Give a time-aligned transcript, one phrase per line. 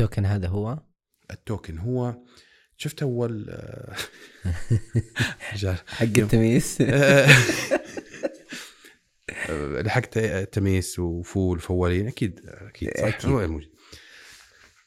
[0.00, 0.78] التوكن هذا هو؟
[1.30, 2.16] التوكن هو
[2.76, 3.96] شفت أول آه،
[5.86, 6.78] حق التمييز.
[9.50, 10.18] آه، لحقت
[10.52, 13.30] تميس وفول فوالين أكيد أكيد صح أكيد.
[13.30, 13.70] هو موجود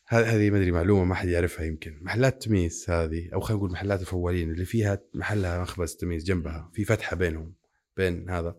[0.07, 1.99] هذه ما أدري معلومة ما حد يعرفها يمكن.
[2.01, 6.85] محلات تميس هذه أو خلينا نقول محلات الفوالين اللي فيها محلها مخبز تميس جنبها في
[6.85, 7.55] فتحة بينهم
[7.97, 8.55] بين هذا.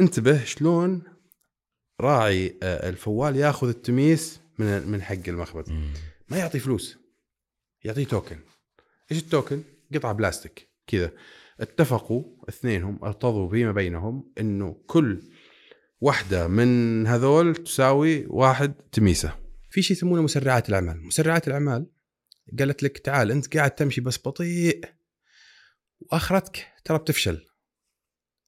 [0.00, 1.02] انتبه شلون
[2.00, 5.70] راعي آه، الفوال ياخذ التميس من من حق المخبز.
[6.28, 6.98] ما يعطي فلوس.
[7.84, 8.38] يعطيه توكن.
[9.12, 9.62] إيش التوكن؟
[9.94, 10.70] قطعة بلاستيك.
[10.86, 11.12] كذا.
[11.60, 15.22] اتفقوا اثنينهم ارتضوا فيما بينهم إنه كل
[16.00, 19.36] واحدة من هذول تساوي واحد تميسة.
[19.70, 21.06] في شيء يسمونه مسرعات الأعمال.
[21.06, 21.90] مسرعات الأعمال
[22.58, 24.84] قالت لك تعال أنت قاعد تمشي بس بطيء
[26.00, 27.46] وأخرتك ترى بتفشل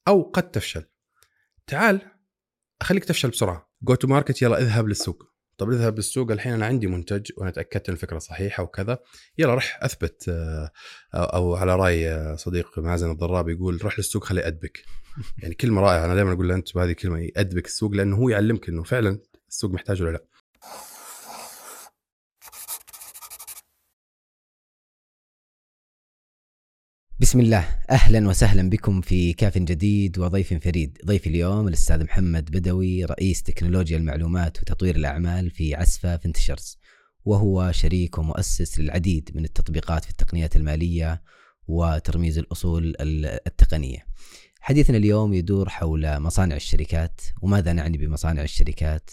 [0.09, 0.85] أو قد تفشل.
[1.67, 2.01] تعال
[2.81, 3.73] أخليك تفشل بسرعة.
[3.83, 5.32] go to market يلا اذهب للسوق.
[5.59, 8.99] طب اذهب للسوق الحين أنا عندي منتج وأنا تأكدت إن الفكرة صحيحة وكذا
[9.39, 10.71] يلا رح أثبت آه،
[11.15, 14.85] أو على رأي آه، صديق مازن الضراب يقول روح للسوق خليه يأدبك.
[15.43, 18.69] يعني كلمة رائعة أنا دائما أقول له أنت بهذه الكلمة يأدبك السوق لأنه هو يعلمك
[18.69, 19.19] إنه فعلا
[19.49, 20.25] السوق محتاج ولا لا.
[27.21, 27.69] بسم الله.
[27.91, 30.99] أهلا وسهلا بكم في كاف جديد وضيف فريد.
[31.07, 36.79] ضيفي اليوم الأستاذ محمد بدوي رئيس تكنولوجيا المعلومات وتطوير الأعمال في عسفة فنتشرز
[37.25, 41.23] وهو شريك ومؤسس للعديد من التطبيقات في التقنيات المالية
[41.67, 44.07] وترميز الأصول ال- التقنية.
[44.61, 49.11] حديثنا اليوم يدور حول مصانع الشركات وماذا نعني بمصانع الشركات؟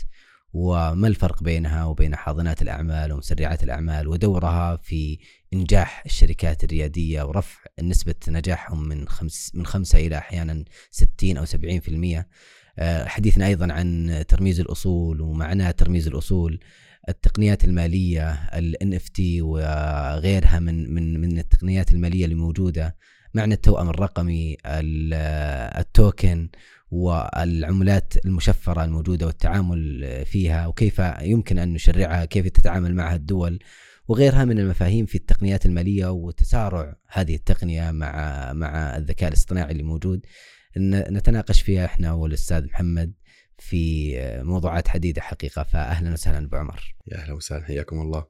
[0.53, 5.17] وما الفرق بينها وبين حاضنات الأعمال ومسرعات الأعمال ودورها في
[5.53, 12.25] إنجاح الشركات الريادية ورفع نسبة نجاحهم من خمس من خمسة إلى أحيانا 60 أو 70%.
[12.80, 16.59] آه، حديثنا أيضا عن ترميز الأصول ومعنى ترميز الأصول
[17.09, 22.95] التقنيات المالية ال NFT وغيرها من من من التقنيات المالية اللي موجوده
[23.34, 25.13] معنى التوأم الرقمي ال-
[25.79, 26.50] التوكن
[26.91, 33.59] والعملات المشفرة الموجودة والتعامل فيها وكيف يمكن أن نشرعها كيف تتعامل معها الدول
[34.07, 38.13] وغيرها من المفاهيم في التقنيات المالية وتسارع هذه التقنية مع
[38.53, 40.25] مع الذكاء الاصطناعي اللي موجود.
[40.78, 43.13] نتناقش فيها إحنا والأستاذ محمد
[43.57, 45.63] في موضوعات عديده حقيقة.
[45.63, 46.95] فاهلا وسهلا أبو عمر.
[47.07, 48.19] يا أهلا وسهلا حياكم الله.
[48.19, 48.28] الله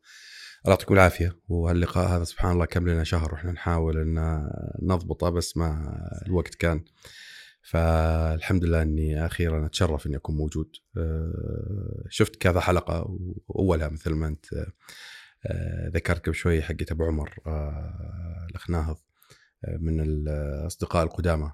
[0.68, 1.36] يعطيكم العافية.
[1.48, 4.50] وهاللقاء هذا سبحان الله كم لنا شهر وإحنا نحاول أن
[4.82, 5.94] نضبطه بس ما
[6.28, 6.84] الوقت كان.
[7.62, 10.72] فالحمد لله إني أخيرا أتشرف إني أكون موجود.
[10.98, 14.46] أه، شفت كذا حلقة وأولها مثل ما أنت
[15.46, 18.98] أه، ذكرت قبل شوي حقت أبو عمر أه، الاخ ناهض
[19.80, 21.52] من الأصدقاء القدامى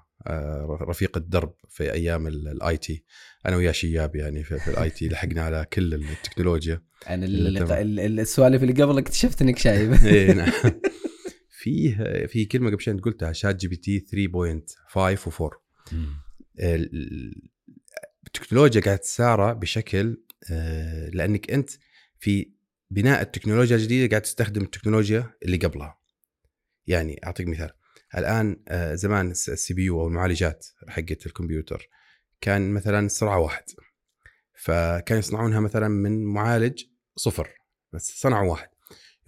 [0.82, 3.04] رفيق الدرب في أيام ال IT.
[3.46, 8.82] أنا وياه شياب يعني في ال IT لحقنا على كل التكنولوجيا أنا ال- السوالف اللي
[8.82, 9.92] قبل اكتشفت إنك شايب.
[10.04, 10.52] إيه، نعم.
[11.50, 11.96] فيه
[12.26, 15.65] في كلمة قبل شوي أنت قلتها ChatGPT 3.5 و4 ال-
[18.26, 21.70] التكنولوجيا قاعد تسارع بشكل آه، لأنك أنت
[22.18, 22.52] في
[22.90, 25.98] بناء التكنولوجيا الجديدة قاعد تستخدم التكنولوجيا اللي قبلها.
[26.86, 27.70] يعني أعطيك مثال.
[28.16, 31.88] الآن آه، زمان ال CPU أو المعالجات حقت الكمبيوتر
[32.40, 33.64] كان مثلا سرعه واحد.
[34.54, 36.84] فكانوا يصنعونها مثلا من معالج
[37.16, 37.48] صفر
[37.92, 38.68] بس صنعوا واحد.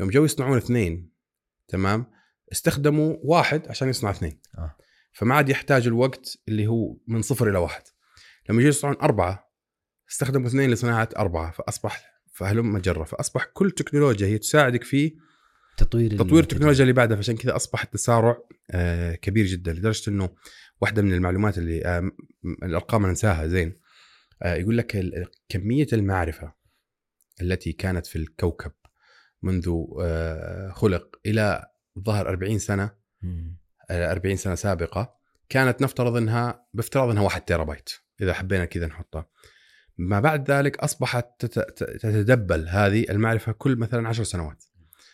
[0.00, 1.10] يوم جو يصنعون اثنين
[1.68, 2.06] تمام
[2.52, 4.40] استخدموا واحد عشان يصنع اثنين.
[4.58, 4.76] آه.
[5.12, 7.82] فما عاد يحتاج الوقت اللي هو من صفر إلى واحد.
[8.48, 9.52] لما يجوا يصنعون أربعة
[10.10, 13.04] استخدموا اثنين لصناعة أربعة فأصبح فهلم مجرة.
[13.04, 15.16] فأصبح كل تكنولوجيا هي تساعدك في
[15.76, 17.16] تطوير تطوير التكنولوجيا اللي بعدها.
[17.16, 18.38] فعشان كذا أصبح التسارع
[18.70, 20.30] آه، كبير جدا لدرجة إنه
[20.80, 22.10] واحدة من المعلومات اللي آه،
[22.62, 23.80] الأرقام أنا انساها زين
[24.42, 25.04] آه، يقول لك
[25.48, 26.54] كمية المعرفة
[27.42, 28.72] التي كانت في الكوكب
[29.42, 29.84] منذ
[30.72, 31.66] خلق إلى
[31.98, 32.90] ظهر 40 سنة
[33.90, 35.18] 40 سنة سابقة
[35.48, 37.90] كانت نفترض انها بافتراض إنها 1 تيرا بايت
[38.20, 39.28] إذا حبينا كذا نحطها.
[39.98, 44.64] ما بعد ذلك أصبحت تتدبل هذه المعرفة كل مثلا 10 سنوات.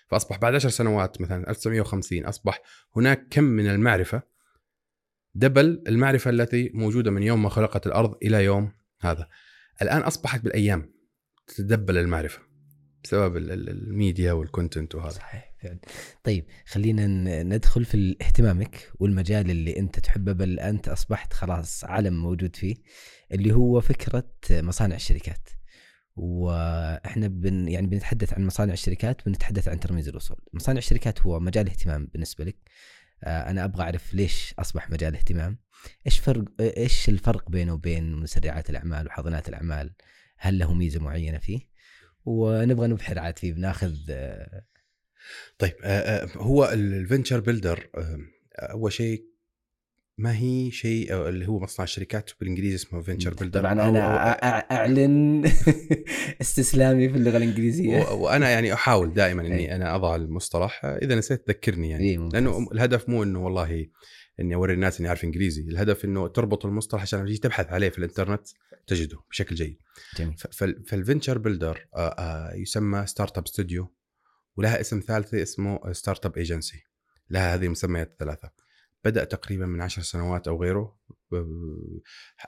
[0.08, 2.62] فأصبح بعد 10 سنوات مثلا 1950 أصبح
[2.96, 4.22] هناك كم من المعرفة
[5.34, 9.28] دبل المعرفة التي موجودة من يوم ما خلقت الأرض إلى يوم هذا.
[9.82, 10.94] الآن أصبحت بالأيام
[11.46, 12.40] تتدبل المعرفة.
[13.04, 15.10] بسبب ال- ال- ال media وال content وهذا.
[15.10, 15.78] صحيح فعلا.
[16.24, 17.06] طيب خلينا
[17.42, 22.74] ندخل في اهتمامك والمجال اللي أنت تحبه بل أنت أصبحت خلاص عالم موجود فيه
[23.32, 25.48] اللي هو فكرة مصانع الشركات.
[26.16, 31.68] وإحنا بن يعني بنتحدث عن مصانع الشركات بنتحدث عن ترميز الاصول مصانع الشركات هو مجال
[31.68, 32.56] اهتمام بالنسبة لك.
[33.24, 35.58] آه، أنا أبغى أعرف ليش أصبح مجال اهتمام؟
[36.06, 39.94] إيش فرق إيش الفرق بينه وبين مسرعات الأعمال وحاضنات الأعمال؟
[40.38, 41.73] هل له ميزة معينة فيه؟
[42.24, 44.64] ونبغى نبحر عاد فيه بناخذ آه،
[45.58, 47.90] طيب آه، آه، هو ال venture builder
[48.58, 49.34] أول شيء
[50.18, 53.60] ما هي شيء اللي هو مصنع الشركات بالإنجليزي اسمه venture builder.
[53.60, 54.30] طبعا أنا
[54.72, 55.44] أعلن
[56.40, 58.12] استسلامي في اللغة الإنجليزية.
[58.12, 59.46] وأنا يعني أحاول دائما.
[59.46, 60.84] إني أنا أضع المصطلح.
[60.84, 62.04] إذا نسيت ذكرني يعني.
[62.04, 62.18] إيه،.
[62.18, 63.86] لأنه الهدف مو إنه والله
[64.40, 65.62] إني أوري الناس إني أعرف إنجليزي.
[65.62, 68.48] الهدف إنه تربط المصطلح عشان تبحث عليه في الإنترنت.
[68.86, 69.78] تجده بشكل جيد.
[70.16, 70.36] جميل.
[70.86, 73.94] فال venture builder آه، آه، يسمى startup studio
[74.56, 76.82] ولها اسم ثالث اسمه startup agency.
[77.30, 78.50] لها هذه المسميات الثلاثه
[79.04, 80.98] بدأ تقريبا من عشر سنوات أو غيره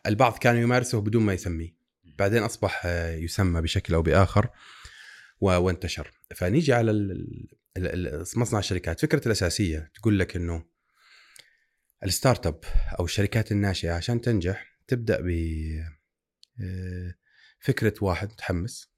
[0.07, 1.77] البعض كانوا يمارسه بدون ما يسميه.
[2.05, 4.49] بعدين أصبح آه، يسمى بشكل أو بآخر
[5.41, 6.11] وانتشر.
[6.37, 6.93] فنيجي على
[8.37, 9.01] مصنع الشركات.
[9.01, 10.65] فكرة الأساسية تقول لك أنه
[12.05, 12.61] ال startup
[12.99, 15.21] أو الشركات الناشئة عشان تنجح تبدأ
[16.61, 17.15] آه،
[17.61, 18.97] فكرة واحد متحمس.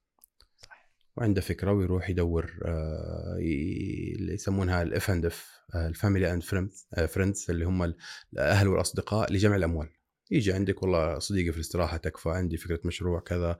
[1.16, 6.42] وعنده فكرة ويروح يدور آه، اللي يسمونها ال F and F ال family and
[7.08, 7.96] friends اللي هم ال-
[8.32, 9.88] الأهل والأصدقاء لجمع الأموال.
[10.30, 13.58] يجي عندك والله صديقي في الاستراحة تكفى عندي فكرة مشروع كذا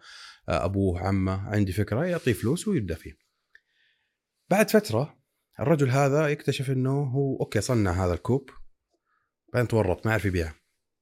[0.48, 3.12] آه، أبوه عمه عندي فكرة يعطيه فلوس ويبدأ فيه.
[4.50, 5.18] بعد فترة
[5.60, 8.50] الرجل هذا يكتشف إنه هو okay صنع هذا الكوب
[9.52, 10.54] بعدين تورط ما يعرف يبيعه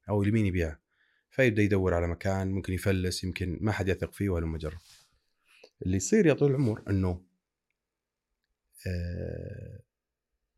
[0.08, 0.85] أو لمين يبيعه.
[1.36, 4.78] فيبدأ يدور على مكان ممكن يفلس يمكن ما حد يثق فيه ولا مجرد.
[5.82, 7.22] اللي يصير يا طول العمر إنه
[8.86, 9.80] آه،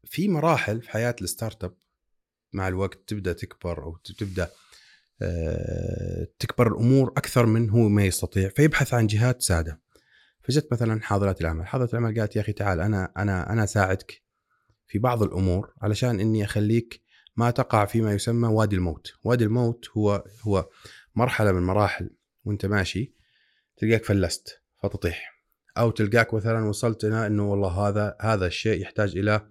[0.04, 1.74] في مراحل في حياة ال startup
[2.52, 4.50] مع الوقت تبدأ تكبر أو تبدأ
[5.22, 9.80] آه، تكبر الأمور أكثر من هو ما يستطيع فيبحث عن جهات تساعده
[10.42, 14.22] فجت مثلا حاضرات العمل حاضرة العمل قالت يا أخي تعال أنا أنا أنا أساعدك
[14.86, 17.07] في بعض الأمور علشان إني أخليك
[17.38, 19.12] ما تقع فيما يسمى وادي الموت.
[19.24, 20.68] وادي الموت هو هو
[21.14, 22.10] مرحلة من مراحل
[22.44, 23.14] وانت ماشي
[23.76, 25.42] تلقاك فلست فتطيح.
[25.78, 29.48] أو تلقاك مثلا وصلت إلى إنه والله هذا هذا الشيء يحتاج إلى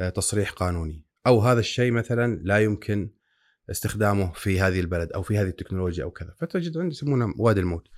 [0.00, 1.06] آه، تصريح قانوني.
[1.26, 3.10] أو هذا الشيء مثلا لا يمكن
[3.70, 6.34] استخدامه في هذه البلد أو في هذه التكنولوجيا أو كذا.
[6.38, 7.88] فتجد عندي يسمونها وادي الموت.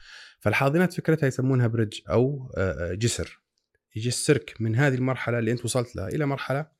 [0.40, 3.40] فالحاضنات فكرتها يسمونها بريدج أو آه، آه، جسر.
[3.96, 6.73] يجسرك من هذه المرحلة اللي أنت وصلت لها إلى مرحلة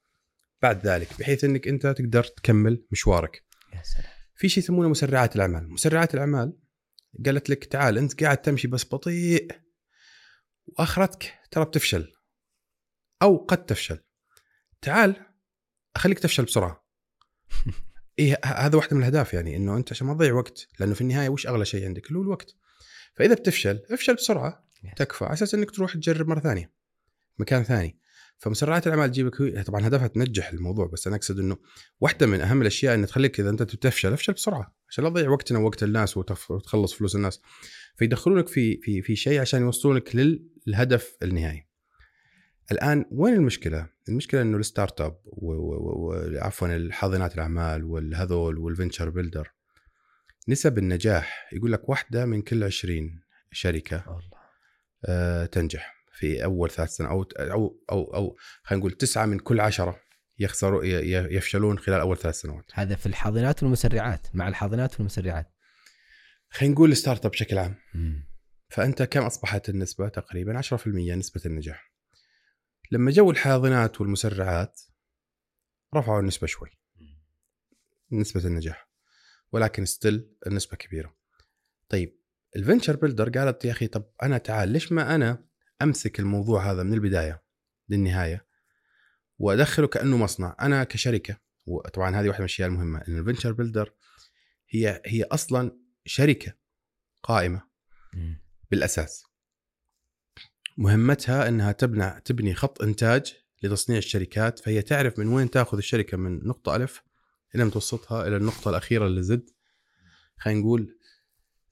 [0.63, 3.45] بعد ذلك بحيث إنك أنت تقدر تكمل مشوارك.
[3.75, 4.13] يا سلام.
[4.37, 5.71] في شيء يسمونه مسرعات الأعمال.
[5.71, 6.59] مسرعات الأعمال
[7.27, 9.49] قالت لك تعال أنت قاعد تمشي بس بطيء
[10.67, 12.13] وأخرتك ترى بتفشل
[13.23, 13.99] أو قد تفشل.
[14.83, 15.17] تعال
[15.97, 16.85] أخليك تفشل بسرعة.
[18.19, 21.29] إيه هذا واحدة من الأهداف يعني إنه أنت عشان ما تضيع وقت لأنه في النهاية
[21.29, 22.57] وش أغلى شيء عندك؟ اللي هو الوقت.
[23.15, 24.65] فإذا بتفشل افشل بسرعة.
[24.97, 26.73] تكفى على أساس إنك تروح تجرب مرة ثانية
[27.39, 27.99] مكان ثاني.
[28.45, 31.57] فمسرعات الأعمال تجيبك هي- طبعا هدفها تنجح الموضوع بس أنا أقصد إنه
[32.01, 35.59] واحدة من أهم الأشياء ان تخليك إذا أنت بتفشل أفشل بسرعة عشان لا تضيع وقتنا
[35.59, 37.41] ووقت الناس وتخلص فلوس الناس.
[37.97, 41.67] فيدخلونك في في في شيء عشان يوصلونك للهدف النهائي.
[42.73, 45.19] الآن وين المشكلة؟ المشكلة إنه ال startup
[46.37, 49.53] عفوا الحاضنات الأعمال والهذول وال venture builder.
[50.49, 53.21] نسب النجاح يقول لك واحدة من كل 20
[53.53, 54.39] شركة والله
[55.05, 55.94] آه، تنجح.
[56.15, 60.01] في أول ثلاث سنوات أو أو أو, أو خلينا نقول تسعة من كل عشرة
[60.39, 60.85] يخسروا
[61.35, 62.65] يفشلون خلال أول ثلاث سنوات.
[62.75, 65.55] هذا في الحاضنات والمسرعات مع الحاضنات والمسرعات
[66.51, 68.29] خلينا نقول ال startup بشكل عام مم.
[68.69, 71.93] فأنت كم أصبحت النسبة؟ تقريبا 10% نسبة النجاح.
[72.91, 74.81] لما جو الحاضنات والمسرعات
[75.95, 76.69] رفعوا النسبة شوي.
[78.13, 78.89] نسبة النجاح.
[79.53, 81.17] ولكن still النسبة كبيرة.
[81.89, 82.21] طيب
[82.57, 85.45] ال venture builder قالت يا أخي طب أنا تعال ليش ما أنا
[85.83, 87.43] أمسك الموضوع هذا من البداية
[87.89, 88.47] للنهاية
[89.39, 90.57] وأدخله كأنه مصنع.
[90.61, 93.93] أنا كشركة وطبعا هذه واحدة من الأشياء المهمة إن ال venture builder
[94.69, 96.55] هي هي أصلا شركة
[97.23, 97.63] قائمة.
[98.71, 99.25] بالأساس.
[100.77, 106.47] مهمتها إنها تبنى تبني خط إنتاج لتصنيع الشركات فهي تعرف من وين تأخذ الشركة من
[106.47, 107.03] نقطة ألف
[107.55, 109.51] إلى متوسطها إلى النقطة الأخيرة اللي زد.
[110.39, 110.99] خلينا نقول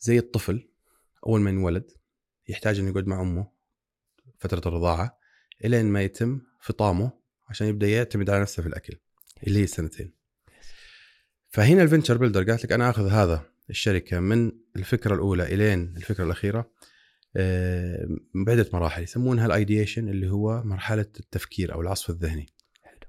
[0.00, 0.68] زي الطفل
[1.26, 1.90] أول ما ينولد
[2.49, 3.51] يحتاج انه يقعد مع أمه.
[4.43, 5.19] فترة الرضاعة
[5.65, 7.13] الين ما يتم فطامه
[7.49, 8.97] عشان يبدأ يعتمد على نفسه في الأكل
[9.47, 10.13] اللي هي السنتين.
[11.49, 16.71] فهنا الفنتشر بيلدر قالت لك أنا آخذ هذا الشركة من الفكرة الأولى إلين الفكرة الأخيرة
[17.37, 22.47] آه، بعدة مراحل يسمونها ال ideation اللي هو مرحلة التفكير أو العصف الذهني.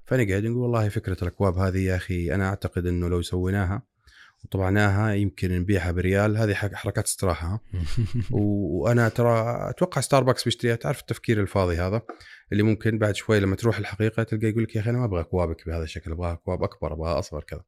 [0.04, 3.82] فنقعد نقول والله فكرة الأكواب هذه يا أخي أنا أعتقد إنه لو سويناها
[4.44, 6.36] وطبعناها يمكن نبيعها بريال.
[6.36, 7.62] هذه حركات استراحة.
[8.30, 10.76] وأنا ترى أتوقع ستاربكس بيشتريها.
[10.76, 12.02] تعرف التفكير الفاضي هذا؟
[12.52, 15.20] اللي ممكن بعد شوي لما تروح الحقيقة تلقى يقول لك يا أخي أنا ما أبغى
[15.20, 17.64] اكوابك بهذا الشكل أبغى أكواب أكبر أبغى أصغر كذا.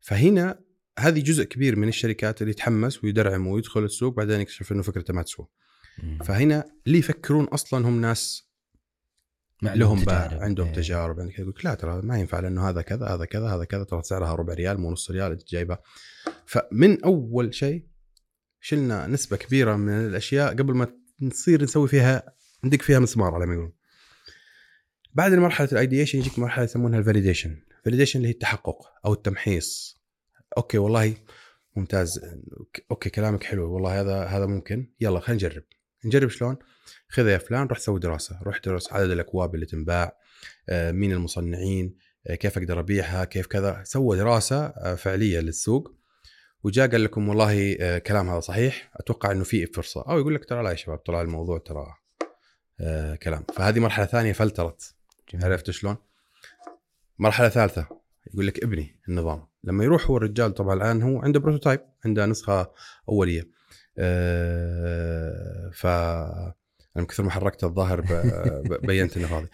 [0.00, 0.58] فهنا
[0.98, 5.22] هذه جزء كبير من الشركات اللي يتحمس ويدرعم ويدخل السوق بعدين يكتشف إنه فكرته ما
[5.22, 5.46] تسوى.
[6.24, 8.51] فهنا اللي يفكرون أصلا هم ناس
[9.62, 10.38] لهم باع.
[10.40, 10.74] عندهم إيه.
[10.74, 14.02] تجارب عندك يقول لا ترى ما ينفع لأنه هذا كذا هذا كذا هذا كذا ترى
[14.02, 15.78] سعرها ربع ريال مو نص ريال أنت جايبها.
[16.46, 17.86] فمن أول شيء
[18.60, 20.86] شلنا نسبة كبيرة من الأشياء قبل ما
[21.20, 22.22] نصير نسوي فيها
[22.64, 23.72] ندق فيها مسمار على ما يقولون.
[25.14, 28.76] بعد مرحلة ال ideation يجيك مرحلة يسمونها ال validation validation اللي هي التحقق
[29.06, 30.02] أو التمحيص.
[30.56, 31.14] okay والله
[31.76, 32.20] ممتاز.
[32.90, 33.74] okay كلامك حلو.
[33.74, 34.92] والله هذا هذا ممكن.
[35.00, 35.64] يلا خلينا نجرب.
[36.04, 36.56] نجرب شلون؟
[37.12, 40.16] خذ يا فلان روح سوي دراسة روح درس عدد الأكواب اللي تنباع
[40.68, 43.82] آه، مين المصنعين آه، كيف أقدر ابيعها كيف كذا.
[43.84, 45.94] سوى دراسة آه، فعلية للسوق
[46.64, 50.04] وجاء قال لكم والله كلام هذا صحيح أتوقع إنه في فرصة.
[50.08, 51.86] أو يقول لك ترى لا يا شباب طلع الموضوع ترى
[53.22, 53.44] كلام.
[53.54, 54.94] فهذه مرحلة ثانية فلترت.
[55.34, 55.96] عرفت شلون؟
[57.18, 57.86] مرحلة ثالثة
[58.34, 59.46] يقول لك ابني النظام.
[59.64, 62.72] لما يروح هو الرجال طبعا الآن هو عنده prototype عنده نسخة
[63.08, 63.42] أولية.
[65.72, 65.86] ف
[66.96, 68.00] أنا من كثر ما حركت الظاهر
[68.86, 69.48] بينت إنه فاضي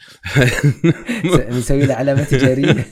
[1.59, 2.73] نسوي له علامة تجارية.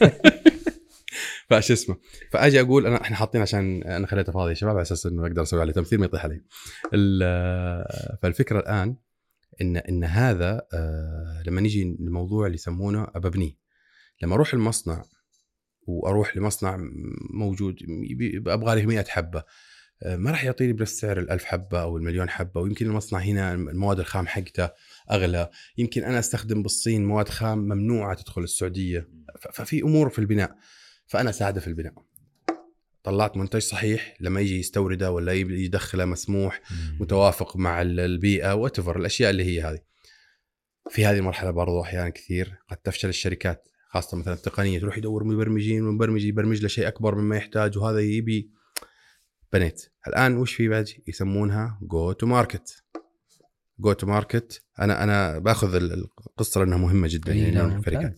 [1.50, 1.96] فايش اسمه.
[2.32, 5.42] فأجي أقول انا إحنا حاطين عشان أنا خليته فاضي يا شباب على أساس إنه أقدر
[5.42, 6.40] أسوي عليه تمثيل ما يطيح علي.
[6.94, 8.96] ال- فالفكرة الآن
[9.60, 13.52] ان إن هذا آه، لما نيجي الموضوع اللي يسمونه اببنيه
[14.22, 15.04] لما أروح المصنع
[15.86, 16.76] وأروح لمصنع
[17.34, 17.76] موجود
[18.46, 19.44] أبغى له 100 حبة آه،
[20.04, 24.26] ما راح يعطيني بنفس سعر الألف حبة أو المليون حبة ويمكن المصنع هنا المواد الخام
[24.26, 24.70] حقته
[25.10, 25.50] أغلى.
[25.78, 29.08] يمكن أنا أستخدم بالصين مواد خام ممنوعة تدخل السعودية.
[29.40, 30.56] ف- ففي أمور في البناء.
[31.06, 31.92] فأنا أساعده في البناء.
[33.02, 36.60] طلعت منتج صحيح لما يجي يستورده ولا يدخله مسموح
[37.00, 39.78] متوافق مع ال- البيئة whatever الأشياء اللي هي هذه.
[40.90, 45.86] في هذه المرحلة برضو أحيانا كثير قد تفشل الشركات خاصة مثلا التقنية تروح يدور مبرمجين
[45.86, 48.50] ومبرمج يبرمج له شيء أكبر مما يحتاج وهذا يبي
[49.52, 49.86] بنيت.
[50.08, 52.82] الآن وش في بعد؟ يسمونها go to market
[53.78, 58.12] go to market أنا أنا باخذ ال- القصة لأنها مهمة جدا إي، يعني ممتاز.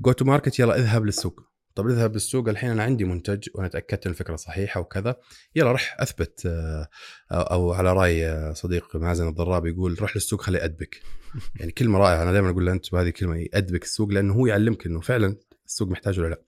[0.00, 1.40] go to market يلا اذهب للسوق.
[1.74, 2.48] طب اذهب للسوق.
[2.48, 5.16] الحين أنا عندي منتج وأنا تأكدت إن الفكرة صحيحة وكذا.
[5.54, 6.88] يلا رح أثبت آه،
[7.32, 11.00] أو أو على رأي آه، صديق مازن الضراب يقول روح للسوق خليه يأدبك.
[11.60, 12.22] يعني كلمة رائعة.
[12.22, 15.36] أنا دائما أقول له أنت بهذه كلمه يأدبك السوق لأنه هو يعلمك إنه فعلا
[15.66, 16.42] السوق محتاج ولا لا.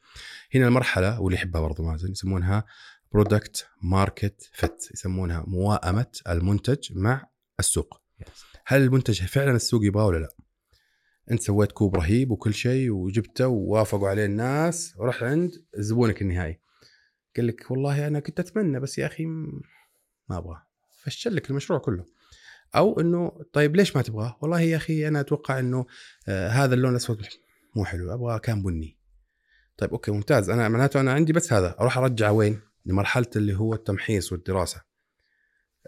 [0.55, 2.65] هنا المرحلة واللي يحبها برضو مازن يسمونها
[3.13, 7.27] product market fit يسمونها موائمه المنتج مع
[7.61, 8.03] السوق.
[8.67, 10.29] هل المنتج فعلا السوق يبغاه ولا لا؟
[11.31, 16.61] أنت سويت كوب رهيب وكل شيء وجبته ووافقوا عليه الناس ورحت عند زبونك النهائي.
[17.37, 20.63] قال لك والله أنا كنت أتمنى بس يا أخي ما أبغى
[21.03, 22.05] فشل لك المشروع كله.
[22.75, 25.87] أو إنه طيب ليش ما تبغاه؟ والله يا أخي أنا أتوقع إنه
[26.29, 27.27] آه هذا اللون الأسود
[27.77, 28.99] مو حلو أبغى كان بني.
[29.77, 30.51] طيب okay ممتاز.
[30.51, 34.83] أنا معناته أنا عندي بس هذا أروح ارجعه وين؟ لمرحلة اللي هو التمحيص والدراسة.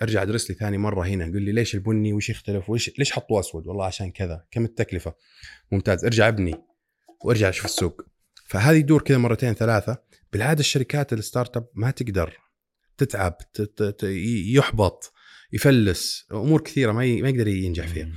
[0.02, 3.40] أرجع أدرس لي ثاني مرة هنا قول لي ليش البني وش يختلف؟ وش ليش حطوا
[3.40, 4.44] أسود؟ والله عشان كذا.
[4.50, 5.14] كم التكلفة؟
[5.72, 6.04] ممتاز.
[6.04, 6.54] أرجع أبني
[7.24, 8.02] وأرجع أشوف السوق.
[8.46, 9.98] فهذه يدور كذا مرتين ثلاثة.
[10.32, 12.38] بالعادة الشركات ال startup ما تقدر
[12.98, 13.36] تتعب
[14.02, 15.12] يحبط
[15.52, 18.08] يفلس أمور كثيرة ما ما يقدر ينجح فيها.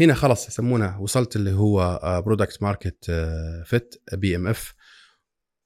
[0.00, 3.04] هنا خلاص يسمونه وصلت اللي هو product market
[3.64, 4.74] fit PMF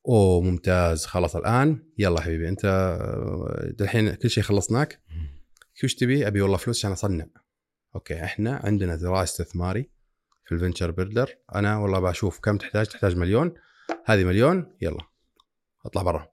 [0.09, 1.07] أوه ممتاز.
[1.07, 1.83] خلاص الآن.
[1.99, 5.03] يلا حبيبي أنت آه، الحين كل شيء خلصناك.
[5.85, 7.27] وش تبي؟ أبي والله فلوس عشان أصنع.
[7.95, 9.91] okay إحنا عندنا ذراع استثماري
[10.45, 11.31] في ال venture builder.
[11.55, 12.87] أنا والله بشوف كم تحتاج.
[12.87, 13.55] تحتاج مليون.
[14.05, 14.77] هذه مليون.
[14.81, 15.05] يلا
[15.87, 16.29] أطلع برا.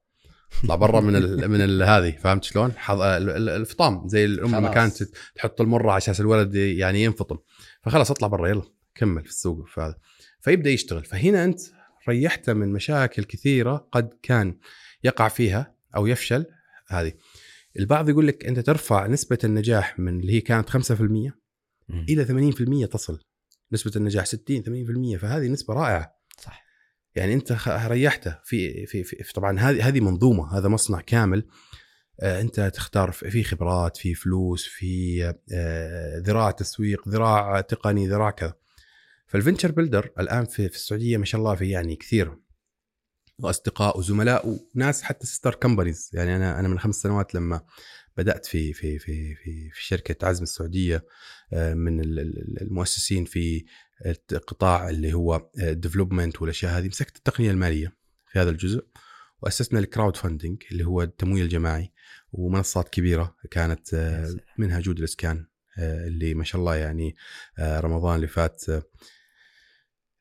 [0.64, 2.10] أطلع برا من ال من ال هذه.
[2.10, 4.08] فهمت شلون؟ ال- الفطام.
[4.08, 4.68] زي الام لما.
[4.74, 5.02] كانت
[5.34, 7.38] تحط المرة على أساس الولد يعني ينفطم.
[7.82, 8.48] فخلاص أطلع برا.
[8.48, 8.62] يلا
[8.94, 9.68] كمل في السوق.
[9.68, 9.98] فهذا
[10.40, 11.04] فيبدأ يشتغل.
[11.04, 11.60] فهنا أنت
[12.08, 14.58] ريحته من مشاكل كثيرة قد كان
[15.04, 16.46] يقع فيها أو يفشل
[16.88, 17.12] هذه.
[17.78, 21.32] البعض يقول لك أنت ترفع نسبة النجاح من اللي هي كانت 5%
[22.08, 22.24] إلى
[22.86, 23.18] 80% تصل.
[23.72, 24.62] نسبة النجاح 60
[25.16, 26.12] 80% فهذه نسبة رائعة.
[26.40, 26.64] صح.
[27.14, 31.46] يعني أنت ريحته في في, في في- طبعا هذه هذه منظومة هذا مصنع كامل.
[32.20, 38.54] آه، أنت تختار في خبرات في فلوس في آه، ذراع تسويق ذراع تقني ذراع كذا.
[39.28, 42.38] فالفنتشر بيلدر الآن في, في السعودية ما شاء الله في يعني كثير
[43.38, 47.60] وأصدقاء وزملاء وناس حتى startup companies يعني أنا أنا من خمس سنوات لما
[48.16, 51.04] بدأت في في في في, في شركة عزم السعودية
[51.52, 53.64] آه، من ال- ال- المؤسسين في
[54.32, 57.96] القطاع اللي هو ال development والأشياء هذه مسكت التقنية المالية
[58.32, 58.84] في هذا الجزء
[59.42, 61.92] وأسسنا ال crowdfunding اللي هو التمويل الجماعي
[62.32, 65.46] ومنصات كبيرة كانت آه، منها جود الإسكان
[65.78, 67.16] آه، اللي ما شاء الله يعني
[67.58, 68.82] آه، رمضان اللي فات آه، آه،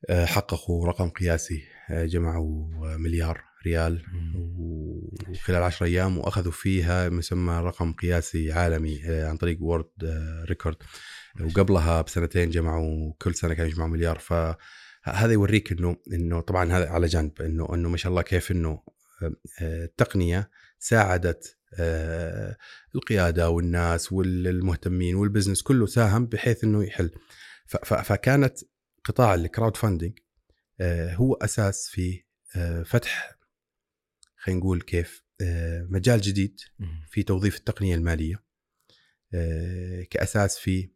[0.10, 4.04] حققوا رقم قياسي آه، جمعوا آه، مليار ريال
[5.30, 9.90] وخلال 10 أيام وأخذوا فيها مسمى رقم قياسي عالمي آه، عن طريق world
[10.50, 10.76] record
[11.42, 14.20] وقبلها بسنتين جمعوا كل سنة كانوا يجمعوا مليار.
[14.20, 18.82] فهذا يوريك انه إنه طبعا هذا على جنب انه إنه ما شاء الله كيف إنه
[19.62, 20.50] آه، التقنية
[20.80, 22.58] ساعدت آه،
[22.96, 27.12] القيادة والناس والمهتمين وال business كله ساهم بحيث إنه يحل.
[27.86, 28.60] فكانت
[29.08, 30.20] قطاع ال crowdfunding
[30.80, 32.24] آه، هو أساس في
[32.86, 33.38] فتح
[34.38, 35.24] خلينا نقول كيف
[35.90, 36.60] مجال جديد
[37.10, 38.44] في توظيف التقنية المالية
[40.10, 40.90] كأساس في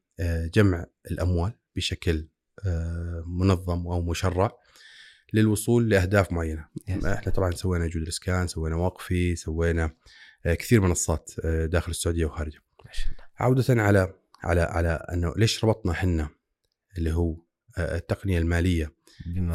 [0.54, 2.30] جمع الأموال بشكل
[3.26, 4.52] منظم أو مشرع
[5.34, 6.66] للوصول لأهداف معينة.
[6.90, 7.06] Yes.
[7.06, 9.96] إحنا طبعا سوينا جود اسكان سوينا وقفي سوينا
[10.46, 12.62] آه، كثير منصات آه، داخل السعودية وخارجها.
[13.40, 14.14] عودة على
[14.44, 16.30] على على أنه ليش ربطنا إحنا
[16.98, 17.42] اللي هو آه،
[17.78, 18.96] التقنية المالية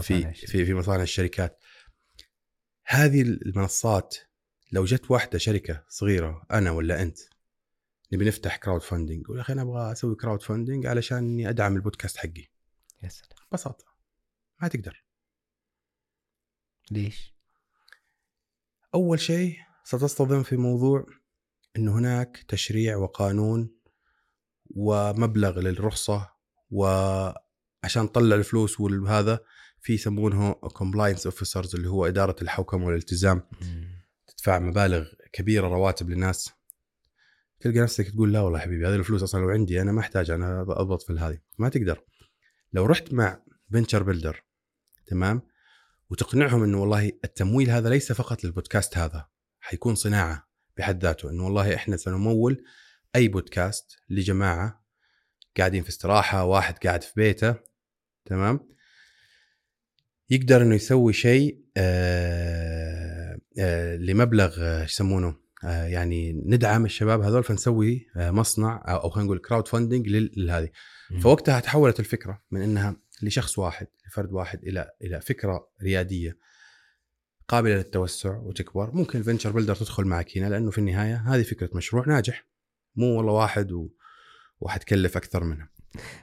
[0.03, 1.59] في في في مصانع الشركات.
[2.87, 4.17] هذه المنصات
[4.73, 7.19] لو جت واحدة شركة صغيرة أنا ولا أنت
[8.13, 12.47] نبي نفتح crowdfunding يا أخي أنا أبغى أسوي crowdfunding علشان إني أدعم البودكاست حقي.
[13.03, 13.29] يا سلام.
[13.51, 13.85] ببساطة.
[14.63, 15.05] ما تقدر.
[16.91, 17.35] ليش؟
[18.95, 21.07] أول شيء ستصطدم في موضوع
[21.77, 23.77] أنه هناك تشريع وقانون
[24.71, 26.31] ومبلغ للرخصة
[27.83, 29.41] وعشان تطلع الفلوس وهذا
[29.81, 33.43] في يسمونه compliance officers اللي هو إدارة الحوكمة والالتزام.
[34.27, 36.51] تدفع مبالغ كبيرة رواتب لناس
[37.61, 40.63] تلقى نفسك تقول لا والله حبيبي هذه الفلوس أصلا لو عندي أنا ما أحتاج أنا
[40.63, 41.39] أضبط في هذه.
[41.59, 42.05] ما تقدر.
[42.73, 43.43] لو رحت مع
[43.73, 44.45] venture builder
[45.07, 45.43] تمام؟
[46.11, 49.29] وتقنعهم إنه والله التمويل هذا ليس فقط للبودكاست هذا
[49.61, 51.31] حيكون صناعة بحد ذاته.
[51.31, 52.65] إنه والله إحنا سنمول
[53.17, 54.86] أي بودكاست لجماعة
[55.59, 57.55] قاعدين في استراحة واحد قاعد في بيته
[58.25, 58.69] تمام؟
[60.31, 68.07] يقدر إنه يسوي شيء آه آه لمبلغ إيش يسمونه؟ آه يعني ندعم الشباب هذول فنسوي
[68.17, 70.69] مصنع أو خلينا نقول crowdfunding لهذه.
[71.23, 76.39] فوقتها تحولت الفكرة من إنها لشخص واحد لفرد واحد إلى إلى فكرة ريادية
[77.49, 78.91] قابلة للتوسع وتكبر.
[78.95, 82.47] ممكن الفنشر بيلدر تدخل معك هنا لأنه في النهاية هذه فكرة مشروع ناجح.
[82.97, 83.89] مو والله واحد و...
[84.61, 85.69] وحتكلف أكثر منها.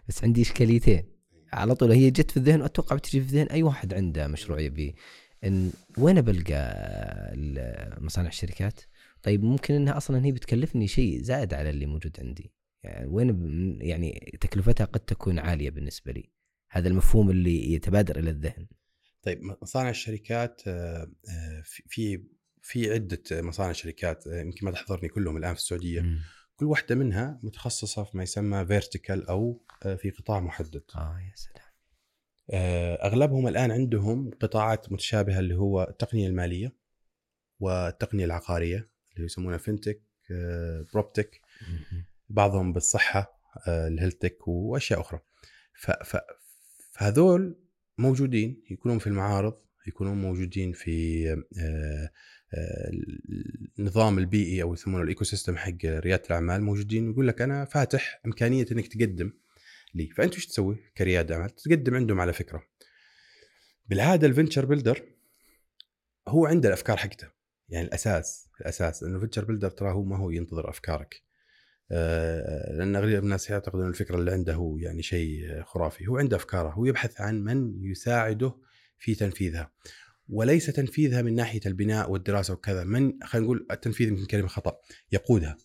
[0.08, 1.14] بس عندي إشكاليتين.
[1.54, 4.96] على طول هي جت في الذهن أتوقع بتجي في الذهن أي واحد عنده مشروع يبي.
[5.44, 7.34] إن وين بلقى
[8.02, 8.82] مصانع الشركات؟
[9.24, 12.52] طيب ممكن إنها أصلا هي بتكلفني شيء زائد على اللي موجود عندي.
[12.84, 16.30] يعني وين يعني تكلفتها قد تكون عالية بالنسبة لي.
[16.70, 18.68] هذا المفهوم اللي يتبادر إلى الذهن.
[19.22, 22.24] طيب مصانع الشركات آه، آه، في
[22.62, 26.02] في عدة مصانع شركات آه، يمكن ما تحضرني كلهم الآن في السعودية.
[26.02, 26.20] م.
[26.56, 29.62] كل واحدة منها متخصصة في ما يسمى فيرتيكال أو
[29.98, 30.84] في قطاع محدد.
[30.96, 31.64] آه يا سلام.
[33.04, 36.76] أغلبهم الآن عندهم قطاعات متشابهة اللي هو التقنية المالية
[37.60, 40.02] والتقنية العقارية اللي يسمونها fintech
[40.94, 41.42] proptech
[42.30, 45.20] بعضهم بالصحة ال healthtech وأشياء أخرى.
[46.92, 47.60] فهذول
[47.98, 52.10] موجودين يكونون في المعارض يكونون موجودين في آه، آه،
[53.80, 58.66] النظام البيئي أو يسمونه ال ecosystem حق ريادة الأعمال موجودين يقول لك أنا فاتح إمكانية
[58.72, 59.34] إنك تقدم
[59.96, 60.10] لي.
[60.10, 62.64] فأنت إيش تسوي كريادة أعمال؟ تقدم عندهم على فكرة.
[63.90, 65.02] بالعادة ال venture builder
[66.28, 67.28] هو عنده الأفكار حقته.
[67.70, 71.22] يعني الأساس الأساس إنه ال venture builder ترى هو ما هو ينتظر أفكارك.
[71.92, 76.08] آه، لأن أغلب الناس يعتقدون الفكرة اللي عنده هو يعني شيء خرافي.
[76.08, 78.56] هو عنده أفكاره هو يبحث عن من يساعده
[78.98, 79.72] في تنفيذها.
[80.30, 82.84] وليس تنفيذها من ناحية البناء والدراسة وكذا.
[82.84, 84.78] من خلينا نقول التنفيذ يمكن كلمة خطأ.
[85.12, 85.58] يقودها.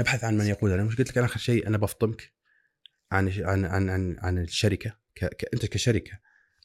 [0.00, 0.74] نبحث عن من يقودها.
[0.74, 2.32] أنا مش قلت لك أنا آخر شيء أنا بفطمك
[3.12, 4.96] عن عن عن عن, عن الشركة.
[5.14, 5.24] ك...
[5.24, 5.54] ك...
[5.54, 6.18] أنت كشركة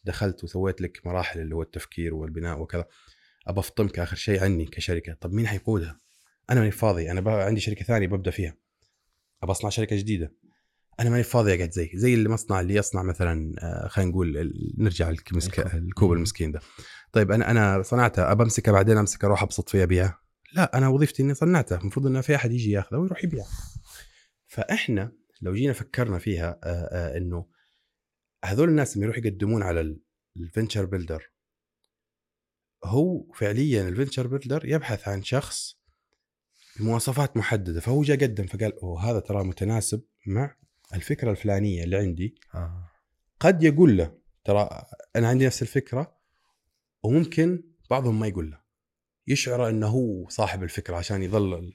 [0.03, 2.85] دخلت وسويت لك مراحل اللي هو التفكير والبناء وكذا.
[3.47, 5.13] أبى أفطمك آخر شيء عني كشركة.
[5.13, 5.99] طب مين حيقودها؟
[6.49, 7.11] أنا ماني فاضي.
[7.11, 8.55] أنا عندي شركة ثانية ببدأ فيها.
[9.43, 10.33] أبى أصنع شركة جديدة.
[10.99, 15.09] أنا ماني فاضي أقعد زي زي المصنع اللي يصنع مثلا آه، خلينا نقول نرجع
[15.73, 16.59] الكوب المسكين ده.
[17.11, 20.19] طيب أنا أنا صنعتها أبى امسكها بعدين امسكها أروح أبسط فيها ابيعها
[20.53, 23.45] لا أنا وظيفتي إني صنعتها المفروض إنه في أحد يجي ياخذها ويروح يبيع
[24.47, 27.45] فإحنا لو جينا فكرنا فيها آه، آه، إنه
[28.45, 29.97] هذول الناس اللي يروحوا يقدمون على
[30.37, 31.31] الفنتشر بيلدر
[32.85, 35.77] هو فعليا الفنتشر بيلدر يبحث عن شخص
[36.79, 37.79] بمواصفات محددة.
[37.79, 40.55] فهو جاء قدم فقال أوه هذا ترى متناسب مع
[40.93, 42.89] الفكرة الفلانية اللي عندي آه.
[43.39, 44.69] قد يقول له ترى
[45.15, 46.17] أنا عندي نفس الفكرة
[47.03, 48.59] وممكن بعضهم ما يقول له
[49.27, 51.73] يشعر إنه هو صاحب الفكرة عشان يظل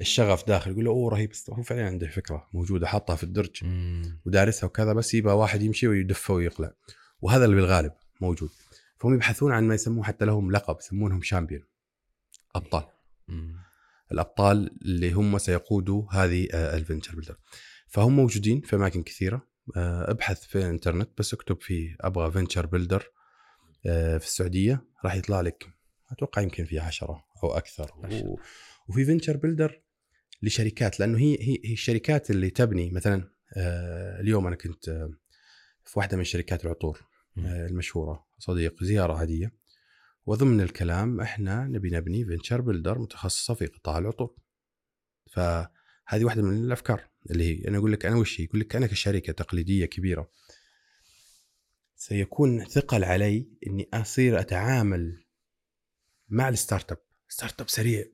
[0.00, 4.20] الشغف داخل يقول له أوه رهيب هو فعلا عنده فكرة موجودة حاطها في الدرج مم.
[4.26, 6.72] ودارسها وكذا بس يبغى واحد يمشي ويدفه ويقلع
[7.20, 8.50] وهذا اللي بالغالب موجود
[8.98, 11.62] فهم يبحثون عن ما يسموه حتى لهم لقب يسمونهم champion
[12.54, 12.84] أبطال
[13.28, 13.56] مم.
[14.12, 17.36] الأبطال اللي هم سيقودوا هذه آه، ال venture builder
[17.88, 19.48] فهم موجودين في أماكن كثيرة.
[19.76, 23.10] آه، أبحث في الإنترنت بس أكتب فيه أبغى venture builder
[23.82, 24.84] في السعودية.
[25.04, 25.66] راح يطلع لك
[26.10, 27.92] أتوقع يمكن في عشرة أو أكثر.
[28.12, 28.36] و...
[28.88, 29.82] وفي venture builder
[30.42, 35.10] لشركات لأنه هي هي هي الشركات اللي تبني مثلا آه، اليوم أنا كنت آه،
[35.84, 37.06] في واحدة من شركات العطور
[37.38, 38.26] آه، المشهورة.
[38.38, 39.52] صديق زيارة عادية.
[40.26, 44.36] وضمن الكلام إحنا نبي نبني venture builder متخصصة في قطاع العطور.
[45.32, 47.04] فهذه واحدة من الأفكار.
[47.30, 50.30] اللي هي أنا أقول لك أنا وش هي؟ يقول لك أنا كشركة تقليدية كبيرة
[51.96, 55.24] سيكون ثقل علي إني أصير أتعامل
[56.28, 58.04] مع ال startup startup سريع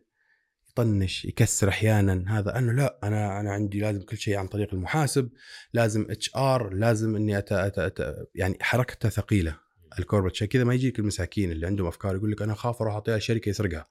[0.70, 2.38] يطنش يكسر أحيانا.
[2.38, 5.30] هذا أنه لا أنا أنا عندي لازم كل شيء عن طريق المحاسب
[5.72, 9.56] لازم HR لازم إني أت أت أت يعني حركته ثقيلة.
[9.98, 12.94] ال corporate عشان كذا ما يجيك المساكين اللي عندهم أفكار يقول لك أنا أخاف أروح
[12.94, 13.86] أعطيها شركة يسرقها.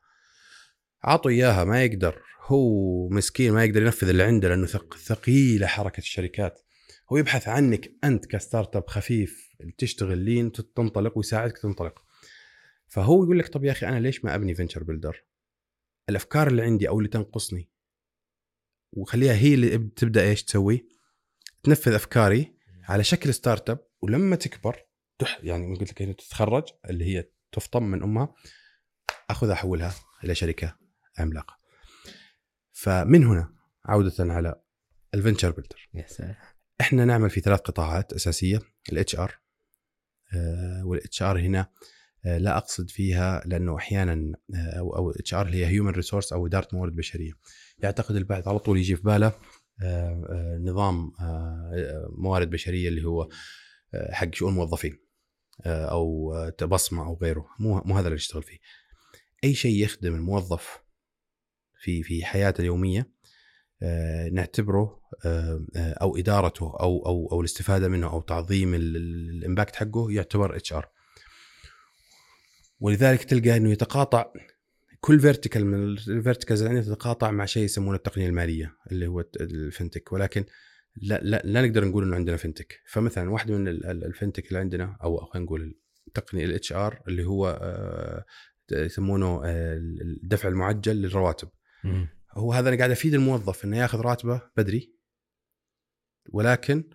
[1.03, 2.21] عطوا إياها ما يقدر.
[2.41, 6.61] هو مسكين ما يقدر ينفذ اللي عنده لأنه ثق ثقيلة حركة الشركات.
[7.11, 12.05] هو يبحث عنك أنت ك startup خفيف تشتغل لين تنطلق ويساعدك تنطلق.
[12.87, 15.23] فهو يقول لك طب يا أخي أنا ليش ما أبني venture builder
[16.09, 17.69] الأفكار اللي عندي أو اللي تنقصني.
[18.91, 20.87] وخليها هي اللي تبدأ إيش تسوي؟
[21.63, 24.85] تنفذ أفكاري على شكل startup ولما تكبر
[25.43, 28.33] يعني قلت لك تتخرج اللي هي تفطم من أمها
[29.29, 30.82] أخذها احولها إلى شركة.
[31.17, 31.57] عملاقة.
[32.71, 33.53] فمن هنا
[33.85, 34.61] عودة على
[35.13, 35.89] ال venture builder.
[35.93, 36.35] يا سلام.
[36.81, 38.59] إحنا نعمل في ثلاث قطاعات أساسية
[38.91, 39.39] الاتش ار
[40.83, 41.67] والاتش ار هنا
[42.25, 46.67] آه، لا أقصد فيها لأنه أحيانا آه، أو أو HR هي human resource أو اداره
[46.73, 47.31] موارد بشرية.
[47.79, 49.33] يعتقد البعض على طول يجي في باله
[49.81, 51.11] آه، نظام
[52.17, 53.29] موارد بشرية اللي هو
[54.11, 54.99] حق شؤون موظفين
[55.65, 57.47] أو بصمة أو غيره.
[57.59, 58.57] مو مو هذا اللي يشتغل فيه.
[59.43, 60.82] أي شيء يخدم الموظف
[61.83, 63.09] في في حياته اليومية
[64.31, 65.01] نعتبره
[65.75, 70.89] أو إدارته أو أو أو الاستفادة منه أو تعظيم ال impact حقه يعتبر HR.
[72.79, 74.25] ولذلك تلقى إنه يتقاطع
[74.99, 79.25] كل vertical من ال verticals اللي عندنا تتقاطع مع شيء يسمونه التقنية المالية اللي هو
[79.41, 80.45] ال fintech ولكن
[80.95, 84.97] لا, لا, لا نقدر نقول إنه عندنا fintech فمثلا واحدة من ال fintech اللي عندنا
[85.03, 85.75] أو خلينا نقول
[86.07, 88.25] التقنية ال HR اللي هو آه،
[88.71, 91.49] يسمونه آه، الدفع المعجل للرواتب.
[92.31, 94.93] هو هذا أنا قاعد أفيد الموظف إنه ياخذ راتبه بدري
[96.29, 96.89] ولكن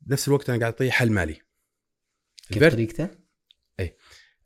[0.00, 1.40] بنفس الوقت أنا قاعد أعطيه حل مالي.
[2.48, 3.08] كيف طريقته؟
[3.80, 3.96] اي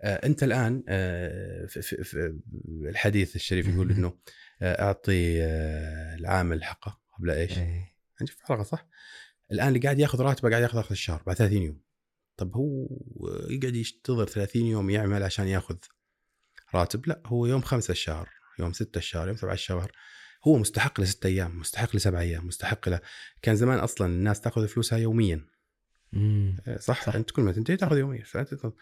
[0.03, 2.41] آه أنت الآن آه في, في, في
[2.89, 4.19] الحديث الشريف يقول إنه
[4.63, 7.59] آه أعطي آه العامل حقه قبل إيش؟
[8.21, 8.89] انت في حلقة صح؟
[9.53, 11.81] الآن اللي قاعد ياخذ راتبه قاعد ياخذ آخر الشهر بعد 30 يوم.
[12.37, 12.89] طب هو
[13.51, 15.77] يقعد ينتظر 30 يوم يعمل عشان ياخذ
[16.75, 18.42] راتب؟ لا هو يوم خمسة الشهر.
[18.65, 19.93] يوم ستة الشهر يوم سبعة الشهر
[20.47, 23.01] هو مستحق لستة أيام مستحق لسبع أيام مستحق له.
[23.43, 25.47] كان زمان أصلا الناس تأخذ فلوسها يوميا.
[26.13, 26.57] مم.
[26.79, 27.15] صح, صح.
[27.15, 28.73] أنت كل ما تنتهي تأخذ يوميا فأنت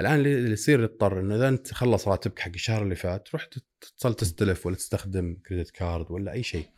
[0.00, 3.48] الآن اللي يصير يضطر إنه إذا أنت خلص راتبك حق الشهر اللي فات تروح
[3.98, 6.68] تصل تستلف ولا تستخدم كريدت كارد ولا أي شيء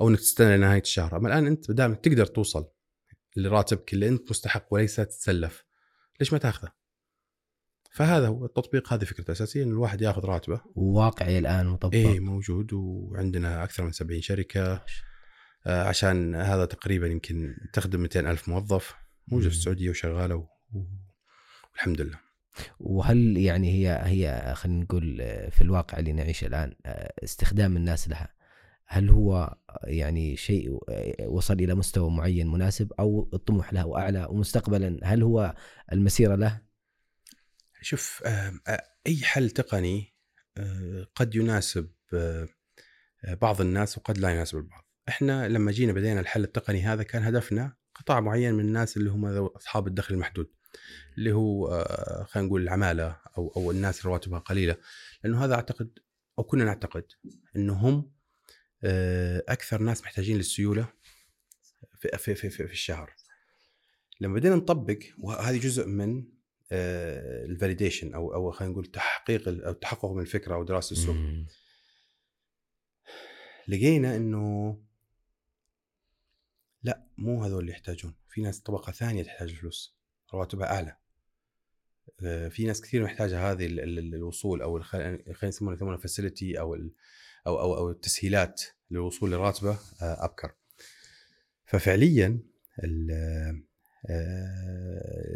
[0.00, 1.16] أو إنك تستنى لنهاية الشهر.
[1.16, 2.68] أما الآن أنت دائما تقدر توصل
[3.36, 5.64] لراتبك اللي أنت مستحق وليس تتسلف.
[6.20, 6.77] ليش ما تأخذه؟
[7.90, 10.60] فهذا هو التطبيق هذه فكرته الأساسية إن الواحد ياخذ راتبه.
[10.74, 11.94] وواقعي الآن مطبق.
[11.94, 14.84] اي موجود وعندنا أكثر من 70 شركة.
[15.66, 18.94] آه، عشان هذا تقريبا يمكن تخدم 200 ألف موظف
[19.28, 20.48] موجود في السعودية وشغالة
[21.74, 22.18] والحمد لله.
[22.80, 25.16] وهل يعني هي هي خلينا نقول
[25.50, 26.74] في الواقع اللي نعيشه الآن
[27.24, 28.28] استخدام الناس لها
[28.86, 30.78] هل هو يعني شيء
[31.26, 35.54] وصل إلى مستوى معين مناسب أو الطموح له أعلى ومستقبلا هل هو
[35.92, 36.67] المسيرة له؟
[37.82, 38.22] شوف
[39.06, 40.14] أي حل تقني
[41.14, 41.90] قد يناسب
[43.24, 44.88] بعض الناس وقد لا يناسب البعض.
[45.08, 49.26] إحنا لما جينا بدينا الحل التقني هذا كان هدفنا قطاع معين من الناس اللي هم
[49.26, 50.50] أصحاب الدخل المحدود.
[51.18, 54.76] اللي هو آه، خلينا نقول العمالة أو أو الناس رواتبها قليلة
[55.24, 55.98] لأنه هذا أعتقد
[56.38, 57.04] أو كنا نعتقد
[57.56, 58.12] انه هم
[58.84, 60.88] آه، أكثر ناس محتاجين للسيولة
[61.98, 63.14] في في في, في, الشهر
[64.20, 66.37] لما بدينا نطبق وهذه جزء من آه،
[66.72, 71.16] الفاليديشن أو أو خلينا نقول تحقيق أو التحقق من الفكرة أو دراسة السوق.
[73.68, 74.78] لقينا إنه
[76.82, 78.14] لا مو هذول اللي يحتاجون.
[78.28, 79.98] في ناس طبقة ثانية تحتاج الفلوس
[80.34, 80.96] رواتبها أعلى.
[82.22, 86.74] آه، في ناس كثير محتاجة هذه الوصول أو خلينا نسمونها يسمونها فاسيلتي أو
[87.46, 89.70] أو أو أو التسهيلات للوصول لراتبه
[90.02, 90.54] آه، أبكر.
[91.66, 92.40] ففعليا
[93.10, 93.62] آه،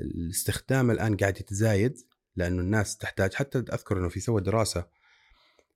[0.04, 1.98] الاستخدام الآن قاعد يتزايد
[2.36, 4.86] لأنه الناس تحتاج حتى أذكر إنه في سوى دراسة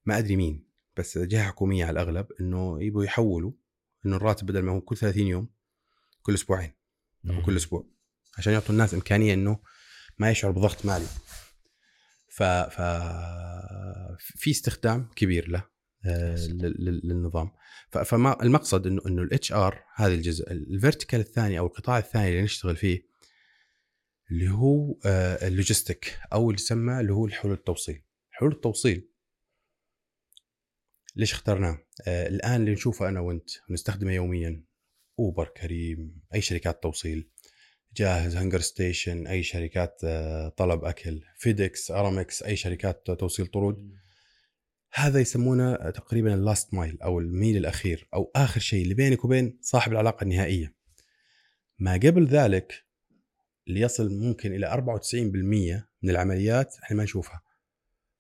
[0.07, 3.53] ما أدري مين بس جهة حكومية على الأغلب إنه يبغوا يحولوا
[4.07, 5.49] إنه الراتب بدل ما هو كل 30 يوم
[6.23, 6.73] كل أسبوعين
[7.31, 7.87] أو كل أسبوع
[8.39, 9.59] عشان يعطوا الناس إمكانية إنه
[10.19, 11.07] ما يشعر بضغط مالي.
[12.29, 12.81] ف ف
[14.19, 15.59] في استخدام كبير له.
[15.59, 17.51] آه، للنظام.
[17.91, 22.29] ف- فما المقصد إنه إنه ال HR هذا الجزء ال vertical الثاني أو القطاع الثاني
[22.29, 23.07] اللي نشتغل فيه
[24.31, 28.03] اللي هو آه، ال logistic أو اللي يسمى اللي هو الحلول التوصيل.
[28.31, 29.09] حلول التوصيل
[31.17, 34.65] ليش اخترناه؟ آه الآن اللي نشوفه أنا وأنت ونستخدمه يوميا
[35.19, 37.31] اوبر كريم أي شركات توصيل
[37.97, 43.93] جاهز هنجر ستيشن أي شركات آه طلب أكل فيدكس ارامكس أي شركات توصيل طرود.
[44.93, 49.59] هذا يسمونه تقريبا ال last mile أو الميل الأخير أو آخر شيء اللي بينك وبين
[49.63, 50.75] صاحب العلاقة النهائية.
[51.79, 52.85] ما قبل ذلك
[53.69, 57.43] اللي يصل ممكن إلى 94% من العمليات إحنا ما نشوفها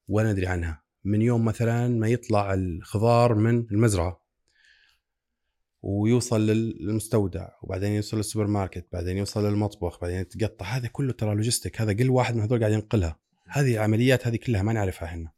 [0.09, 0.83] ولا ندري عنها.
[1.05, 4.27] من يوم مثلا ما يطلع الخضار من المزرعة
[5.83, 10.67] ويوصل للمستودع وبعدين يوصل للسوبر ماركت بعدين يوصل للمطبخ بعدين يتقطع.
[10.67, 13.19] هذا كله ترى logistic هذا كل واحد من هذول قاعد ينقلها.
[13.47, 15.36] هذه العمليات هذه كلها ما نعرفها إحنا.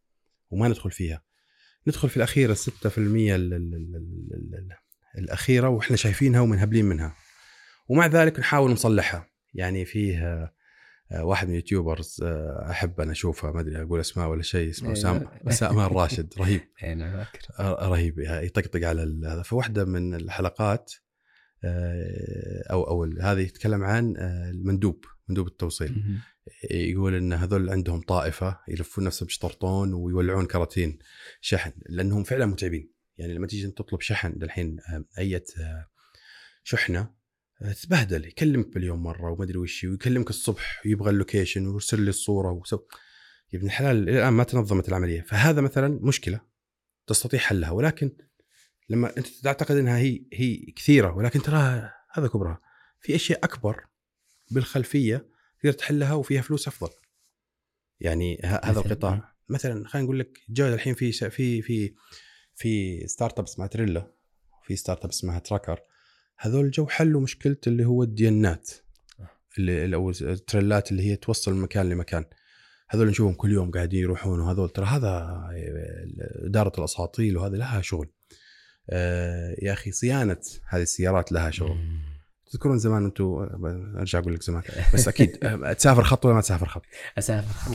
[0.50, 1.22] وما ندخل فيها.
[1.86, 4.76] ندخل في الأخيرة 6% ال- ال- ال- ال- ال- ال-
[5.18, 7.14] الأخيرة وإحنا شايفينها ومنهبلين منها.
[7.88, 9.26] ومع ذلك نحاول نصلحها.
[9.54, 10.18] يعني فيه
[11.12, 14.88] آه، واحد من اليوتيوبرز آه، أحب أنا اشوفه ما أدري أقول أسماء ولا شيء اسمه
[14.88, 14.92] إيه.
[14.94, 16.34] اسامه اسامه الراشد.
[16.38, 16.60] رهيب.
[16.84, 17.24] اي نعم
[17.60, 18.18] آه، رهيب.
[18.18, 19.42] يطقطق على هذا.
[19.42, 20.92] فواحدة من الحلقات
[22.70, 24.14] أو أو هذه يتكلم عن
[24.50, 26.04] المندوب مندوب التوصيل.
[26.70, 30.98] يقول إن هذول عندهم طائفة يلفون نفسهم بشطرطون ويولعون كراتين
[31.40, 32.92] شحن لأنهم فعلا متعبين.
[33.18, 34.76] يعني لما تيجي تطلب شحن الحين
[35.18, 35.42] أي
[36.62, 37.10] شحنة
[37.62, 42.50] آه، تبهدل يكلمك باليوم مرة وما أدري وش ويكلمك الصبح ويبغى اللوكيشن ويرسل لي الصورة
[42.50, 42.80] وسو
[43.52, 45.20] يا ابن الحلال الآن ما تنظمت العملية.
[45.20, 46.40] فهذا مثلا مشكلة
[47.06, 47.70] تستطيع حلها.
[47.70, 48.16] ولكن
[48.88, 52.60] لما أنت تعتقد إنها هي هي كثيرة ولكن تراها هذا كبرها.
[53.00, 53.86] في أشياء أكبر
[54.50, 55.28] بالخلفية
[55.60, 56.90] تقدر تحلها وفيها فلوس أفضل.
[58.00, 59.34] يعني هذا؟ القطاع.
[59.48, 61.94] مثلا خلينا نقول لك جاء الحين في في في
[62.54, 64.12] في startup اسمها تريلا
[64.64, 65.80] في startup اسمها Trukker
[66.38, 68.70] هذول جو حلوا مشكله اللي هو الديانّات.
[69.58, 72.24] اللي اللي- أو التريلات اللي هي توصل من مكان لمكان.
[72.88, 74.70] هذول نشوفهم كل يوم قاعدين يروحون وهذول.
[74.70, 75.44] ترى هذا
[76.44, 78.08] إدارة الأساطيل وهذا لها شغل.
[78.90, 81.78] آه، يا أخي صيانة هذه السيارات لها شغل.
[82.50, 83.24] تذكرون زمان أنتم
[83.98, 84.62] ارجع أقول لك زمان
[84.94, 86.82] بس أكيد آه، تسافر خط ولا ما تسافر خط؟
[87.18, 87.74] أسافر.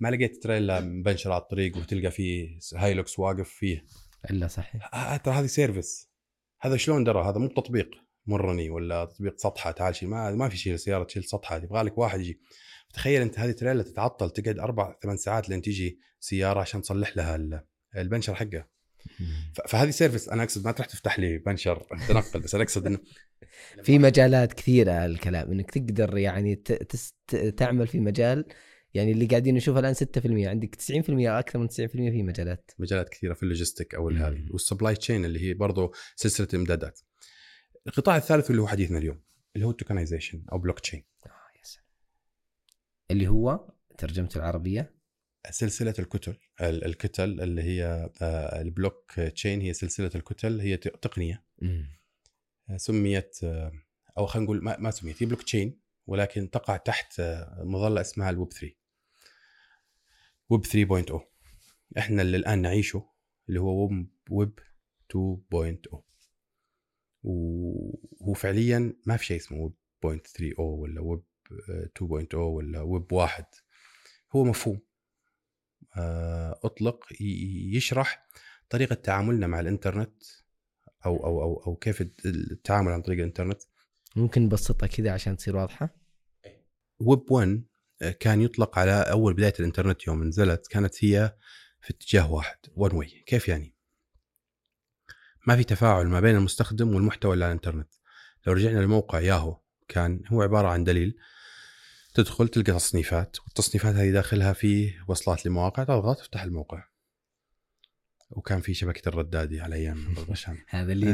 [0.00, 3.84] ما لقيت تريلا مبنشر على الطريق وتلقى فيه هايلوكس واقف فيه؟
[4.30, 4.94] إلا صحيح.
[4.94, 6.10] آه، ترى هذه service.
[6.60, 7.90] هذا شلون درى؟ هذا مو تطبيق
[8.26, 11.98] مرني ولا تطبيق سطحة تعال شيل ما ما في شيء سياره تشيل سطحة يبغى لك
[11.98, 12.40] واحد يجي.
[12.94, 17.36] تخيل أنت هذه تريلا تتعطل تقعد أربع ثمان ساعات لين تيجي سيارة عشان تصلح لها
[17.36, 17.64] ال-
[17.96, 18.66] البنشر حقه
[19.68, 22.98] فهذه service أنا أقصد ما تروح تفتح لي بنشر تنقل بس أنا أقصد إنه
[23.84, 26.62] في مجالات كثيرة الكلام إنك تقدر يعني
[27.56, 28.44] تعمل في مجال
[28.94, 30.80] يعني اللي قاعدين نشوفه الآن 6% عندك 90%
[31.10, 32.70] أكثر من 90% في مجالات.
[32.78, 34.08] مجالات كثيرة في ال logistic أو.
[34.08, 37.00] هذه وال supply chain اللي هي برضو سلسلة إمدادات.
[37.86, 39.20] القطاع الثالث اللي هو حديثنا اليوم
[39.56, 41.30] اللي هو ال tokenization أو بلوك تشين آه،
[41.62, 41.84] سلام.
[43.10, 44.99] اللي هو ترجمته العربية.
[45.50, 51.44] سلسلة الكتل ال- الكتل اللي هي آه، البلوك تشين هي سلسلة الكتل هي تقنية.
[52.70, 53.72] آه، سميت آه،
[54.18, 57.20] أو خلينا نقول ما, سميت هي بلوك تشين ولكن تقع تحت
[57.58, 58.74] مظلة اسمها الويب 3
[60.50, 61.20] ويب 3.0
[61.98, 63.06] إحنا اللي الآن نعيشه
[63.48, 64.58] اللي هو web- web
[65.12, 66.02] 2.0
[67.22, 69.72] وهو فعليا ما في شيء اسمه ويب
[70.20, 71.22] 0.30 ولا ويب
[71.70, 73.44] آه، 2.0 ولا ويب واحد.
[74.32, 74.80] هو مفهوم.
[76.64, 78.26] أطلق ي- يشرح
[78.70, 80.22] طريقة تعاملنا مع الإنترنت
[81.06, 83.62] أو أو أو أو كيف التعامل عن طريق الإنترنت.
[84.16, 85.94] ممكن نبسطها كذا عشان تصير واضحة؟
[87.00, 87.64] ويب 1
[88.20, 91.36] كان يطلق على أول بداية الإنترنت يوم نزلت كانت هي
[91.80, 93.74] في اتجاه واحد one way كيف يعني؟
[95.46, 97.88] ما في تفاعل ما بين المستخدم والمحتوى اللي على الإنترنت.
[98.46, 101.16] لو رجعنا لموقع ياهو كان هو عبارة عن دليل
[102.14, 105.84] تدخل تلقى تصنيفات والتصنيفات هذه داخلها في وصلات لمواقع.
[105.84, 106.84] تضغط تفتح الموقع.
[108.30, 111.06] وكان في شبكة الردادي على أيام الرشام هذا اللي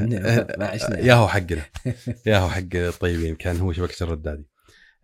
[0.59, 1.64] ما عشنا ياهو حقنا.
[2.26, 3.37] ياهو حق الطيبين.
[3.37, 4.46] كان هو شبكة الردادي.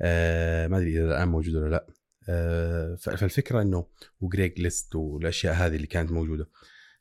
[0.00, 1.87] آه ما أدري إذا الآن موجود ولا لا.
[2.28, 3.87] آه فالفكرة إنه
[4.20, 6.48] و Craigslist والأشياء هذه اللي كانت موجودة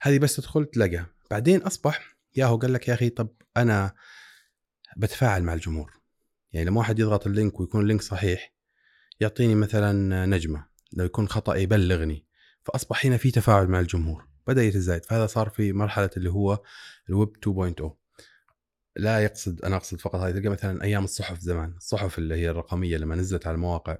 [0.02, 1.08] هذه بس تدخل تلاقيها.
[1.32, 3.94] بعدين أصبح ياهو قال لك يا أخي طب أنا
[4.98, 6.02] بتفاعل مع الجمهور.
[6.54, 8.54] يعني لما واحد يضغط ال link ويكون ال link صحيح
[9.22, 12.26] يعطيني مثلا نجمة لو يكون خطأ يبلغني
[12.64, 15.06] فأصبح هنا في تفاعل مع الجمهور بدأ يتزايد.
[15.06, 16.62] فهذا صار في مرحلة اللي هو
[17.10, 17.84] الويب 2.0
[18.96, 22.98] لا يقصد أنا أقصد فقط هذه تلقى مثلا أيام الصحف زمان الصحف اللي هي الرقمية
[22.98, 23.98] لما نزلت على المواقع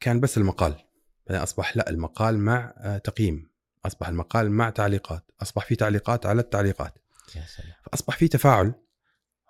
[0.00, 0.76] كان بس المقال.
[1.26, 3.50] بعدين أصبح لا المقال مع آه، تقييم.
[3.86, 5.30] أصبح المقال مع تعليقات.
[5.42, 6.94] أصبح في تعليقات على التعليقات.
[7.36, 7.72] يا سلام.
[7.82, 8.74] فأصبح في تفاعل.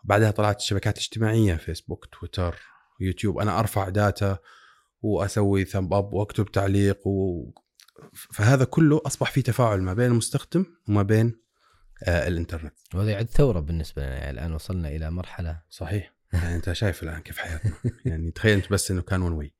[0.05, 2.57] بعدها طلعت الشبكات الاجتماعية فيسبوك تويتر
[3.01, 3.39] يوتيوب.
[3.39, 4.39] أنا أرفع data
[5.03, 7.51] وأسوي thumb up وأكتب تعليق و...
[8.13, 11.41] فهذا كله أصبح في تفاعل ما بين المستخدم وما بين
[12.03, 12.75] آه الإنترنت.
[12.95, 16.15] وهذا يعد ثورة بالنسبة لنا يعني الآن وصلنا إلى مرحلة صحيح.
[16.33, 17.73] يعني أنت شايف الآن كيف حياتنا.
[18.05, 19.55] يعني تخيل انت بس إنه كان one way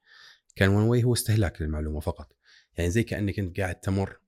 [0.57, 2.37] كان one way هو استهلاك للمعلومة فقط.
[2.77, 4.19] يعني زي كأنك أنت قاعد تمر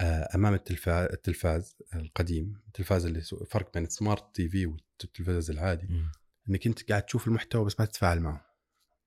[0.00, 5.88] آه، أمام التلفاز التلفاز القديم التلفاز اللي فرق بين ال smart TV والتلفاز العادي.
[6.50, 8.45] إنك أنت قاعد تشوف المحتوى بس ما تتفاعل معه.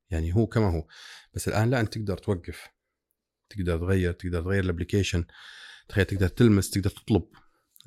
[0.10, 0.88] يعني هو كما هو.
[1.34, 2.67] بس الآن لا أنت تقدر توقف
[3.50, 5.25] تقدر تغير تقدر تغير ال application
[5.89, 7.24] تخيل تقدر تلمس تقدر تطلب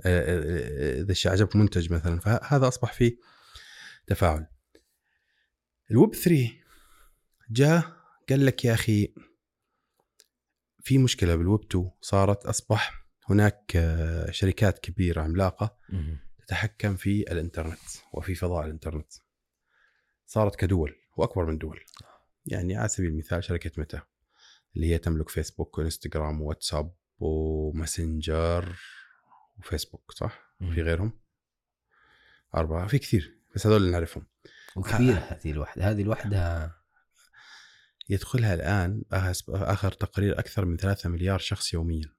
[0.04, 2.20] آه، آه، آه، إذا الشيء عجبك منتج مثلا.
[2.20, 3.16] فهذا أصبح فيه
[4.06, 4.46] تفاعل.
[5.90, 6.50] الويب 3
[7.50, 7.96] جاء
[8.28, 9.14] قال لك يا أخي
[10.80, 13.72] في مشكلة بالويب 2 صارت أصبح هناك
[14.30, 15.76] شركات كبيرة عملاقة
[16.38, 17.78] تتحكم في الإنترنت
[18.12, 19.12] وفي فضاء الإنترنت.
[20.26, 21.80] صارت كدول وأكبر من دول.
[22.46, 24.02] يعني على سبيل المثال شركة ميتا
[24.76, 28.78] اللي هي تملك فيسبوك وانستغرام وواتساب وماسنجر
[29.58, 30.74] وفيسبوك صح؟ مم.
[30.74, 31.20] في غيرهم؟
[32.54, 34.26] أربعة في كثير بس هذول اللي نعرفهم
[34.76, 36.72] وكبيرة هذه الوحدة هذه الوحدة
[38.08, 42.14] يدخلها الآن آخر- تقرير أكثر من 3 مليار شخص يوميا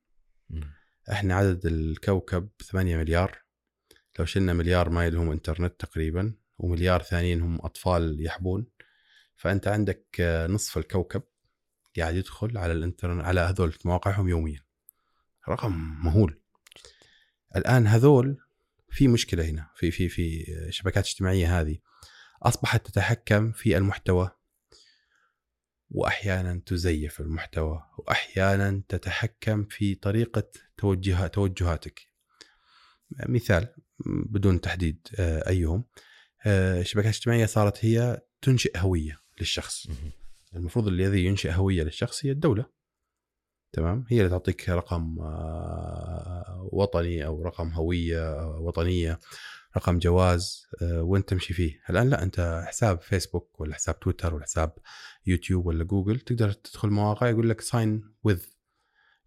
[1.12, 3.44] إحنا عدد الكوكب 8 مليار
[4.20, 8.68] لو شلنا مليار ما لهم إنترنت تقريبا ومليار ثانيين هم أطفال يحبون
[9.44, 11.24] فأنت عندك آه، نصف الكوكب
[11.98, 14.64] قاعد يدخل على الانترنت على هذول مواقعهم يوميا.
[15.50, 15.72] رقم
[16.04, 16.42] مهول.
[17.56, 18.38] الآن هذول
[18.90, 21.78] في مشكلة هنا في في في شبكات اجتماعية هذه.
[22.42, 24.32] أصبحت تتحكم في المحتوى
[25.90, 32.08] واحيانا تزيف المحتوى واحيانا تتحكم في طريقة توجه توجهاتك.
[33.30, 33.76] مثال
[34.06, 35.86] بدون تحديد آه، أيهم
[36.46, 39.23] آه، الشبكات الاجتماعيه صارت هي تنشئ هوية.
[39.40, 39.88] للشخص.
[40.56, 42.66] المفروض الذي ينشئ هوية للشخص هي الدولة.
[43.74, 49.20] تمام؟ هي اللي تعطيك رقم آه، وطني أو رقم هوية آه، وطنية
[49.78, 51.82] رقم جواز آه، وين تمشي فيه.
[51.90, 54.74] الآن لا أنت حساب فيسبوك ولا حساب تويتر ولا حساب
[55.26, 58.44] يوتيوب ولا جوجل تقدر تدخل مواقع يقول لك sign with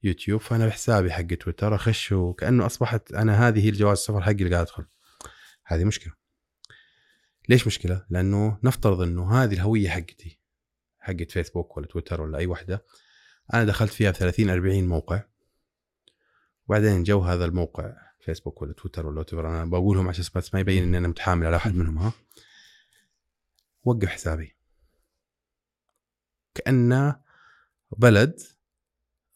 [0.03, 4.51] يوتيوب فأنا بحسابي حق تويتر أخش وكأنه أصبحت أنا هذه هي الجواز السفر حقي اللي
[4.51, 4.87] قاعد أدخل.
[5.67, 6.26] هذه مشكلة.
[7.49, 10.39] ليش مشكلة؟ لأنه نفترض إنه هذه الهوية حقتي
[10.99, 12.85] حقت فيسبوك ولا تويتر ولا أي واحدة
[13.55, 15.23] أنا دخلت فيها ب 30 40 موقع
[16.67, 20.83] وبعدين جو هذا الموقع فيسبوك ولا تويتر ولا whatever، أنا بقولهم عشان بس ما يبين
[20.83, 22.13] إني أنا متحامل على احد منهم ها؟
[23.85, 24.57] وقف حسابي.
[26.55, 27.21] كانه
[27.97, 28.41] بلد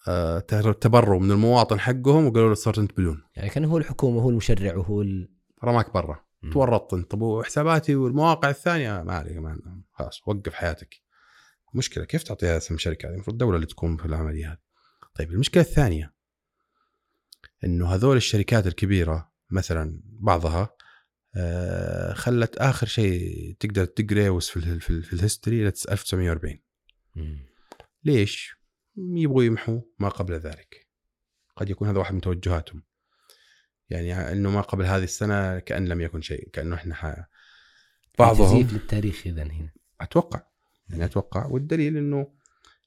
[0.08, 0.38] آه،
[0.80, 3.22] تبروا من المواطن حقهم وقالوا له صرت أنت بدون.
[3.36, 5.28] يعني كان هو الحكومة هو المشرع وهو ال...
[5.64, 6.24] رماك برا.
[6.52, 11.02] تورطت انت طب وحساباتي والمواقع الثانية ما عليك ما خلاص وقف حياتك.
[11.74, 14.58] مشكلة كيف تعطيها اسم شركة؟ هذه المفروض الدولة اللي تقوم في العملية هذه.
[15.14, 16.14] طيب المشكلة الثانية
[17.64, 20.76] إنه هذول الشركات الكبيرة مثلا بعضها
[21.36, 26.58] آه، خلت آخر شيء تقدر تقريوس في ال في, ال في الهيستوري 1940
[28.04, 28.56] ليش؟
[28.96, 30.88] يبغوا يمحوا ما قبل ذلك.
[31.56, 32.82] قد يكون هذا واحد من توجهاتهم.
[33.90, 37.16] يعني إنه ما قبل هذه السنة كأن لم يكن شيء كأنه إحنا ح...
[38.18, 38.68] بعضهم.
[38.72, 39.72] للتاريخ اذا هنا.
[40.00, 40.42] أتوقع
[40.88, 41.46] يعني أتوقع.
[41.46, 42.32] والدليل إنه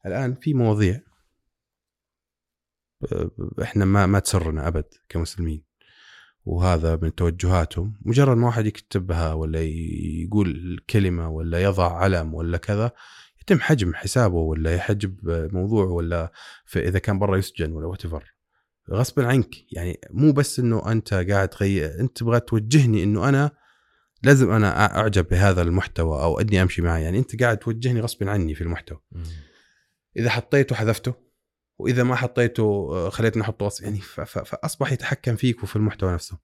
[0.06, 1.02] الآن في مواضيع
[3.12, 5.64] آه، إحنا ما ما تسرنا أبد كمسلمين.
[6.46, 7.94] وهذا من توجهاتهم.
[8.02, 9.60] مجرد ما واحد يكتبها ولا
[10.24, 12.92] يقول كلمة ولا يضع علم ولا كذا
[13.42, 16.32] يتم حجم حسابه ولا يحجب موضوع ولا
[16.76, 18.06] إذا كان برا يسجن ولا وات
[18.92, 19.74] غصبا عنك.
[19.74, 23.52] يعني مو بس إنه أنت قاعد تغير أنت تبغى توجهني إنه أنا
[24.24, 28.56] لازم أنا أعجب بهذا المحتوى أو أني أمشي معه يعني أنت قاعد توجهني غصبا عني
[28.56, 29.00] في المحتوى.
[30.18, 31.14] إذا حطيته حذفته
[31.80, 36.38] وإذا ما حطيته آه، خليتني أحطه يعني فأصبح يتحكم فيك وفي المحتوى نفسه.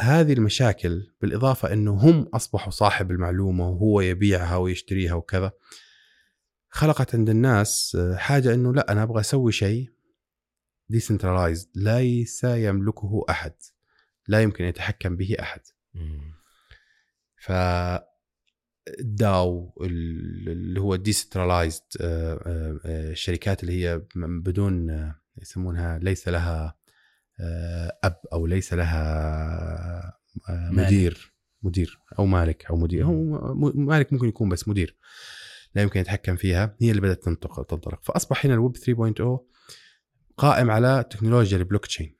[0.00, 5.52] هذه المشاكل بالإضافة إنه هم أصبحوا صاحب المعلومة وهو يبيعها ويشتريها وكذا
[6.70, 9.90] خلقت عند الناس آه، حاجة إنه لا أنا أبغى أسوي شيء
[10.88, 13.52] decentralized ليس يملكه أحد
[14.28, 15.60] لا يمكن أن يتحكم به أحد.
[17.36, 17.52] ف
[19.00, 21.82] DAO اللي هو decentralized
[22.84, 26.78] الشركات اللي هي بدون آه، يسمونها ليس لها
[27.40, 29.02] آه، أب أو ليس لها
[30.48, 30.86] آه، مالك.
[30.86, 31.32] مدير
[31.62, 33.04] مدير أو مالك أو مدير.
[33.04, 34.96] هو مالك ممكن يكون بس مدير
[35.74, 36.76] لا يمكن يتحكم فيها.
[36.80, 38.02] هي اللي بدأت تنطق تنطلق.
[38.02, 39.40] فأصبح هنا الويب 3.0
[40.38, 42.14] قائم على تكنولوجيا البلوك تشين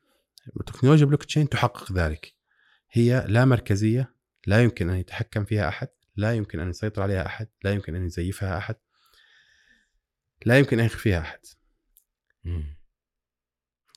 [0.66, 2.35] تكنولوجيا البلوك تشين تحقق ذلك.
[2.91, 4.14] هي لا مركزية
[4.47, 8.07] لا يمكن أن يتحكم فيها أحد لا يمكن أن يسيطر عليها أحد لا يمكن أن
[8.07, 8.77] يزيفها أحد
[10.47, 11.41] لا يمكن أن يخفيها أحد.
[12.45, 12.79] مم.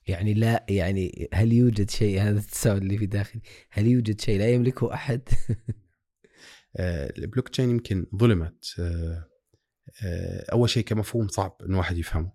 [0.06, 4.50] يعني لا يعني هل يوجد شيء هذا التساؤل اللي في داخلي هل يوجد شيء لا
[4.50, 5.28] يملكه أحد؟
[6.76, 9.28] آه، البلوك تشين يمكن ظلمت آه،
[10.04, 12.32] آه، أول شيء كمفهوم صعب إن واحد يفهمه.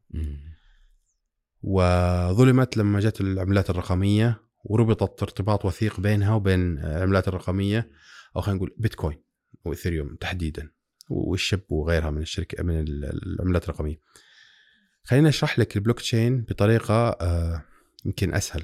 [1.61, 7.89] وظلمت لما جت العملات الرقمية وربطت ارتباط وثيق بينها وبين العملات الرقمية
[8.35, 9.23] أو خلينا نقول بيتكوين
[9.65, 10.71] واثيريوم تحديدا
[11.09, 14.01] والشب وغيرها من الشركة من ال- العملات الرقمية.
[15.03, 17.63] خلينا أشرح لك البلوك تشين بطريقة آه،
[18.05, 18.63] يمكن أسهل.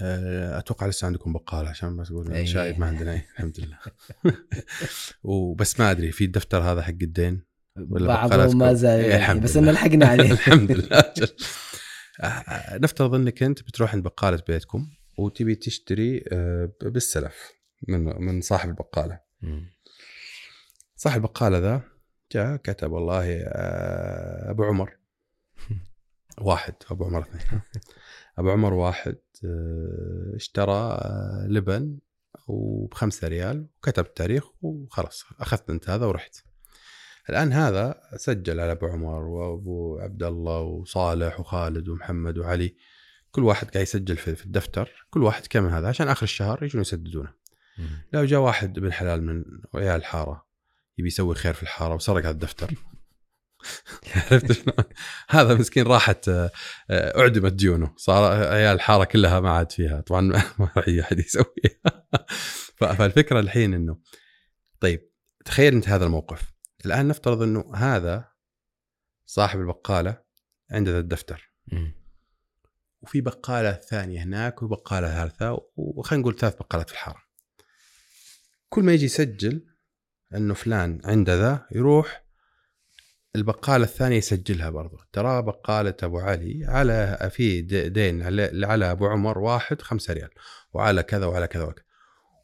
[0.00, 2.46] آه، أتوقع لسه عندكم بقالة عشان ما تقول أي.
[2.46, 3.22] شايب ما عندنا أي.
[3.34, 3.78] الحمد لله.
[5.22, 7.42] وبس ما أدري في الدفتر هذا حق الدين
[7.76, 9.56] بعضهم ما زال إيه، يعني الحمد بس.
[9.56, 10.98] ان لحقنا عليه الحمد لله.
[12.20, 14.86] آه، آه، نفترض إنك أنت بتروح عند بقالة بيتكم
[15.18, 17.52] وتبي تشتري آه، بالسلف
[17.88, 19.20] من من صاحب البقالة.
[20.96, 21.82] صاحب البقالة ذا
[22.32, 23.42] جاء كتب والله
[24.50, 24.96] أبو عمر
[26.40, 27.60] واحد أبو عمر اثنين
[28.38, 29.16] أبو عمر واحد
[30.34, 31.00] اشترى
[31.48, 31.98] لبن
[32.48, 36.36] وبخمسة ريال وكتب التاريخ وخلاص أخذت أنت هذا ورحت
[37.30, 42.76] الآن هذا سجل على أبو عمر وأبو عبد الله وصالح وخالد ومحمد وعلي.
[43.30, 45.06] كل واحد قاعد يسجل في الدفتر.
[45.10, 47.44] كل واحد كم هذا؟ عشان آخر الشهر يجون يسددونه.
[48.12, 49.44] لو جاء واحد ابن حلال من
[49.74, 50.46] عيال الحارة
[50.98, 52.70] يبي يسوي خير في الحارة وسرق هذا الدفتر.
[54.30, 54.76] عرفت شلون؟
[55.28, 56.50] هذا مسكين راحت آه،
[56.90, 60.00] أعدمت ديونه صار عيال الحارة كلها ما عاد فيها.
[60.00, 60.20] طبعا
[60.58, 62.06] ما راح يجي أحد يسويها.
[62.98, 63.98] فالفكرة الحين إنه
[64.80, 65.10] طيب
[65.44, 66.53] تخيل أنت هذا الموقف.
[66.86, 68.28] الآن نفترض إنه هذا
[69.26, 70.22] صاحب البقالة
[70.70, 71.52] عنده ذا الدفتر.
[73.02, 77.22] وفي بقالة ثانية هناك وبقالة ثالثة وخلينا نقول ثلاث بقالات في الحارة.
[78.68, 79.66] كل ما يجي يسجل
[80.34, 82.24] إنه فلان عنده ذا يروح
[83.36, 89.82] البقالة الثانية يسجلها برضو ترى بقالة أبو علي على في دين على, أبو عمر واحد
[89.82, 90.30] خمسة ريال
[90.72, 91.84] وعلى كذا وعلى كذا وكذا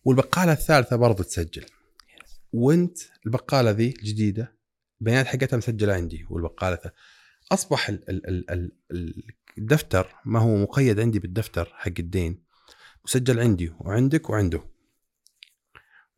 [0.04, 1.66] والبقالة الثالثة برضو تسجل
[2.52, 4.56] وانت البقالة ذي الجديدة
[5.00, 6.78] بيانات حقتها مسجلة عندي والبقالة
[7.52, 9.24] أصبح ال ال ال ال ال-
[9.58, 12.42] الدفتر ما هو مقيد عندي بالدفتر حق الدين
[13.04, 14.64] مسجل عندي وعندك وعنده.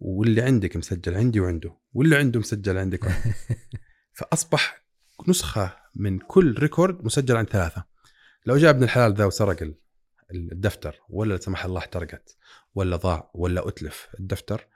[0.01, 3.35] واللي عندك مسجل عندي وعنده واللي عنده مسجل عندك وعنده.
[4.19, 4.85] فأصبح
[5.29, 7.85] نسخة من كل record مسجل عند ثلاثة.
[8.47, 9.79] لو جاء ابن الحلال ذا وسرق ال-
[10.33, 12.37] الدفتر ولا لا سمح الله احترقت
[12.75, 14.67] ولا ضاع ولا أتلف الدفتر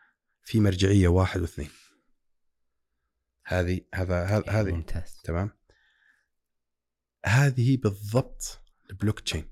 [0.47, 1.71] في مرجعية واحد واثنين.
[3.47, 4.73] هذه هذا هذا- هذه.
[4.73, 5.21] ممتاز.
[5.25, 5.51] تمام؟
[7.27, 9.49] هذه بالضبط البلوك تشين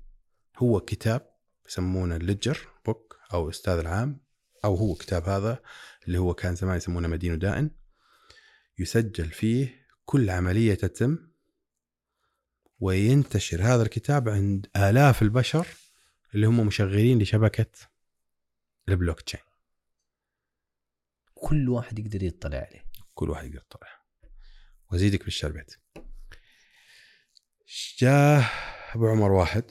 [0.57, 1.35] هو كتاب
[1.67, 4.21] يسمونه ال ledger book أو أستاذ العام
[4.65, 5.61] أو هو كتاب هذا
[6.07, 7.71] اللي هو كان زمان يسمونه مدين ودائن
[8.79, 11.17] يسجل فيه كل عملية تتم
[12.79, 15.67] وينتشر هذا الكتاب عند آلاف البشر
[16.35, 17.71] اللي هم مشغلين لشبكة
[18.89, 19.39] البلوك تشين
[21.45, 22.85] كل واحد يقدر يطلع عليه.
[23.13, 23.87] كل واحد يقدر يطلع.
[24.91, 25.79] وأزيدك بالشربت
[27.97, 28.43] جاء؟
[28.95, 29.63] أبو عمر واحد.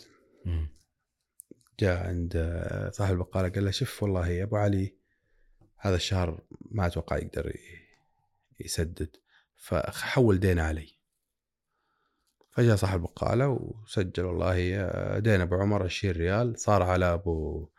[1.80, 2.32] جاء عند
[2.92, 4.96] صاحب البقالة قال له شوف والله يا أبو علي
[5.78, 7.52] هذا الشهر ما أتوقع يقدر
[8.60, 9.16] يسدد.
[9.56, 10.98] فحول دينه علي.
[12.50, 14.54] فجاء صاحب البقالة وسجل والله
[15.18, 17.73] دين أبو عمر 20 ريال صار على أبو آه،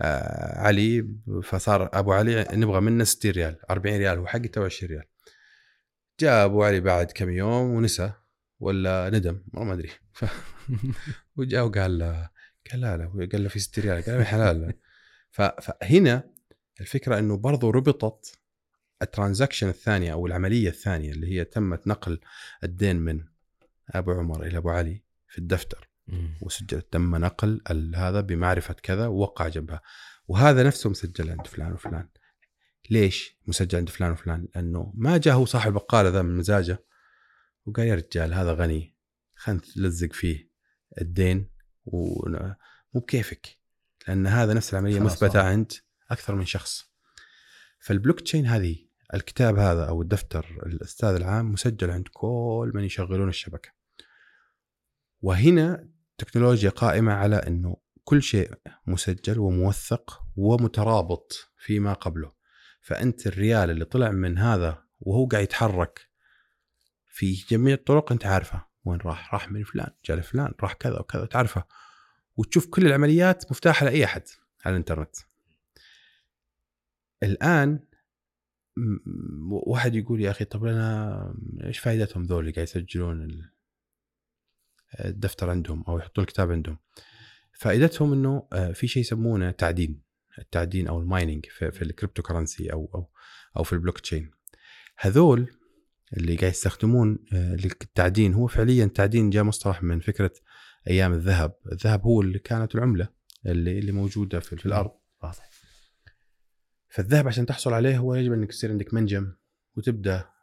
[0.00, 1.08] علي
[1.42, 5.04] فصار أبو علي نبغى منه 60 ريال 40 ريال هو حقي تو 20 ريال.
[6.20, 8.12] جاء أبو علي بعد كم يوم ونسى
[8.60, 9.90] ولا ندم ما أدري.
[10.12, 10.24] ف...
[11.36, 12.30] وجاء وقال له
[12.70, 14.74] قال لا لا قال له في 60 ريال قال حلال.
[15.30, 15.42] ف...
[15.42, 16.30] فهنا
[16.80, 18.38] الفكرة إنه برضو ربطت
[19.02, 22.20] ال transaction الثانية أو العملية الثانية اللي هي تمت نقل
[22.64, 23.24] الدين من
[23.90, 25.87] أبو عمر إلى أبو علي في الدفتر.
[26.08, 26.38] مم.
[26.40, 27.62] وسجل تم نقل
[27.96, 29.82] هذا بمعرفة كذا ووقع جنبها
[30.28, 32.08] وهذا نفسه مسجل عند فلان وفلان.
[32.90, 36.84] ليش مسجل عند فلان وفلان؟ لأنه ما جاء هو صاحب البقاله ذا من مزاجه
[37.66, 38.96] وقال يا رجال هذا غني
[39.34, 40.50] خلينا نلزق فيه
[41.00, 41.50] الدين
[41.84, 42.54] ومو
[42.94, 43.58] بكيفك.
[44.08, 45.46] لأن هذا نفس العملية مثبتة صار.
[45.46, 45.72] عند
[46.10, 46.92] أكثر من شخص.
[47.80, 48.76] فالبلوك تشين هذه
[49.14, 53.70] الكتاب هذا أو الدفتر الأستاذ العام مسجل عند كل من يشغلون الشبكة.
[55.20, 55.88] وهنا
[56.18, 58.52] تكنولوجيا قائمة على إنه كل شيء
[58.86, 62.32] مسجل وموثق ومترابط فيما قبله.
[62.80, 66.08] فأنت الريال اللي طلع من هذا وهو قاعد يتحرك
[67.06, 71.26] في جميع الطرق أنت عارفه وين راح؟ راح من فلان جاء لفلان راح كذا وكذا
[71.26, 71.64] تعرفه
[72.36, 74.22] وتشوف كل العمليات مفتاحة لأي أحد
[74.64, 75.16] على الإنترنت.
[77.22, 77.80] الآن
[79.50, 83.50] واحد يقول يا أخي طب أنا إيش فائدتهم ذول اللي قاعد يسجلون
[85.00, 86.78] الدفتر عندهم أو يحطون الكتاب عندهم.
[87.52, 90.02] فائدتهم إنه آه، في شيء يسمونه تعدين
[90.38, 93.10] التعدين أو ال mining في, في ال cryptocurrency أو أو
[93.56, 94.30] أو في البلوك تشين.
[94.98, 95.50] هذول
[96.16, 100.32] اللي قاعد يستخدمون آه، التعدين هو فعليا التعدين جاء مصطلح من فكرة
[100.90, 101.54] أيام الذهب.
[101.72, 103.08] الذهب هو اللي كانت العملة
[103.46, 104.90] اللي اللي موجودة في, في الأرض.
[105.22, 105.50] واضح.
[106.88, 109.32] فالذهب عشان تحصل عليه هو يجب أنك يصير عندك منجم
[109.76, 110.37] وتبدأ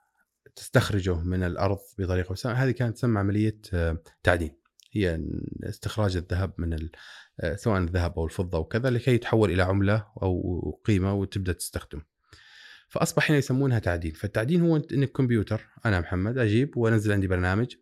[0.55, 4.51] تستخرجه من الأرض بطريقة هذه كانت تسمى عملية آه، تعدين.
[4.91, 5.19] هي
[5.63, 6.89] استخراج الذهب من
[7.39, 12.01] آه، سواء الذهب أو الفضة وكذا لكي يتحول إلى عملة أو قيمة وتبدأ تستخدم.
[12.89, 17.75] فأصبح هنا يسمونها تعدين، فالتعدين هو انك كمبيوتر أنا محمد أجيب وأنزل عندي برنامج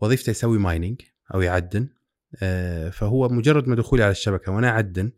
[0.00, 1.00] وظيفته يسوي mining
[1.34, 1.88] أو يعدن
[2.42, 5.12] آه، فهو مجرد ما دخولي على الشبكة وأنا أعدن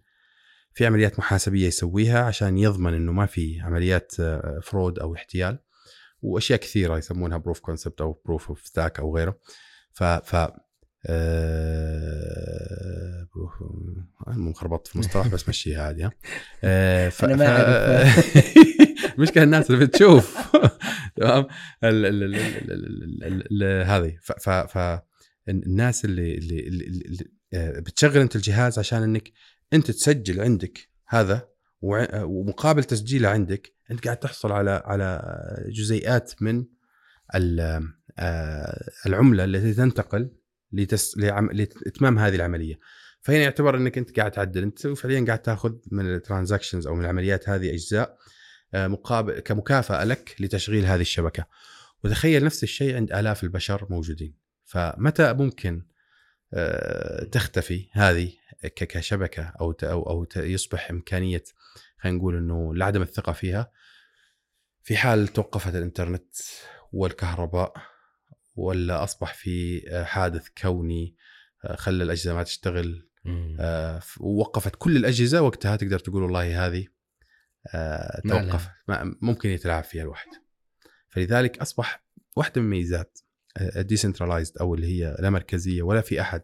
[0.72, 4.12] في عمليات محاسبية يسويها عشان يضمن إنه ما في عمليات
[4.62, 5.58] fraud أو احتيال.
[6.26, 9.38] وأشياء كثيرة يسمونها proof concept أو proof of stake أو غيره.
[9.92, 10.36] ف ف
[13.34, 13.52] proof
[14.28, 16.12] المهم خربطت في مصطلح بس مشيها عادي ها.
[16.64, 18.36] آه، ف- أنا ما ف- أعرف.
[19.18, 20.38] المشكلة الناس اللي بتشوف.
[21.16, 21.46] تمام؟
[23.84, 24.18] هذه.
[24.22, 25.00] ف- ف
[25.48, 27.24] الناس اللي اللي, اللي, اللي
[27.54, 29.32] آه، بتشغل أنت الجهاز عشان إنك
[29.72, 31.48] أنت تسجل عندك هذا
[32.24, 35.22] ومقابل تسجيله عندك أنت قاعد تحصل على على
[35.68, 36.64] جزيئات من
[38.18, 40.30] آه، العملة التي تنتقل
[40.72, 41.18] لتس...
[41.18, 41.50] لعم...
[41.52, 42.78] لإتمام هذه العملية.
[43.20, 44.62] فهنا يعتبر إنك أنت قاعد تعدل.
[44.62, 48.18] أنت فعليا قاعد تأخذ من الترانزاكشنز أو من العمليات هذه أجزاء
[48.74, 51.46] آه، مقابل كمكافأة لك لتشغيل هذه الشبكة.
[52.04, 54.34] وتخيل نفس الشيء عند آلاف البشر موجودين.
[54.64, 55.82] فمتى ممكن
[56.54, 58.32] آه، تختفي هذه
[58.76, 61.44] كشبكة أو أو أو يصبح إمكانية
[62.06, 63.70] خلينا نقول إنه لعدم الثقة فيها
[64.82, 66.36] في حال توقفت الإنترنت
[66.92, 67.72] والكهرباء
[68.54, 71.16] ولا أصبح في آه، حادث كوني
[71.64, 73.08] آه، خلى الأجهزة ما تشتغل.
[73.60, 76.86] آه، ووقفت كل الأجهزة وقتها تقدر تقول والله هذه.
[78.28, 78.68] توقف
[79.22, 80.28] ممكن يتلاعب فيها الواحد
[81.08, 82.04] فلذلك أصبح
[82.36, 83.18] واحدة من ميزات
[83.60, 86.42] ال decentralized أو اللي هي لا مركزية ولا في أحد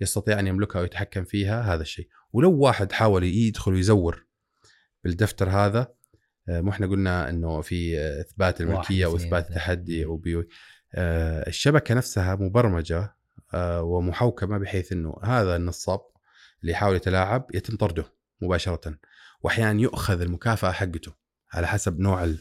[0.00, 4.26] يستطيع أن يملكها ويتحكم فيها هذا الشيء ولو واحد حاول يدخل ويزور
[5.04, 5.94] بالدفتر هذا
[6.48, 10.48] آه، مو إحنا قلنا إنه في آه، إثبات الملكية وإثبات التحدي وبي
[10.94, 13.16] آه، الشبكة نفسها مبرمجة
[13.80, 16.00] ومحوكمة بحيث إنه هذا النصاب
[16.60, 18.04] اللي يحاول يتلاعب يتم طرده
[18.42, 18.98] مباشرة
[19.42, 21.12] واحيانا يؤخذ المكافأة حقته
[21.52, 22.38] على حسب نوع ال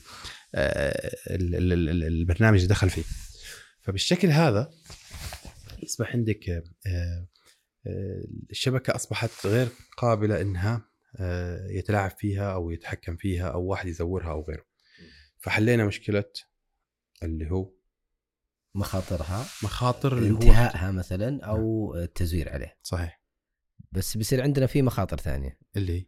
[0.55, 3.03] ال- ال- ال- البرنامج اللي دخل فيه.
[3.82, 4.70] فبالشكل هذا
[5.84, 6.64] يصبح عندك
[8.51, 10.91] الشبكة أصبحت غير قابلة إنها
[11.70, 14.66] يتلاعب فيها أو يتحكم فيها أو واحد يزورها أو غيره.
[15.39, 16.24] فحلينا مشكلة
[17.24, 17.72] اللي هو
[18.76, 22.78] مخاطرها مخاطر هو انتهائها مثلا أو التزوير عليه.
[22.84, 23.22] صحيح.
[23.91, 25.57] بس بيصير عندنا في مخاطر ثانية.
[25.76, 26.05] اللي هي؟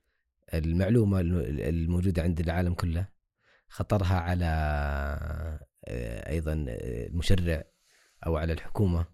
[0.53, 3.07] المعلومة الموجودة عند العالم كله
[3.67, 4.45] خطرها على
[5.85, 7.63] آه، أيضا آه، المشرع
[8.25, 9.05] أو على الحكومة.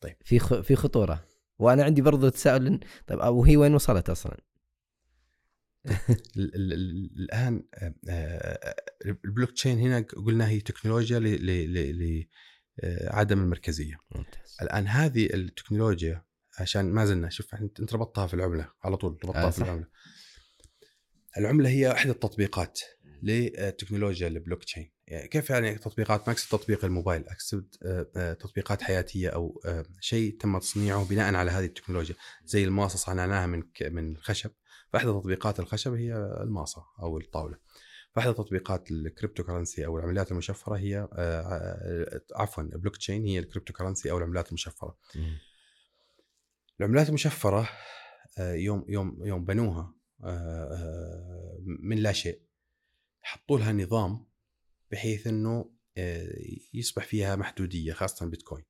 [0.00, 0.16] طيب.
[0.24, 1.26] في خ- في خطورة.
[1.58, 4.36] وأنا عندي برضو تساؤل طيب وهي وين وصلت أصلا؟
[6.36, 8.74] ال- ال- ال- الآن آه، آه،
[9.24, 12.26] البلوك تشين هنا قلنا هي تكنولوجيا ل- ل- ل-
[12.82, 13.98] لعدم المركزية.
[14.14, 14.56] ممتاز.
[14.62, 16.24] الآن هذه التكنولوجيا
[16.58, 19.62] عشان ما زلنا شوف انت ربطتها في العملة على طول ربطتها آه، في.
[19.62, 19.86] العملة.
[21.38, 22.80] العملة هي إحدى التطبيقات
[23.22, 28.82] لتكنولوجيا البلوك تشين يعني كيف يعني تطبيقات؟ ما أقصد تطبيق الموبايل أقصد آه، آه، تطبيقات
[28.82, 32.14] حياتية أو آه، شيء تم تصنيعه بناء على هذه التكنولوجيا
[32.44, 34.50] زي الماصه صنعناها من من الخشب
[34.92, 37.56] فأحدى تطبيقات الخشب هي الماصه أو الطاولة.
[38.12, 43.72] فأحدى تطبيقات ال cryptocurrency أو العملات المشفرة هي آه، آه، عفوا البلوك تشين هي ال
[43.72, 44.96] cryptocurrency أو العملات المشفرة.
[45.14, 45.38] مم.
[46.80, 47.68] العملات المشفرة
[48.38, 49.94] آه، يوم يوم يوم بنوها
[51.64, 52.40] من لا شيء
[53.22, 54.26] حطوا لها نظام
[54.90, 55.70] بحيث إنه
[56.74, 58.64] يصبح فيها محدودية خاصة البيتكوين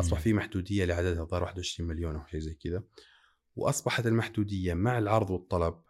[0.00, 2.82] أصبح في محدودية لعددها ظهر 21 مليون أو شيء زي كذا.
[3.56, 5.82] وأصبحت المحدودية مع العرض والطلب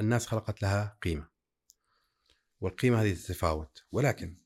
[0.00, 1.28] الناس خلقت لها قيمة.
[2.60, 4.36] والقيمة هذه تتفاوت ولكن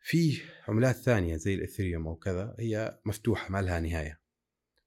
[0.00, 4.20] في عملات ثانية زي الإثيريوم أو كذا هي مفتوحة ما لها نهاية.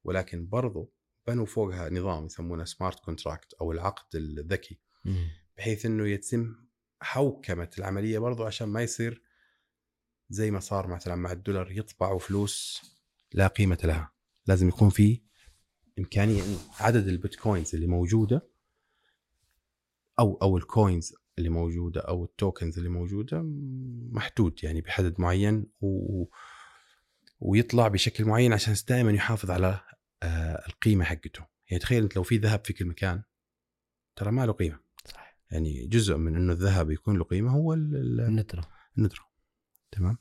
[0.04, 0.94] ولكن برضو
[1.28, 4.80] بنوا فوقها نظام يسمونه سمارت كونتراكت أو العقد الذكي.
[5.58, 6.56] بحيث إنه يتم
[7.02, 9.24] حوكمة العملية برضو عشان ما يصير
[10.30, 12.82] زي ما صار مثلا مع الدولار يطبعوا فلوس
[13.34, 14.12] لا قيمة لها.
[14.48, 15.22] لازم يكون في
[16.00, 18.50] امكانيه إن عدد البيتكوينز اللي موجودة
[20.20, 23.42] أو أو ال coins اللي موجودة أو ال tokens اللي موجودة
[24.12, 26.26] محدود يعني بحدد معين و
[27.40, 29.82] ويطلع بشكل معين عشان دائما يحافظ على
[30.24, 31.46] آه، القيمة حقته.
[31.70, 33.24] يعني تخيل أنت لو في ذهب في كل مكان
[34.16, 34.80] ترى ما له قيمة.
[35.06, 39.30] صح يعني جزء من إنه الذهب يكون له قيمة هو الندره الندره
[39.92, 40.18] تمام؟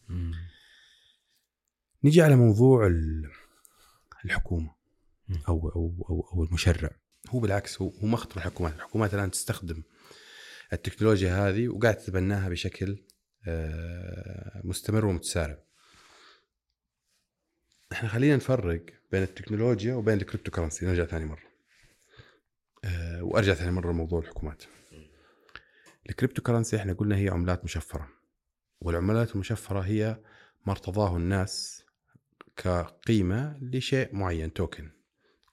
[2.04, 2.90] نيجي على موضوع
[4.24, 4.77] الحكومة.
[5.48, 6.90] أو أو أو, أو المشرع.
[7.28, 8.74] هو بالعكس هو هو مخطر الحكومات.
[8.74, 9.82] الحكومات الآن تستخدم
[10.72, 13.04] التكنولوجيا هذه وقاعد تتبناها بشكل
[13.48, 15.58] آه، مستمر ومتسارع.
[17.92, 21.48] إحنا خلينا نفرق بين التكنولوجيا وبين ال cryptocurrency نرجع ثاني مرة.
[22.84, 24.62] أه وأرجع ثاني مرة لموضوع الحكومات.
[26.10, 28.08] ال cryptocurrency إحنا قلنا هي عملات مشفرة.
[28.80, 30.20] والعملات المشفرة هي
[30.66, 31.84] ما ارتضاه الناس
[32.56, 34.97] كقيمة لشيء معين token.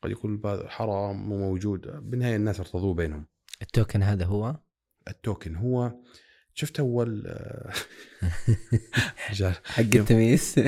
[0.06, 1.82] قد يكون حرام وموجود.
[1.82, 3.28] بالنهاية الناس ارتضوه بينهم.
[3.62, 4.56] ال token هذا هو؟
[5.08, 5.94] التوكن هو
[6.54, 7.72] شفت أول آه،
[9.66, 10.56] حق التمييز.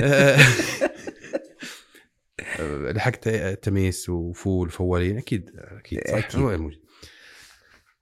[2.94, 3.28] لحقت
[3.62, 5.18] تميس وفول فوالين.
[5.18, 6.40] أكيد أكيد صح أكيد.
[6.40, 6.80] موجود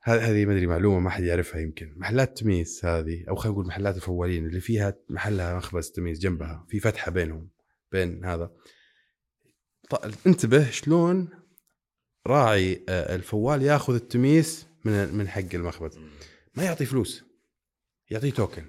[0.02, 1.94] هذه ما أدري معلومة ما حد يعرفها يمكن.
[1.96, 6.80] محلات تميس هذه أو خلينا نقول محلات الفوالين اللي فيها محلها مخبز تميس جنبها في
[6.80, 7.48] فتحة بينهم
[7.92, 8.50] بين هذا.
[10.26, 11.28] انتبه شلون
[12.26, 15.98] راعي آه، الفوال ياخذ التميس من من حق المخبز.
[16.54, 17.24] ما يعطي فلوس
[18.10, 18.64] يعطيه توكن.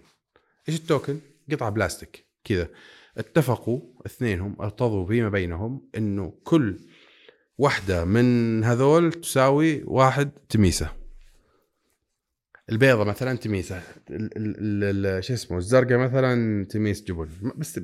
[0.70, 1.20] إيش التوكن؟
[1.52, 2.70] قطعة بلاستيك كذا.
[3.18, 6.80] اتفقوا اثنينهم ارتضوا فيما بينهم إنه كل
[7.58, 10.94] واحدة من هذول تساوي واحد تميسة.
[12.70, 13.82] البيضة مثلا تميسة
[15.20, 17.30] شو اسمه الزرقاء مثلا تميس جبن.
[17.56, 17.80] بس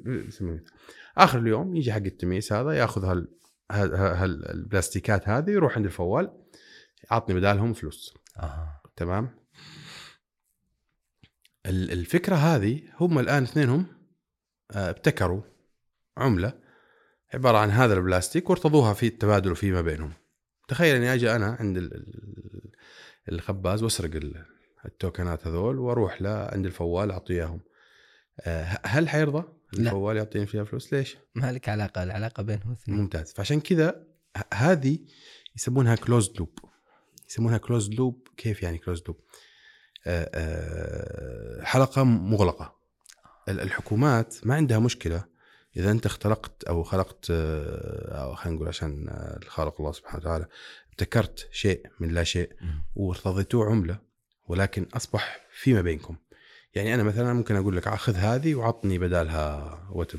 [1.17, 3.27] آخر اليوم يجي حق التميس هذا ياخذ هال
[3.71, 6.43] هالبلاستيكات هذه يروح عند الفوال
[7.11, 8.13] عطني بدالهم فلوس.
[8.37, 8.81] آه.
[8.95, 9.29] تمام؟
[11.65, 13.85] الفكرة هذه هم الآن اثنينهم
[14.71, 15.41] آه، ابتكروا
[16.17, 16.53] عملة
[17.33, 20.13] عبارة عن هذا البلاستيك وارتضوها في التبادل فيما بينهم.
[20.67, 21.89] تخيل إني أجي أنا عند
[23.31, 24.33] الخباز وأسرق
[24.85, 27.61] ال token ات هذول وأروح له عند الفوال أعطيه إياهم.
[28.41, 29.43] آه، هل حيرضى؟
[29.79, 32.97] الفوال يعطيني فيها فلوس ليش؟ ما لك علاقة؟ العلاقة بينهم اثنين.
[32.97, 33.33] ممتاز.
[33.33, 34.03] فعشان كذا
[34.53, 34.99] هذه
[35.55, 36.59] يسمونها closed loop
[37.29, 39.19] يسمونها closed loop كيف يعني closed loop؟
[41.63, 42.75] حلقة مغلقة.
[43.49, 45.25] الحكومات ما عندها مشكلة
[45.77, 50.45] إذا أنت اخترقت أو خلقت آه، أو خلينا نقول عشان آه، الخالق الله سبحانه وتعالى
[50.89, 52.49] ابتكرت شيء من لا شيء
[52.95, 53.99] وارتضيتوه عملة
[54.47, 56.15] ولكن أصبح فيما بينكم.
[56.75, 60.11] يعني أنا مثلا ممكن أقول لك خذ هذه وعطني بدالها وات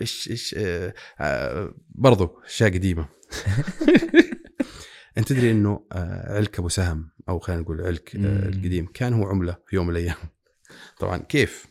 [0.00, 3.08] إيش إيش آه, آه، برضو أشياء قديمة.
[5.18, 9.26] أنت تدري إنه آه علك أبو سهم أو خلينا نقول علك آه القديم كان هو
[9.26, 10.16] عملة في يوم من الأيام.
[10.98, 11.66] طبعا كيف؟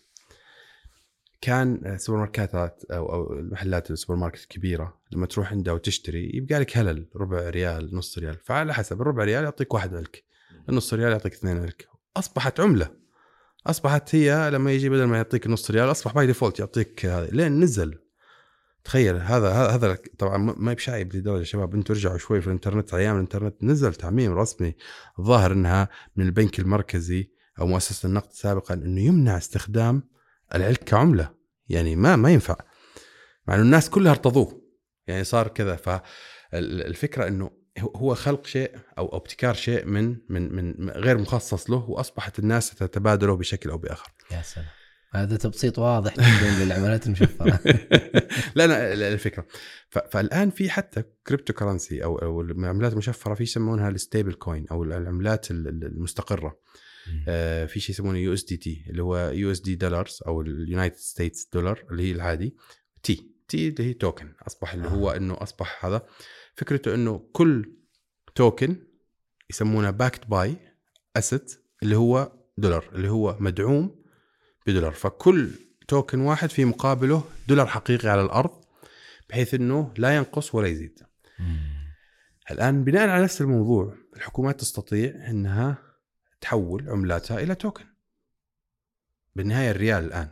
[1.42, 6.78] كان سوبر ماركتات أو أو المحلات السوبر ماركت الكبيرة لما تروح عندها وتشتري يبقى لك
[6.78, 8.38] هلل ربع ريال نص ريال.
[8.44, 10.24] فعلى حسب الربع ريال يعطيك واحد علك
[10.70, 11.88] النص ريال يعطيك اثنين علك.
[12.18, 13.07] أصبحت عملة.
[13.68, 17.60] أصبحت هي لما يجي بدل ما يعطيك نص ريال أصبح by default يعطيك هذا لين
[17.60, 18.00] نزل.
[18.84, 21.76] تخيل هذا هذا طبعا ما بشايب لدرجه شباب.
[21.76, 24.76] أنتم رجعوا شوي في الانترنت أيام الانترنت نزل تعميم رسمي
[25.20, 30.04] الظاهر إنها من البنك المركزي أو مؤسسة النقد سابقا إنه يمنع استخدام
[30.56, 31.34] العلك كعملة.
[31.70, 32.56] يعني ما ما ينفع.
[33.48, 34.62] مع إنه الناس كلها ارتضوه.
[35.08, 35.76] يعني صار كذا.
[35.76, 42.40] فالفكرة إنه هو خلق شيء أو ابتكار شيء من من من غير مخصص له وأصبحت
[42.40, 44.12] الناس تتبادله بشكل أو بآخر.
[44.32, 44.68] يا سلام.
[45.12, 47.60] هذا تبسيط واضح جدا للعملات المشفرة.
[48.56, 49.46] لا لا الفكرة
[49.90, 56.60] فالآن في حتى cryptocurrency أو أو العملات المشفرة في يسمونها ال stablecoin أو العملات المستقرة.
[57.28, 62.04] آه في شيء يسمونه USDT اللي هو USD dollars أو ال United States dollar اللي
[62.04, 62.56] هي العادي
[63.04, 65.18] T T اللي هي token أصبح اللي هو آه.
[65.18, 66.06] إنه أصبح هذا
[66.58, 67.74] فكرته إنه كل
[68.36, 68.76] token
[69.50, 70.56] يسمونه backed by
[71.16, 74.04] اسيت اللي هو دولار اللي هو مدعوم
[74.68, 75.50] بدولار فكل
[75.88, 78.64] توكن واحد في مقابله دولار حقيقي على الأرض
[79.30, 81.00] بحيث إنه لا ينقص ولا يزيد.
[82.52, 85.78] الآن بناء على نفس الموضوع الحكومات تستطيع إنها
[86.42, 87.86] تحول عملاتها إلى توكن.
[89.36, 90.30] بالنهاية الريال الآن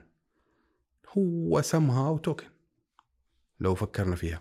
[1.18, 2.48] هو سمها توكن
[3.60, 4.40] لو فكرنا فيها.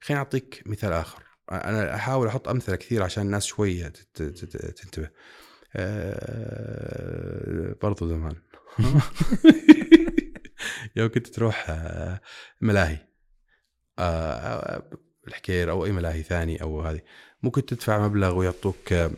[0.00, 1.22] خليني أعطيك مثال آخر.
[1.52, 5.10] أنا أحاول أحط أمثلة كثير عشان الناس شوية تنتبه.
[5.76, 8.34] أه برضو زمان.
[10.96, 12.20] يوم كنت تروح آه،
[12.60, 12.98] ملاهي.
[13.98, 14.90] آه، آه،
[15.28, 17.00] الحكير أو أي ملاهي ثاني أو هذه.
[17.42, 19.10] ممكن تدفع مبلغ ويعطوك آه،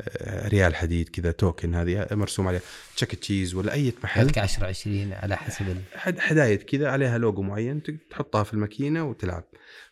[0.00, 2.60] آه، ريال حديد كذا token هذه مرسوم عليها.
[2.96, 3.24] Chuck E.
[3.24, 4.26] Cheese ولا أي محل.
[4.26, 5.80] لك 10 20 على حسب ال...
[6.20, 9.44] حدايد كذا عليها لوجو معين تحطها في الماكينة وتلعب.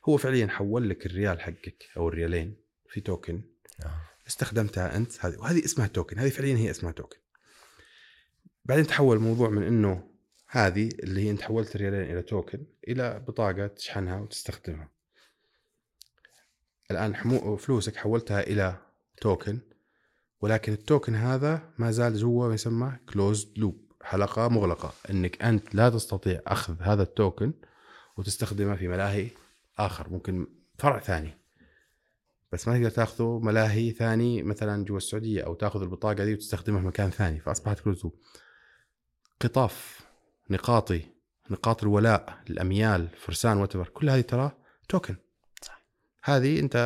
[0.05, 2.57] هو فعليا حول لك الريال حقك أو الريالين
[2.89, 3.43] في توكن.
[4.27, 5.25] استخدمتها أنت.
[5.25, 6.19] هذه وهذه اسمها توكن.
[6.19, 7.19] هذه فعليا هي اسمها توكن.
[8.65, 10.09] بعدين تحول الموضوع من إنه
[10.49, 14.89] هذه اللي هي أنت حولت الريالين إلى توكن إلى بطاقة تشحنها وتستخدمها.
[16.91, 18.77] الآن حمو فلوسك حولتها إلى
[19.21, 19.59] توكن
[20.41, 24.95] ولكن التوكن هذا ما زال جوا ما يسمى كلوزد لوب حلقة مغلقة.
[25.11, 27.53] إنك أنت لا تستطيع أخذ هذا التوكن
[28.17, 29.31] وتستخدمه في ملاهي
[29.79, 30.47] آخر ممكن
[30.79, 31.39] فرع ثاني.
[32.53, 36.87] بس ما تقدر تاخذه ملاهي ثاني مثلا جوا السعودية أو تاخذ البطاقة دي وتستخدمها في
[36.87, 38.15] مكان ثاني فأصبحت لوب
[39.41, 40.01] قطاف
[40.51, 41.03] نقاطي
[41.51, 44.53] نقاط الولاء الأميال فرسان وتبر كل هذه ترى
[44.89, 45.17] توكن
[46.25, 46.77] هذه أنت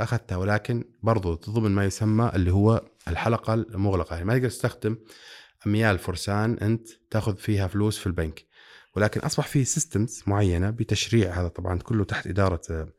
[0.00, 4.14] أخذتها ولكن برضو ضمن ما يسمى اللي هو الحلقة المغلقة.
[4.14, 4.96] يعني ما تقدر تستخدم
[5.66, 8.44] أميال فرسان أنت تاخذ فيها فلوس في البنك.
[8.96, 12.92] ولكن أصبح في سيستمز معينة بتشريع هذا طبعا كله تحت إدارة آه،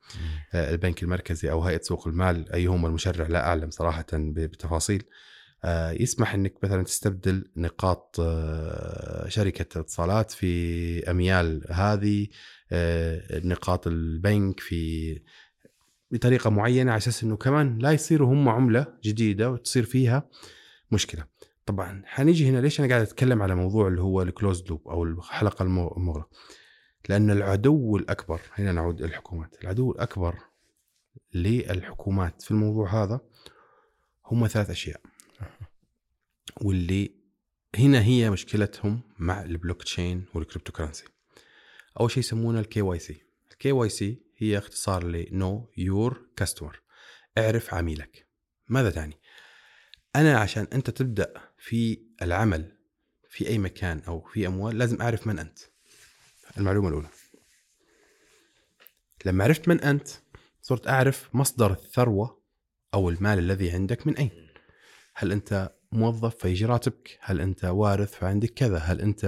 [0.54, 5.04] آه، البنك المركزي أو هيئة سوق المال اي هم المشرع لا أعلم صراحة بتفاصيل
[5.64, 8.16] آه، يسمح إنك مثلا تستبدل نقاط
[9.28, 12.28] شركة اتصالات في أميال هذه
[13.44, 15.22] نقاط البنك في
[16.12, 20.30] بطريقة معينة على أساس إنه كمان لا يصيروا هم عملة جديدة وتصير فيها
[20.92, 21.24] مشكلة.
[21.66, 25.04] طبعا حنيجي هنا ليش أنا قاعد أتكلم على موضوع اللي هو ال closed loop أو
[25.04, 26.30] الحلقة المغ- المغلقه؟
[27.10, 30.40] لأن العدو الأكبر هنا نعود الحكومات، العدو الأكبر
[31.34, 33.22] للحكومات في الموضوع هذا
[34.26, 35.02] هم ثلاث أشياء.
[36.62, 37.16] واللي
[37.76, 41.06] هنا هي مشكلتهم مع ال blockchain وال cryptocurrency.
[42.00, 43.22] أول شيء يسمونه الكي واي سي.
[43.52, 46.82] الكي واي سي هي اختصار ل know your customer
[47.38, 48.28] اعرف عميلك
[48.68, 49.18] ماذا تعني
[50.16, 52.78] أنا عشان أنت تبدأ في العمل
[53.30, 55.60] في أي مكان أو في أموال لازم أعرف من أنت.
[56.58, 57.10] المعلومة الأولى.
[59.26, 60.08] لما عرفت من أنت
[60.62, 62.44] صرت أعرف مصدر الثروة
[62.94, 64.54] أو المال الذي عندك من أين.
[65.14, 69.22] هل أنت موظف فيجي راتبك؟ هل أنت وارث فعندك كذا؟ هل أنت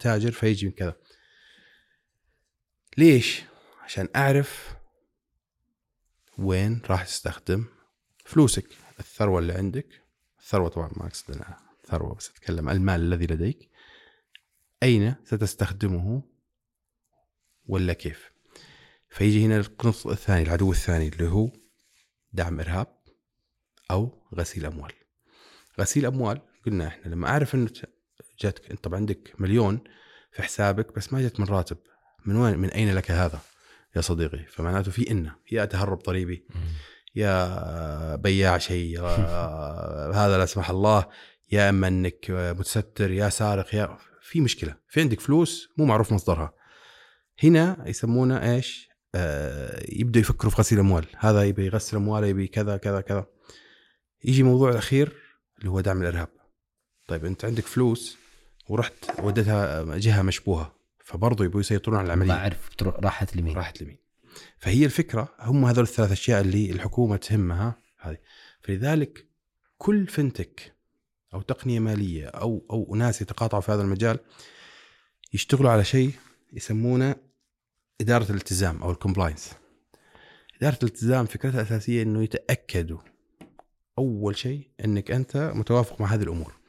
[0.00, 0.96] تاجر فيجي من كذا؟
[2.98, 3.42] ليش؟
[3.82, 4.76] عشان أعرف
[6.38, 7.64] وين راح تستخدم
[8.24, 8.66] فلوسك
[8.98, 10.09] الثروة اللي عندك
[10.50, 11.44] الثروه طبعا ما أقصد
[11.86, 13.70] ثروة بس أتكلم المال الذي لديك.
[14.82, 16.22] أين ستستخدمه
[17.66, 18.32] ولا كيف؟
[19.08, 21.50] فيجي هنا النقطة الثاني العدو الثاني اللي هو
[22.32, 22.86] دعم إرهاب
[23.90, 24.92] أو غسيل أموال.
[25.80, 27.70] غسيل أموال قلنا إحنا لما أعرف إنه
[28.40, 29.80] جاتك أنت طبعا عندك مليون
[30.32, 31.76] في حسابك بس ما جت من راتب.
[32.26, 33.40] من وين؟ من أين لك هذا
[33.96, 36.46] يا صديقي؟ فمعناته في إن يا تهرب ضريبي
[37.14, 39.00] يا بياع شيء
[40.20, 41.06] هذا لا سمح الله
[41.52, 44.76] يا أما إنك متستر يا سارق يا في مشكلة.
[44.88, 46.54] في عندك فلوس مو معروف مصدرها.
[47.42, 51.06] هنا يسمونه إيش؟ آه يبدأ يفكروا في غسيل أموال.
[51.18, 53.26] هذا يبي يغسل أمواله يبي كذا كذا كذا.
[54.24, 55.12] يجي موضوع الأخير
[55.58, 56.28] اللي هو دعم الإرهاب.
[57.08, 58.18] طيب أنت عندك فلوس
[58.68, 62.32] ورحت وديتها جهة مشبوهة فبرضه يبغوا يسيطرون على العملية.
[62.32, 63.98] ما أعرف راحت لمين؟ راحت لمين؟
[64.58, 68.18] فهي الفكرة هم هذول الثلاث أشياء اللي الحكومة تهمها هذه.
[68.60, 69.26] فلذلك
[69.78, 70.76] كل فنتك
[71.34, 74.18] أو تقنية مالية أو أو ناس يتقاطعوا في هذا المجال
[75.32, 76.12] يشتغلوا على شيء
[76.52, 77.16] يسمونه
[78.00, 79.52] إدارة الالتزام أو الكومبلاينس
[80.56, 82.98] إدارة الالتزام فكرتها الاساسيه إنه يتأكدوا
[83.98, 86.60] أول شيء إنك أنت متوافق مع هذه الأمور.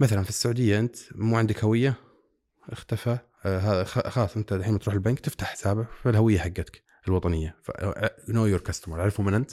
[0.00, 1.94] مثلا في السعودية أنت مو عندك هوية
[2.68, 7.56] اختفى هذا خ- خلاص انت الحين تروح البنك تفتح حسابك في الهوية حقتك الوطنية.
[8.28, 9.00] نو يور كاستمر.
[9.00, 9.50] عرفوا من انت؟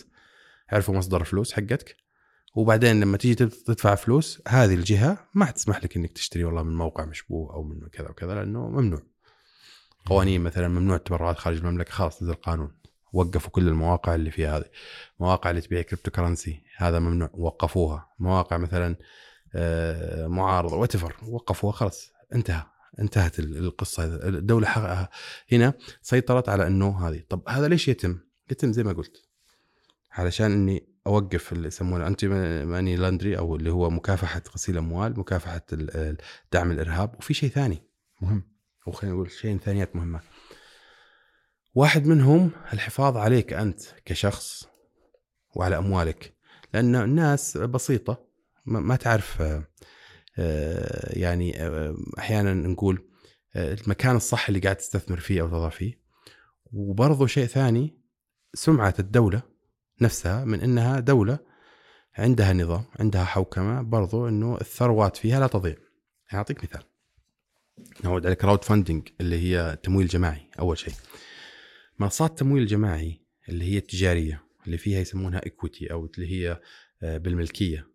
[0.69, 1.95] عرفوا مصدر الفلوس حقتك.
[2.55, 6.75] وبعدين لما تيجي تد- تدفع فلوس هذه الجهة ما حتسمح لك انك تشتري والله من
[6.75, 9.01] موقع مشبوه أو من كذا وكذا لأنه ممنوع.
[10.05, 12.71] قوانين مثلا ممنوع التبرعات خارج المملكة خلاص نزل قانون
[13.13, 14.65] وقفوا كل المواقع اللي فيها هذه.
[15.19, 17.29] مواقع اللي تبيع cryptocurrency هذا ممنوع.
[17.33, 18.07] وقفوها.
[18.19, 18.95] مواقع مثلا
[19.55, 22.63] آه، معارضة whatever وقفوها خلاص انتهى.
[22.99, 24.03] انتهت ال- القصة.
[24.27, 25.09] الدولة حقها
[25.51, 27.23] هنا سيطرت على إنه هذه.
[27.29, 28.19] طب هذا ليش يتم؟
[28.51, 29.23] يتم زي ما قلت.
[30.11, 32.27] علشان إني أوقف اللي يسمونه anti
[32.65, 35.61] money laundry أو اللي هو مكافحة غسيل أموال مكافحة
[36.51, 37.83] دعم الإرهاب وفي شيء ثاني.
[38.21, 38.43] مهم.
[38.87, 40.19] أو خلينا نقول شيء ثانيات مهمة.
[41.75, 44.67] واحد منهم الحفاظ عليك أنت كشخص
[45.55, 46.33] وعلى أموالك
[46.73, 48.25] لأن الناس بسيطة
[48.65, 49.41] ما تعرف
[51.09, 53.05] يعني آه، أحيانا نقول
[53.55, 55.99] آه، المكان الصح اللي قاعد تستثمر فيه أو تضع فيه.
[56.73, 57.97] وبرضه شيء ثاني
[58.53, 59.41] سمعة الدولة
[60.01, 61.39] نفسها من إنها دولة
[62.17, 65.71] عندها نظام عندها حوكمة برضو إنه الثروات فيها لا تضيع.
[65.73, 66.83] يعني أعطيك مثال.
[68.03, 70.93] نعود على crowdfunding اللي هي تمويل جماعي أول شيء.
[71.99, 76.59] منصات التمويل الجماعي اللي هي التجارية اللي فيها يسمونها equity أو اللي هي
[77.03, 77.79] آه، بالملكية.
[77.79, 77.88] آه،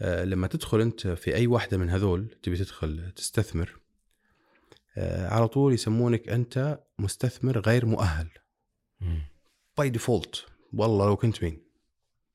[0.00, 3.80] لما تدخل أنت في أي واحدة من هذول تبي تدخل تستثمر
[4.98, 8.28] آه، على طول يسمونك أنت مستثمر غير مؤهل.
[9.78, 11.66] by default والله لو كنت مين؟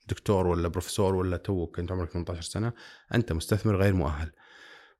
[0.07, 2.74] دكتور ولا بروفيسور ولا دوك كنت عمرك 18 سنة
[3.14, 4.32] أنت مستثمر غير مؤهل.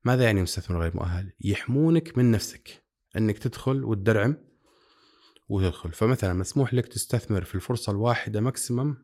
[0.04, 2.84] ماذا يعني مستثمر غير مؤهل؟ يحمونك من نفسك
[3.16, 4.36] أنك تدخل وتدرعم
[5.48, 5.92] وتدخل.
[5.92, 8.96] فمثلا مسموح لك تستثمر في الفرصة الواحدة maximum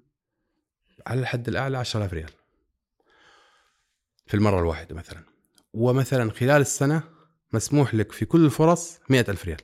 [1.07, 2.31] على الحد الأعلى 10000 ريال.
[4.29, 5.25] في المرة الواحدة مثلا.
[5.73, 7.03] ومثلا خلال السنة
[7.53, 9.61] مسموح لك في كل الفرص 100000 ريال.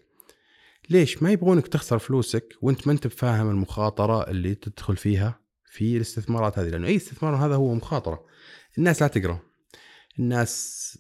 [0.91, 5.41] ليش؟ ما يبغونك تخسر فلوسك وانت ما انت بفاهم المخاطرة اللي تدخل فيها
[5.71, 8.25] في الاستثمارات هذه لأنه أي استثمار هذا هو مخاطرة.
[8.79, 9.41] الناس لا تقرأ.
[10.19, 10.99] الناس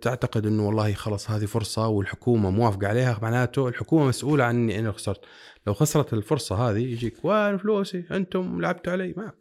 [0.00, 5.20] تعتقد إنه والله خلاص هذه فرصة والحكومة موافقة عليها معناته الحكومة مسؤولة عني أنا خسرت.
[5.66, 9.14] لو خسرت الفرصة هذه يجيك وين فلوسي؟ أنتم لعبتوا علي.
[9.16, 9.32] ما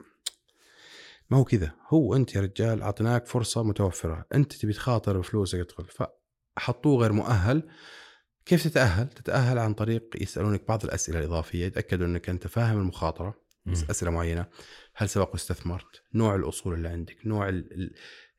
[1.30, 1.72] ما هو كذا.
[1.88, 4.26] هو أنت يا رجال أعطيناك فرصة متوفرة.
[4.36, 5.86] أنت تبي تخاطر بفلوسك تدخل
[6.58, 7.70] فحطوه غير مؤهل.
[8.46, 13.50] كيف تتأهل؟ تتأهل عن طريق يسألونك بعض الأسئلة الإضافية يتاكدوا أنك أنت فاهم المخاطرة.
[13.90, 14.46] أسئلة معينة.
[14.96, 17.94] هل سبق واستثمرت؟ نوع الأصول اللي عندك، نوع ال ال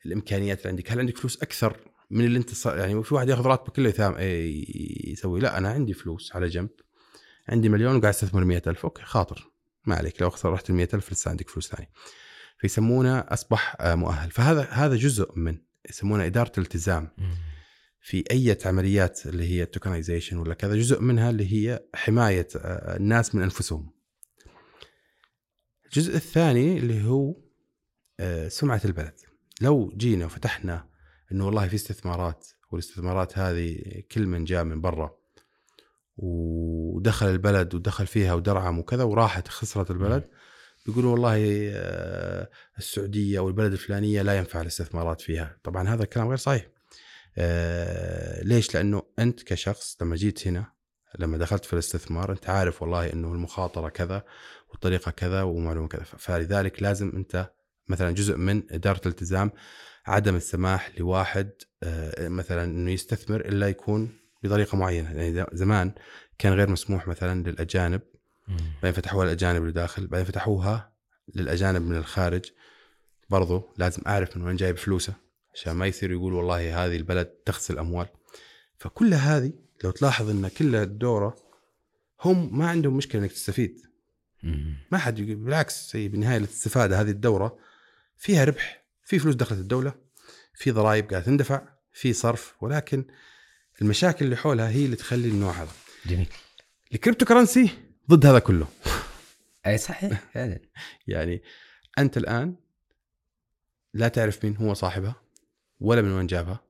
[0.07, 1.77] الإمكانيات اللي عندك، هل عندك فلوس أكثر
[2.11, 5.41] من اللي أنت يعني في واحد ياخذ راتبه كله يثام إيه يسوي.
[5.41, 6.71] لا أنا عندي فلوس على جنب.
[7.49, 9.51] عندي مليون وقاعد أستثمر 100000 أوكي خاطر.
[9.87, 10.23] ما عليك.
[10.23, 11.91] لو خسر رحت ال 100000 لسه عندك فلوس ثانية.
[12.61, 15.59] فيسمونه أصبح آه، مؤهل فهذا هذا جزء من
[15.91, 17.09] يسمونه إدارة الالتزام
[18.01, 23.35] في أي عمليات اللي هي التوكنايزيشن ولا كذا جزء منها اللي هي حماية آه، الناس
[23.35, 23.91] من أنفسهم.
[25.85, 27.35] الجزء الثاني اللي هو
[28.21, 29.15] آه، سمعة البلد.
[29.61, 30.89] لو جينا وفتحنا
[31.33, 33.79] إنه والله في استثمارات والاستثمارات هذه
[34.13, 35.17] كل من جاء من برا
[36.17, 40.29] ودخل البلد ودخل فيها ودرعم وكذا وراحت خسرت البلد
[40.87, 46.37] بيقولوا والله آه، السعودية أو البلد الفلانية لا ينفع الاستثمارات فيها، طبعا هذا الكلام غير
[46.37, 46.67] صحيح.
[47.39, 50.73] آه، ليش؟ لأنه أنت كشخص لما جيت هنا
[51.19, 54.25] لما دخلت في الاستثمار أنت عارف والله إنه المخاطرة كذا
[54.71, 57.51] والطريقة كذا ومعلومة كذا فلذلك لازم أنت
[57.89, 59.51] مثلا جزء من إدارة الالتزام
[60.07, 61.51] عدم السماح لواحد
[61.83, 64.09] آه، مثلا إنه يستثمر إلا يكون
[64.43, 65.93] بطريقة معينة يعني زمان
[66.39, 68.01] كان غير مسموح مثلا للأجانب
[68.83, 70.93] بعدين فتحوها للأجانب اللي داخل بعدين فتحوها
[71.35, 72.45] للأجانب من الخارج.
[73.31, 75.15] برضو لازم أعرف من وين جايب فلوسه
[75.55, 78.07] عشان ما يصير يقول والله هذه البلد تغسل اموال
[78.79, 79.53] فكل هذه
[79.85, 81.37] لو تلاحظ إن كل الدورة
[82.25, 83.83] هم ما عندهم مشكلة إنك تستفيد.
[84.93, 87.59] ما حد يقول بالعكس هي بالنهاية الاستفادة هذه الدورة
[88.17, 89.95] فيها ربح في فلوس دخلت الدولة
[90.55, 93.05] في ضرائب قاعدة تندفع في صرف ولكن
[93.83, 95.73] المشاكل اللي حولها هي اللي تخلي النوع هذا.
[96.07, 96.29] جميل.
[96.95, 97.71] ال cryptocurrency
[98.11, 98.67] ضد هذا كله.
[99.67, 100.61] أي صحيح فعلا.
[101.07, 101.43] يعني
[101.99, 102.57] أنت الآن
[103.95, 105.23] لا تعرف مين هو صاحبها
[105.81, 106.61] ولا من وين جابها.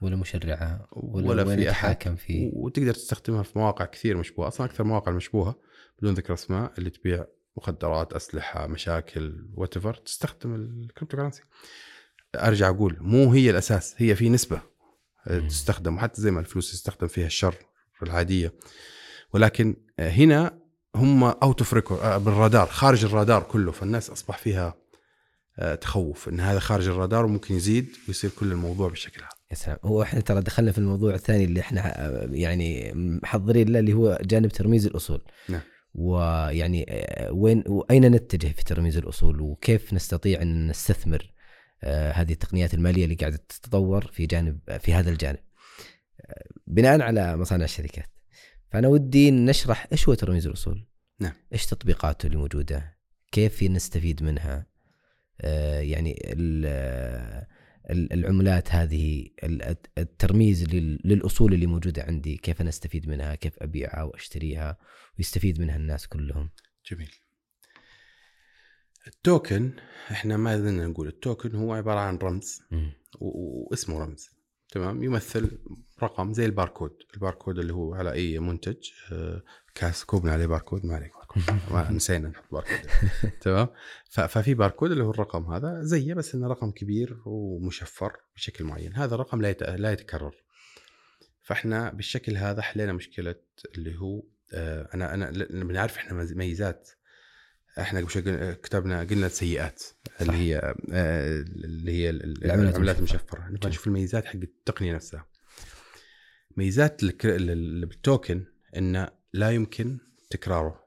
[0.00, 1.60] ولا مشرعها ولا, ولا في أحد.
[1.60, 5.58] يتحاكم فيه وتقدر تستخدمها في مواقع كثير مشبوهة أصلا أكثر المواقع المشبوهه
[5.98, 7.24] بدون ذكر أسماء اللي تبيع
[7.56, 11.42] مخدرات أسلحة مشاكل what تستخدم ال cryptocurrency
[12.34, 14.62] أرجع أقول مو هي الأساس هي في نسبة.
[15.26, 15.48] مم.
[15.48, 17.54] تستخدم وحتى زي ما الفلوس يستخدم فيها الشر
[18.02, 18.52] العادية.
[19.32, 20.59] ولكن هنا
[20.96, 21.92] هم out of
[22.24, 23.72] بالرادار خارج الرادار كله.
[23.72, 24.74] فالناس أصبح فيها
[25.58, 29.30] آه، تخوف إن هذا خارج الرادار وممكن يزيد ويصير كل الموضوع بالشكل هذا.
[29.50, 29.78] يا سلام.
[29.84, 34.18] هو إحنا ترى دخلنا في الموضوع الثاني اللي إحنا آه، يعني محضرين له اللي هو
[34.22, 35.22] جانب ترميز الأصول.
[35.48, 35.60] نعم.
[35.94, 41.32] ويعني آه، وين وأين نتجه في ترميز الأصول؟ وكيف نستطيع أن نستثمر
[41.84, 45.38] هذه التقنيات المالية اللي قاعدة تتطور في جانب في هذا الجانب؟
[46.66, 48.19] بناء على مصانع الشركات.
[48.70, 50.86] فأنا ودي نشرح إيش هو ترميز الأصول.
[51.20, 51.32] نعم.
[51.52, 52.96] إيش تطبيقاته اللي موجودة؟
[53.32, 54.66] كيف نستفيد منها؟
[55.40, 57.46] آه، يعني ال- آه،
[57.90, 63.52] ال- العملات هذه ال- الترميز لل- للأصول اللي موجودة عندي كيف أنا أستفيد منها؟ كيف
[63.62, 64.78] أبيعها وأشتريها؟
[65.18, 66.50] ويستفيد منها الناس كلهم.
[66.90, 67.10] جميل.
[69.06, 69.72] ال token
[70.10, 72.62] إحنا ما زلنا نقول ال token هو عبارة عن رمز.
[73.20, 74.30] و- واسمه رمز.
[74.70, 75.58] تمام؟ يمثل
[76.02, 76.96] رقم زي الباركود.
[77.14, 79.42] الباركود اللي هو على أي منتج آه،
[79.74, 81.42] كاس كوبنا عليه باركود ما عليه باركود.
[81.72, 82.90] ما نسينا نحط باركود.
[83.40, 83.68] تمام؟
[84.10, 88.94] ففي باركود اللي هو الرقم هذا زيه بس إنه رقم كبير ومشفر بشكل معين.
[88.94, 90.34] هذا الرقم لا لا يتكرر.
[91.42, 93.34] فإحنا بالشكل هذا حلينا مشكلة
[93.74, 94.22] اللي هو
[94.54, 95.30] آه، أنا أنا
[95.64, 96.90] بنعرف إحنا ميزات
[97.78, 99.82] إحنا قلنا- كتبنا قلنا سيئات
[100.20, 100.56] اللي هي
[100.92, 103.18] آه، اللي هي ال- ال- العملات العملات المشفرة.
[103.18, 103.48] المشفرة.
[103.48, 105.26] نبغى نشوف الميزات حق التقنية نفسها.
[106.56, 108.44] ميزات الك- ال- ال- بالتوكن
[108.76, 109.98] انه لا يمكن
[110.30, 110.84] تكراره.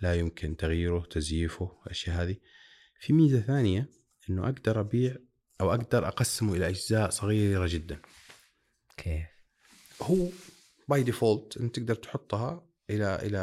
[0.00, 2.36] لا يمكن تغييره تزييفه الأشياء هذه.
[3.00, 3.88] في ميزة ثانية
[4.30, 5.16] إنه أقدر أبيع
[5.60, 8.00] أو أقدر أقسمه إلى أجزاء صغيرة جدا.
[8.96, 9.26] كيف؟
[10.02, 10.28] هو
[10.88, 13.38] by default انت تقدر تحطها إلى إلى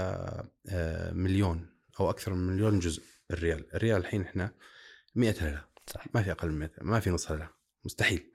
[0.69, 1.69] آه، مليون.
[1.99, 4.51] أو أكثر من مليون جزء الريال الريال الحين إحنا
[5.15, 6.05] 100 هلله صح.
[6.13, 7.49] ما في أقل من 100 ما في نص هلله
[7.85, 8.31] مستحيل.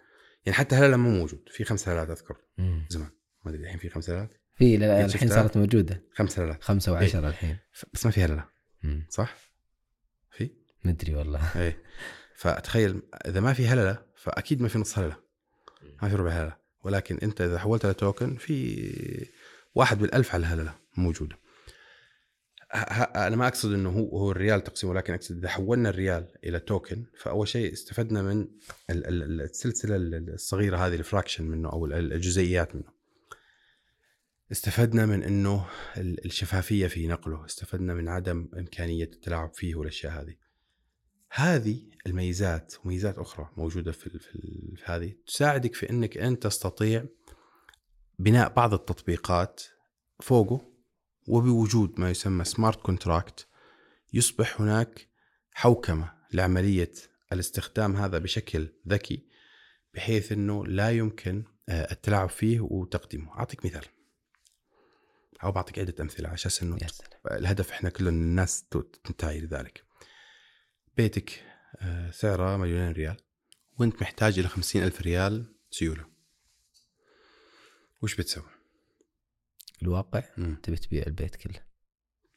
[0.46, 1.48] يعني حتى هلله مو موجود.
[1.50, 2.36] في خمس هلالات أذكر.
[2.58, 2.86] مم.
[2.90, 3.08] زمان.
[3.44, 6.02] ما أدري الحين في خمس هلالات؟ في لا- قد الحين؟ صارت موجودة.
[6.14, 6.62] خمس هلالات.
[6.64, 7.58] خمسة وعشرة الحين.
[7.72, 8.44] ف- بس ما في هلله.
[9.10, 9.36] صح؟
[10.30, 10.50] في؟
[10.84, 11.60] مدري والله.
[11.60, 11.82] إيه.
[12.36, 15.16] فتخيل إذا ما في هلله فأكيد ما في نص هلله
[16.02, 19.26] ما في ربع هلله ولكن أنت إذا حولتها لتوكن في
[19.74, 21.36] واحد بالألف على الهلله موجودة.
[22.74, 27.04] أنا ما أقصد إنه هو هو الريال تقسيمه ولكن أقصد إذا حولنا الريال إلى توكن
[27.18, 28.40] فأول شيء استفدنا من
[28.90, 32.94] ال- ال- ال- السلسلة ال- الصغيرة هذه الفراكشن منه أو ال- الجزيئات منه.
[34.52, 35.66] استفدنا من إنه
[35.96, 40.34] ال- الشفافية في نقله استفدنا من عدم إمكانية التلاعب فيه والأشياء هذه.
[41.30, 45.12] هذه الميزات وميزات أخرى موجودة في في هذه.
[45.26, 47.04] تساعدك في إنك أنت تستطيع
[48.18, 49.62] بناء بعض التطبيقات
[50.20, 50.73] فوقه
[51.28, 53.46] وبوجود ما يسمى سمارت كونتراكت
[54.12, 55.08] يصبح هناك
[55.52, 56.92] حوكمة لعملية
[57.32, 59.26] الاستخدام هذا بشكل ذكي
[59.94, 63.38] بحيث إنه لا يمكن آه، التلاعب فيه وتقديمه.
[63.38, 63.84] أعطيك مثال.
[65.44, 66.38] أو بعطيك عدة أمثلة على
[66.82, 67.10] يا سلام.
[67.30, 68.64] الهدف إحنا كلنا الناس
[69.04, 69.84] تنتهي لذلك.
[70.96, 71.42] بيتك
[71.76, 73.16] آه، سعره مليونين ريال
[73.78, 76.04] وأنت محتاج إلى خمسين ألف ريال سيولة.
[78.02, 78.53] وش بتسوي؟
[79.82, 80.20] الواقع.
[80.62, 81.62] تبي تبيع البيت كله.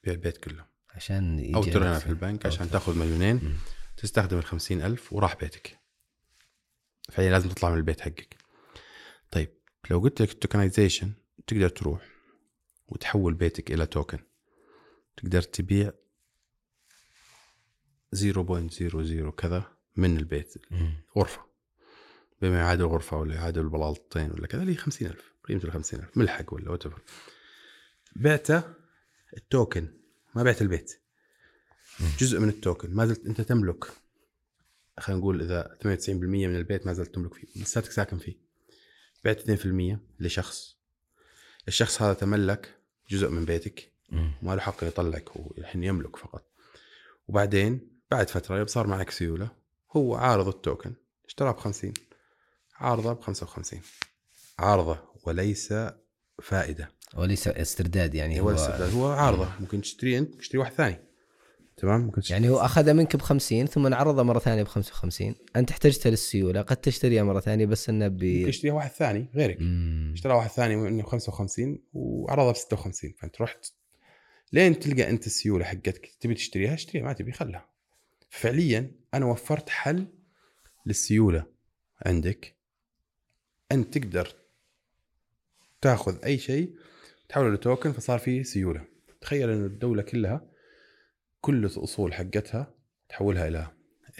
[0.04, 0.66] بيع البيت كله.
[0.90, 2.70] عشان يجي لك ترهنها في البنك عشان.
[2.70, 3.36] تاخذ مليونين.
[3.36, 3.56] مم.
[3.98, 5.80] تستخدم الخمسين ألف وراح بيتك.
[7.10, 8.38] فهي لازم تطلع من البيت حقك.
[9.32, 9.50] طيب
[9.90, 11.14] لو قلت لك ال tokenization
[11.48, 12.08] تقدر تروح
[12.88, 14.20] وتحول بيتك إلى token.
[15.18, 15.92] تقدر تبيع
[18.16, 20.54] 0.00 كذا من البيت.
[21.18, 21.48] غرفة.
[22.42, 26.54] بما يعادل غرفة ولا يعادل بلاطتين ولا كذا اللي هي 50000 قيمة ال 50000 ملحق
[26.54, 26.84] ولا what
[28.16, 28.64] بعته
[29.38, 29.88] ال token.
[30.36, 31.02] ما بعت البيت.
[32.20, 32.94] جزء من ال token.
[32.94, 33.86] ما زلت أنت تملك.
[35.00, 37.62] خلينا نقول إذا 98% من البيت ما زلت تملك فيه.
[37.62, 38.36] لساتك ساكن فيه.
[39.24, 40.78] بعت 2% لشخص.
[41.68, 42.80] الشخص هذا تملك
[43.10, 43.92] جزء من بيتك.
[44.10, 44.32] مم.
[44.42, 45.30] ما له حق يطلعك.
[45.30, 46.52] هو الحين يملك فقط.
[47.28, 49.50] وبعدين بعد فترة صار معك سيولة
[49.92, 50.94] هو عارض التوكن.
[51.26, 51.94] اشتراه ب 50
[52.76, 53.82] عارضه ب 55
[54.60, 55.17] عارضه.
[55.28, 55.74] وليس
[56.44, 56.92] فائدة.
[57.16, 59.50] وليس استرداد يعني هو هو الاستبداد هو عارضة.
[59.60, 61.00] ممكن تشتري أنت تشتري واحد ثاني.
[61.78, 65.36] تمام؟ ممكن تشتري يعني هو اخذها منك ب 50 ثم عرضها مرة ثانية ب 55
[65.56, 69.58] أنت احتجتها للسيولة قد تشتريها مرة ثانية بس إنه ب ممكن تشتريها واحد ثاني غيرك.
[70.14, 73.74] اشترى واحد ثاني ب 55 وعرضها ب 56 فأنت رحت
[74.54, 76.12] لين تلقى أنت السيولة حقتك.
[76.20, 77.70] تبي تشتريها؟ اشتريها ما تبي خلها.
[78.30, 80.08] فعليا أنا وفرت حل
[80.86, 81.46] للسيولة
[82.06, 82.56] عندك.
[83.72, 84.36] أنت تقدر
[85.88, 86.76] تاخذ أي شيء
[87.30, 88.86] تحوله لتوكن فصار فيه سيولة.
[89.22, 90.48] تخيل إن الدولة كلها
[91.42, 92.74] كل الأصول حقتها
[93.10, 93.68] تحولها إلى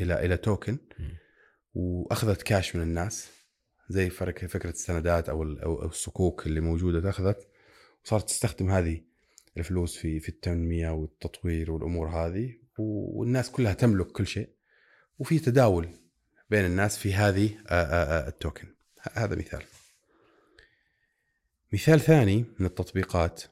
[0.02, 0.78] إلى إلى توكن.
[1.74, 3.32] وأخذت كاش من الناس.
[3.90, 7.48] زي فرق فكرة السندات أو أو الصكوك اللي موجودة تاخذت
[8.06, 9.02] وصارت تستخدم هذه
[9.58, 14.50] الفلوس في في التنمية والتطوير والأمور هذه والناس كلها تملك كل شيء.
[15.20, 15.90] وفي تداول
[16.50, 17.50] بين الناس في هذه
[18.28, 18.68] ال token.
[19.14, 19.64] هذا مثال.
[21.74, 23.44] مثال ثاني من التطبيقات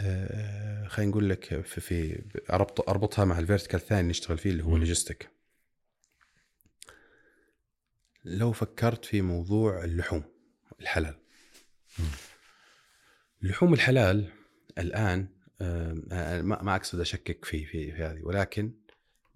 [0.00, 4.50] آه، خلينا نقول لك في, في أربط أربطها مع ال vertical الثاني اللي نشتغل فيه
[4.50, 4.74] اللي هو مم.
[4.74, 5.30] ال logistic
[8.24, 10.22] لو فكرت في موضوع اللحوم
[10.80, 11.14] الحلال.
[13.42, 14.32] لحوم الحلال
[14.78, 15.28] الآن
[15.60, 18.72] آه، آه، ما ما أقصد أشكك في في في هذه ولكن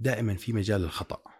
[0.00, 1.33] دائما في مجال للخطأ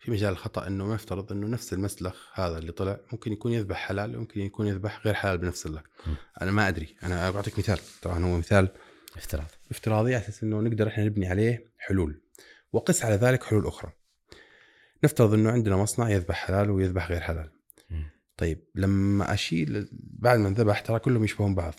[0.00, 4.16] في مجال الخطأ إنه نفترض إنه نفس المسلخ هذا اللي طلع ممكن يكون يذبح حلال
[4.16, 6.14] وممكن يكون يذبح غير حلال بنفس اللك مم.
[6.42, 6.96] أنا ما أدري.
[7.02, 7.78] أنا بعطيك مثال.
[8.02, 8.68] طبعا هو مثال
[9.16, 9.46] افتراض.
[9.70, 12.20] افتراضي على أساس إنه نقدر إحنا نبني عليه حلول.
[12.72, 13.92] وقس على ذلك حلول أخرى.
[15.04, 17.50] نفترض إنه عندنا مصنع يذبح حلال ويذبح غير حلال.
[17.90, 18.10] مم.
[18.36, 21.74] طيب لما أشيل بعد ما انذبح ترى كلهم يشبهون بعض.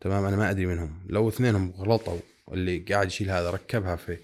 [0.00, 1.06] تمام؟ أنا ما أدري منهم.
[1.06, 2.18] لو اثنينهم غلطوا
[2.54, 4.18] اللي قاعد يشيل هذا ركبها في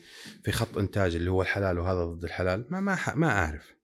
[0.45, 2.66] في خط إنتاج اللي هو الحلال وهذا ضد الحلال.
[2.70, 3.74] ما ما ما أعرف.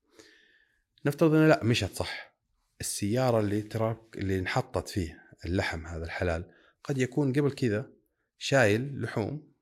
[1.06, 2.34] نفترض إنه لا مشت صح.
[2.80, 6.50] السيارة اللي ترى اللي انحطت فيه اللحم هذا الحلال
[6.84, 7.90] قد يكون قبل كذا
[8.38, 9.52] شايل لحوم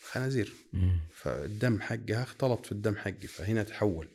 [0.00, 0.52] خنازير.
[1.14, 4.08] فالدم حقها اختلط في الدم حقي فهنا تحول.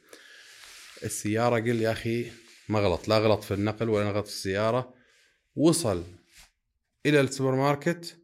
[1.03, 2.31] السيارة قل يا أخي
[2.69, 3.07] ما غلط.
[3.07, 4.93] لا غلط في النقل ولا غلط في السيارة.
[5.55, 6.03] وصل
[7.05, 8.17] إلى السوبر ماركت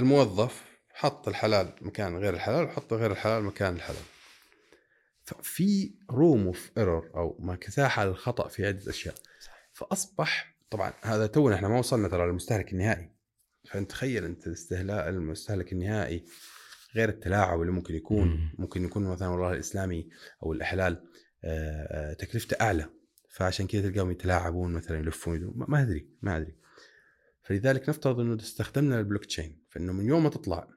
[0.00, 4.02] الموظف حط الحلال مكان غير الحلال وحط غير الحلال مكان الحلال.
[5.22, 9.14] ففي room of error أو مساحه للخطا في عده اشياء
[9.72, 13.10] فأصبح طبعا هذا تونا إحنا ما وصلنا ترى للمستهلك النهائي.
[13.70, 16.24] فانت تخيل أنت استهلاء المستهلك النهائي
[16.94, 18.28] غير التلاعب اللي ممكن يكون.
[18.28, 18.54] مم.
[18.58, 20.08] ممكن يكون مثلا والله الإسلامي
[20.42, 21.04] أو الحلال
[21.44, 22.88] آه، آه، تكلفته أعلى.
[23.28, 26.56] فعشان كذا تلقاهم يتلاعبون مثلا يلفون ما أدري ما أدري.
[27.42, 30.68] فلذلك نفترض إنه استخدمنا البلوك تشين فإنه من يوم ما تطلع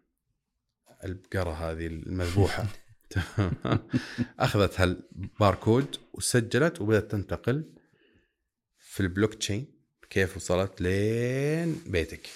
[1.03, 2.67] البقرة هذه المذبوحة؟
[4.39, 7.73] أخذت هالباركود وسجلت وبدأت تنتقل
[8.77, 9.73] في البلوك تشين
[10.09, 12.29] كيف وصلت لين بيتك.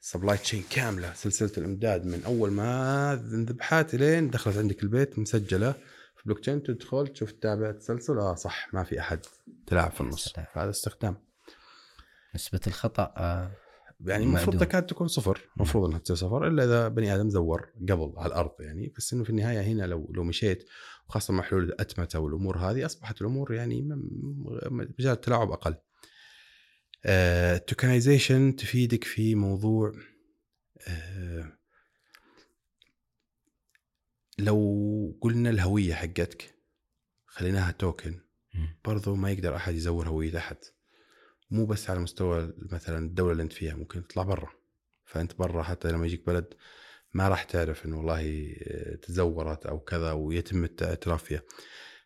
[0.00, 5.72] supply chain كاملة سلسلة الإمداد من أول ما ذبحت لين دخلت عندك البيت مسجلة
[6.16, 6.62] في بلوك تشين.
[6.62, 9.20] تدخل تشوف تتابع تسلسل آه صح ما في أحد
[9.66, 10.28] تلاعب في النص.
[10.28, 11.16] فهذا استخدام.
[12.34, 13.50] نسبة الخطأ آه،
[14.06, 14.60] يعني المفروض.
[14.60, 18.60] تكاد تكون صفر المفروض إنها تصير صفر إلا إذا بني آدم زور قبل على الأرض
[18.60, 20.68] يعني بس إنه في النهاية هنا لو لو مشيت
[21.08, 23.82] وخاصة مع حلول الأتمتة والأمور هذه أصبحت الأمور يعني
[24.98, 25.74] مجال التلاعب أقل.
[27.06, 29.92] ال tokenization تفيدك في موضوع
[30.88, 31.52] آه،
[34.38, 36.54] لو قلنا الهوية حقتك
[37.26, 38.20] خليناها توكن.
[38.84, 40.56] برضو ما يقدر أحد يزور هوية أحد
[41.52, 44.50] مو بس على مستوى مثلا الدولة اللي أنت فيها ممكن تطلع برا
[45.04, 46.54] فأنت برا حتى لما يجيك بلد
[47.14, 48.52] ما راح تعرف إنه والله
[49.02, 51.42] تزورت أو كذا ويتم الاعتراف فيها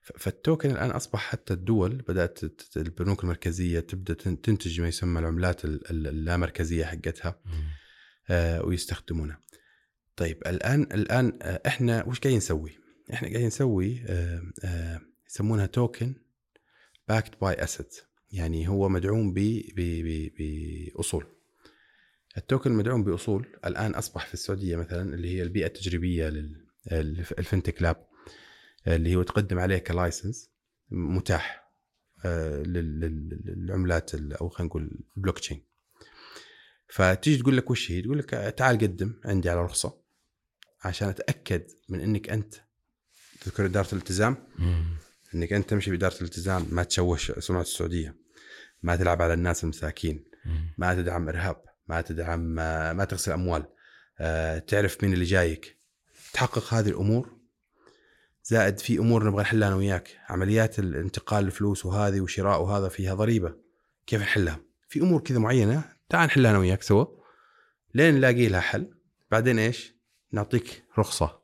[0.03, 2.41] فالتوكن الآن أصبح حتى الدول بدأت
[2.77, 7.41] البنوك المركزية تبدأ تن- تنتج ما يسمى العملات ال- ال- اللامركزية حقتها.
[8.31, 9.41] آه، ويستخدمونها.
[10.17, 12.79] طيب الآن الآن آه، إحنا وش قاعدين نسوي؟
[13.13, 16.15] إحنا قاعدين نسوي آه، آه، يسمونها token
[17.09, 17.97] backed by asset
[18.37, 21.27] يعني هو مدعوم ب ب- ب- بأصول.
[22.37, 26.33] ال token مدعوم بأصول الآن أصبح في السعودية مثلا اللي هي البيئة التجريبية
[26.93, 28.07] لل fintech lab
[28.87, 30.51] اللي هو تقدم عليه ك license
[30.91, 31.67] متاح
[32.25, 35.63] آه، لل- لل- للعملات أو خلينا نقول البلوك تشين
[36.89, 40.01] فتيجي تقول لك وش هي؟ تقول لك تعال قدم عندي على رخصة
[40.85, 42.55] عشان أتأكد من إنك أنت
[43.41, 44.37] تذكر إدارة الالتزام.
[45.35, 48.17] إنك أنت تمشي بإدارة الالتزام ما تشوش سمعة السعودية
[48.87, 50.25] ما تلعب على الناس المساكين.
[50.79, 52.41] ما تدعم إرهاب ما تدعم
[52.97, 53.67] ما تغسل أموال.
[54.19, 55.79] آه، تعرف مين اللي جايك؟
[56.33, 57.37] تحقق هذه الأمور.
[58.45, 60.19] زائد في أمور نبغى نحلها أنا وياك.
[60.29, 63.55] عمليات الانتقال الفلوس وهذه وشراء وهذا فيها ضريبة.
[64.07, 67.07] كيف نحلها؟ في أمور كذا معينة تعال نحلها أنا وياك سوا.
[67.95, 68.95] لين نلاقي لها حل.
[69.31, 69.95] بعدين إيش؟
[70.33, 71.43] نعطيك رخصة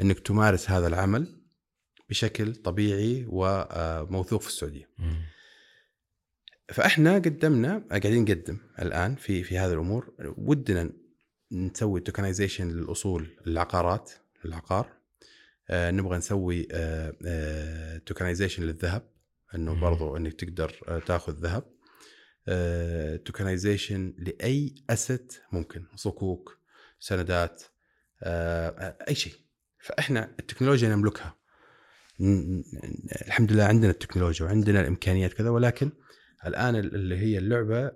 [0.00, 1.42] إنك تمارس هذا العمل
[2.08, 4.90] بشكل طبيعي وموثوق في السعودية.
[6.68, 10.14] فإحنا قدمنا قاعدين نقدم الآن في في هذه الأمور.
[10.38, 10.92] ودنا
[11.52, 14.12] نسوي tokenization للأصول العقارات
[14.44, 14.92] العقار
[15.70, 19.02] آه نبغى نسوي آه tokenization للذهب.
[19.54, 19.80] إنه مم.
[19.80, 21.64] برضو إنك تقدر آه تاخذ ذهب.
[23.24, 25.84] tokenization لأي asset ممكن.
[25.94, 26.58] صكوك
[27.00, 27.62] سندات
[28.22, 29.34] آه آه، أي شيء.
[29.80, 31.34] فإحنا التكنولوجيا نملكها.
[33.26, 35.90] الحمد لله عندنا التكنولوجيا وعندنا الإمكانيات كذا ولكن
[36.46, 37.86] الآن ال- اللي هي اللعبة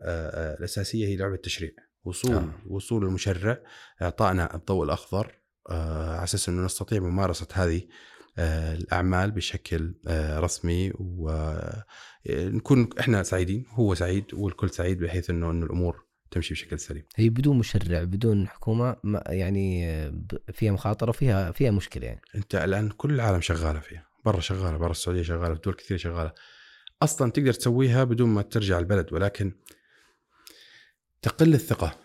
[0.58, 1.70] الأساسية هي لعبة تشريع.
[2.04, 2.54] وصول آه.
[2.66, 3.58] وصول المشرع
[4.02, 5.38] إعطائنا الضوء الأخضر
[5.70, 7.82] على أساس إنه نستطيع ممارسة هذه
[8.38, 9.94] الأعمال بشكل
[10.38, 10.92] رسمي.
[12.26, 17.04] ونكون إحنا سعيدين هو سعيد والكل سعيد بحيث إنه إنه الأمور تمشي بشكل سليم.
[17.16, 19.86] هي بدون مشرع بدون حكومة ما يعني
[20.52, 22.20] فيها مخاطرة وفيها فيها مشكلة يعني.
[22.34, 24.06] أنت الآن كل العالم شغالة فيها.
[24.24, 26.32] برا شغالة برا السعودية شغالة في دول كثير شغالة.
[27.04, 29.52] أصلا تقدر تسويها بدون ما ترجع البلد ولكن
[31.22, 31.96] تقل الثقة.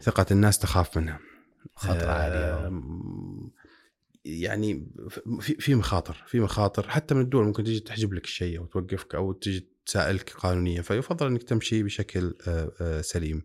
[0.00, 1.18] ثقة الناس تخاف منها.
[1.76, 3.50] مخاطره عاليه آم،
[4.24, 4.92] يعني
[5.40, 6.88] في في مخاطر في مخاطر.
[6.88, 11.26] حتى من الدول ممكن تيجي تحجب لك الشيء أو توقفك أو تيجي تسائلك قانونيا فيفضل
[11.26, 13.42] إنك تمشي بشكل آه، آه، سليم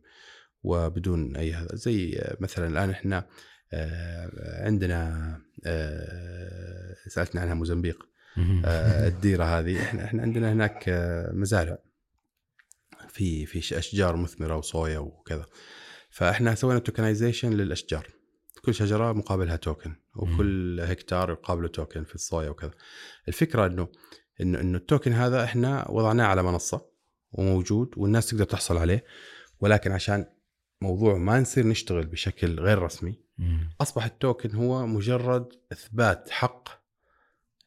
[0.63, 3.27] وبدون أي هذا زي آه، مثلا الآن إحنا
[3.73, 8.03] آه، عندنا آه، سألتنا عنها موزمبيق.
[8.03, 8.14] آه،
[9.07, 9.81] الديرة هذه.
[9.83, 11.77] إحنا إحنا عندنا هناك آه، مزارع.
[13.09, 15.45] في في أشجار مثمرة وصويا وكذا.
[16.09, 18.07] فإحنا سوينا توكنايزيشن للأشجار.
[18.61, 22.71] كل شجرة مقابلها توكن وكل هكتار يقابله توكن في الصويا وكذا.
[23.27, 23.87] الفكرة انه
[24.41, 26.85] انه إنه التوكن هذا إحنا وضعناه على منصة
[27.31, 29.05] وموجود والناس تقدر تحصل عليه.
[29.59, 30.25] ولكن عشان
[30.81, 33.19] موضوع ما نصير نشتغل بشكل غير رسمي
[33.81, 36.84] أصبح التوكن هو مجرد إثبات حق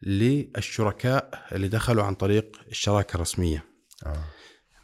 [0.03, 3.65] للشركاء اللي دخلوا عن طريق الشراكة الرسمية.
[4.07, 4.25] آه.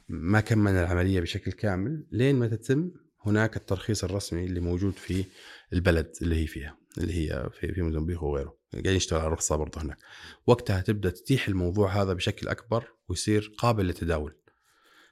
[0.09, 2.07] ما كملنا العملية بشكل كامل.
[2.13, 2.91] لين ما تتم
[3.27, 5.25] هناك الترخيص الرسمي اللي موجود في
[5.73, 8.59] البلد اللي هي فيها اللي هي في في موزمبيق وغيره.
[8.73, 9.99] قاعدين نشتغل على رخصه برضه هناك.
[10.47, 14.37] وقتها تبدأ تتيح الموضوع هذا بشكل أكبر ويصير قابل للتداول.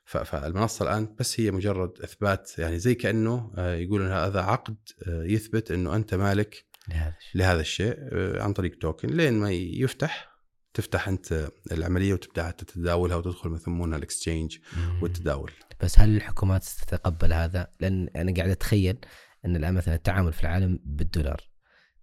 [0.05, 4.77] فالمنصة الآن بس هي مجرد إثبات يعني زي كأنه آه، يقولون هذا عقد
[5.09, 9.51] آه، يثبت إنه أنت مالك لهذا الشيء لهذا الشيء آه، عن طريق توكن لين ما
[9.51, 10.33] يفتح
[10.75, 14.59] تفتح أنت العملية وتبدأ تتداولها وتدخل ما يسمونها الاكسشينج
[15.03, 15.51] والتداول
[15.83, 18.97] بس هل الحكومات ستتقبل هذا؟ لأن أنا قاعد أتخيل
[19.45, 21.41] أن الآن مثلا التعامل في العالم بالدولار.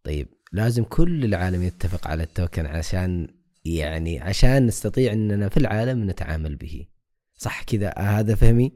[0.04, 3.28] طيب لازم كل العالم يتفق على التوكن عشان
[3.66, 6.88] يعني عشان نستطيع أننا في العالم نتعامل به.
[7.36, 8.74] صح كذا هذا فهمي؟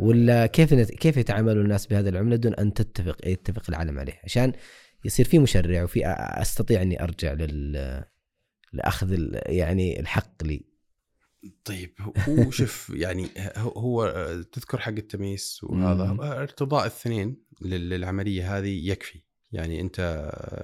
[0.00, 0.90] ولا كيف نت...
[0.90, 4.52] كيف يتعامل الناس بهذه العملة دون أن تتفق يتفق العالم عليه؟ عشان
[5.04, 8.04] يصير في مشرع وفي أستطيع أني أرجع لل
[8.72, 9.40] لأخذ ال...
[9.46, 10.64] يعني الحق لي.
[11.64, 11.94] طيب
[12.28, 16.04] هو شوف يعني هو- تذكر حق التمييز وهذا
[16.42, 19.20] ارتضاء الاثنين لل- للعملية هذه يكفي
[19.52, 19.96] يعني أنت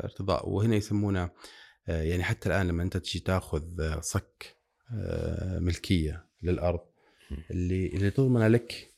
[0.05, 1.31] ارتضاء وهنا يسمونه
[1.89, 4.56] آه، يعني حتى الآن لما أنت تجي تاخذ آه، صك
[4.94, 6.81] آه، ملكية للأرض
[7.51, 8.94] اللي اللي تضمن لك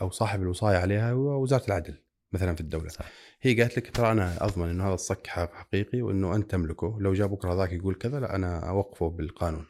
[0.00, 2.02] أو صاحب الوصاية عليها هو وزارة العدل
[2.32, 3.04] مثلا في الدولة صح.
[3.42, 6.96] هي قالت لك ترى أنا أضمن إنه هذا الصك حق- حقيقي وإنه انت تملكه.
[7.00, 9.66] لو جاء بكره ذاك يقول كذا لا أنا أوقفه بالقانون.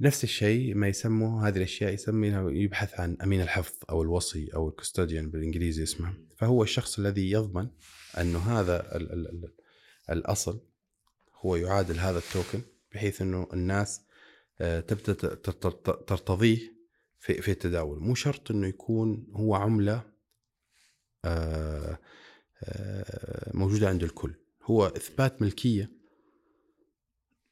[0.00, 5.30] نفس الشيء ما يسموا هذه الأشياء يسميها يبحث عن أمين الحفظ أو الوصي أو الكستوديان
[5.30, 6.14] بالإنجليزي اسمه.
[6.36, 7.68] فهو الشخص الذي يضمن
[8.20, 9.52] انه هذا ال ال ال
[10.10, 10.60] الأصل
[11.40, 12.60] هو يعادل هذا التوكن
[12.94, 14.00] بحيث إنه الناس
[14.60, 15.12] آه، تبدأ
[16.06, 16.58] ترتضيه
[17.18, 18.00] في في التداول.
[18.00, 20.15] مو شرط إنه يكون هو عملة
[23.54, 24.34] موجودة عند الكل.
[24.62, 25.90] هو إثبات ملكية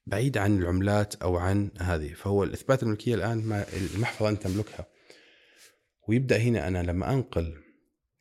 [0.07, 2.13] بعيد عن العملات أو عن هذه.
[2.13, 4.87] فهو الإثبات الملكية الآن ما المحفظة أنت تملكها.
[6.09, 7.55] ويبدأ هنا أنا لما أنقل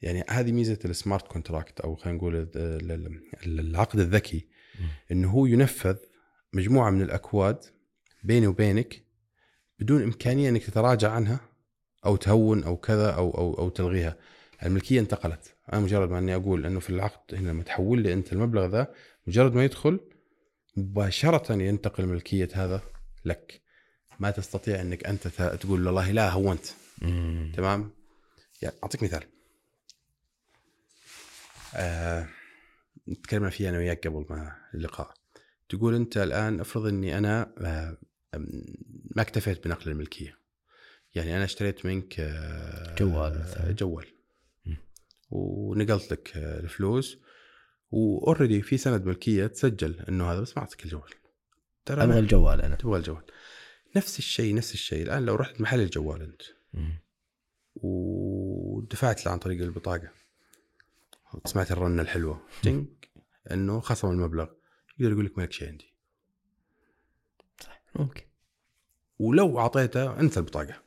[0.02, 2.57] يعني هذه ميزة السمارت كونتراكت أو خلينا نقول ال-
[2.91, 4.48] ال- ال- العقد الذكي.
[5.11, 5.95] إنه هو ينفذ
[6.53, 7.60] مجموعة من الأكواد
[8.24, 9.03] بيني وبينك
[9.80, 11.40] بدون إمكانية إنك تتراجع عنها
[12.06, 14.18] أو تهون أو كذا أو أو أو تلغيها.
[14.65, 15.56] الملكية انتقلت.
[15.73, 18.94] أنا مجرد ما أني أقول إنه في العقد هنا لما تحول لي أنت المبلغ ذا
[19.27, 19.99] مجرد ما يدخل
[20.77, 22.81] مباشرة ينتقل ملكية هذا
[23.26, 23.61] لك.
[24.19, 26.65] ما تستطيع إنك أنت تقول والله لا هونت
[27.56, 27.91] تمام؟
[28.61, 29.23] يعني أعطيك مثال.
[31.76, 32.27] آه،
[33.23, 35.14] تكلمنا فيها أنا وياك قبل ما اللقاء.
[35.69, 37.98] تقول أنت الآن افرض إني أنا آه،
[39.15, 40.38] ما اكتفيت بنقل الملكية.
[41.15, 43.72] يعني أنا اشتريت منك آه، جوال مثلاً.
[43.72, 44.12] جوال.
[45.34, 47.18] ونقلت لك الفلوس
[47.91, 51.10] و already في سند ملكية تسجل إنه هذا بس ما أعطيك الجوال.
[51.85, 52.76] ترى أبغى الجوال أنا.
[52.76, 53.23] تبغى الجوال.
[53.95, 55.03] نفس الشيء نفس الشيء.
[55.03, 56.41] الآن لو رحت محل الجوال أنت.
[57.76, 60.10] ودفعت له عن طريق البطاقة
[61.45, 62.41] سمعت الرنة الحلوة.
[62.64, 63.10] تنك
[63.51, 64.47] إنه خصم المبلغ.
[64.99, 65.93] يقدر يقول لك مالك شيء عندي.
[67.95, 68.23] ممكن.
[69.19, 70.84] ولو أعطيته انسى البطاقة.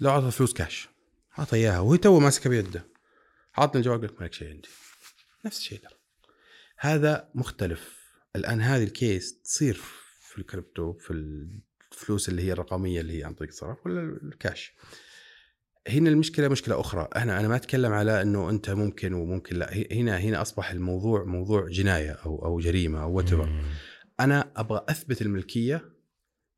[0.00, 0.91] لو اعطى فلوس كاش
[1.38, 2.86] اعطى إياها وهي تو ماسكه بيده.
[3.54, 4.68] عطني الجوال قلت مالك شيء عندي؟
[5.44, 5.98] نفس الشيء ترى.
[6.78, 8.02] هذا مختلف.
[8.36, 9.74] الآن هذه ال case تصير
[10.20, 11.10] في الكريبتو في
[11.92, 14.74] الفلوس اللي هي الرقمية اللي هي عن طريق الصرف ولا الكاش.
[15.88, 17.08] هنا المشكلة مشكلة أخرى.
[17.16, 19.74] إحنا أنا ما أتكلم على إنه أنت ممكن وممكن لا.
[19.92, 23.32] هنا هنا أصبح الموضوع موضوع جناية أو أو جريمة أو what.
[24.20, 25.91] أنا أبغى أثبت الملكية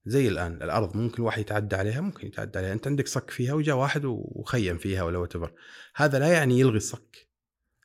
[0.07, 2.73] زي الآن الأرض ممكن واحد يتعدى عليها ممكن يتعدى عليها.
[2.73, 5.33] أنت عندك صك فيها وجاء واحد وخيم فيها ولا what
[5.97, 7.29] هذا لا يعني يلغي الصك.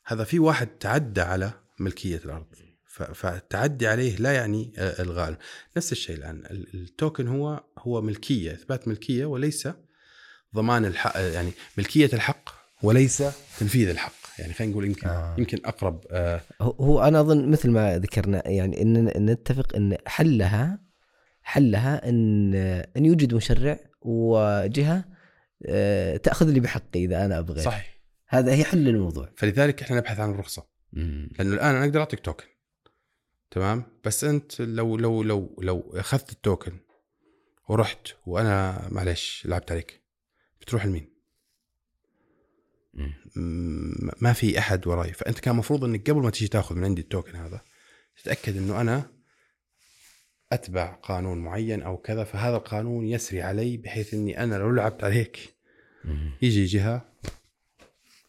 [0.06, 2.46] هذا في واحد تعدى على ملكية الأرض.
[3.14, 5.38] فالتعدي عليه لا يعني آه، إلغاء
[5.78, 6.38] نفس الشيء الآن.
[6.46, 9.68] ال- التوكن هو هو ملكية إثبات ملكية وليس
[10.56, 12.50] ضمان الحق يعني ملكية الحق
[12.84, 13.24] وليس
[13.60, 14.14] تنفيذ الحق.
[14.40, 15.36] يعني خلينا نقول يمكن آه.
[15.38, 16.42] يمكن أقرب آه.
[16.62, 20.89] هو- هو أنا أظن مثل ما ذكرنا يعني ان نتفق إن حلها
[21.50, 22.54] حلها إن
[22.98, 25.06] إن يوجد مشرع وجهة
[25.66, 27.62] آه، تأخذ لي بحقي إذا أنا أبغى.
[27.62, 28.00] صحيح.
[28.28, 29.34] هذا هي حل الموضوع.
[29.38, 30.68] فلذلك إحنا نبحث عن الرخصة.
[30.94, 31.30] مم.
[31.40, 32.46] لأنه الآن أنا أقدر أعطيك توكن
[33.52, 36.80] تمام؟ بس أنت لو لو لو لو أخذت التوكن
[37.70, 40.04] ورحت وأنا معلش لعبت عليك
[40.62, 41.10] بتروح لمين؟
[44.22, 45.14] ما في أحد وراي.
[45.14, 47.62] فأنت كان المفروض إنك قبل ما تيجي تاخذ من عندي التوكن هذا
[48.24, 49.19] تتأكد إنه أنا
[50.52, 55.60] أتبع قانون معين أو كذا فهذا القانون يسري علي بحيث إني أنا لو لعبت عليك.
[56.42, 57.10] يجي جهة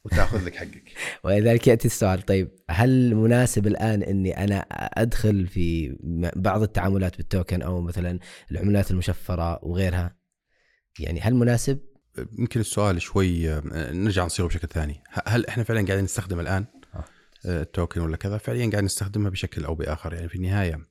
[0.05, 0.93] وتأخذ لك حقك
[1.25, 4.59] ولذلك يأتي السؤال طيب هل مناسب الآن إني أنا
[5.03, 5.97] أدخل في
[6.37, 8.19] بعض التعاملات بالتوكن أو مثلا
[8.51, 10.17] العملات المشفرة وغيرها
[10.99, 11.79] يعني هل مناسب؟
[12.39, 16.65] يمكن السؤال شوي آه، نرجع نصيغه بشكل ثاني هل إحنا فعلا قاعدين نستخدم الآن
[16.95, 17.05] آه.
[17.45, 20.89] التوكن ولا كذا فعليا قاعد نستخدمها بشكل أو بآخر يعني في النهاية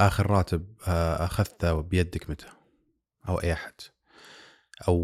[0.00, 2.46] آخر راتب آه، أخذته بيدك متى؟
[3.28, 3.72] أو أي أحد.
[4.88, 4.96] أو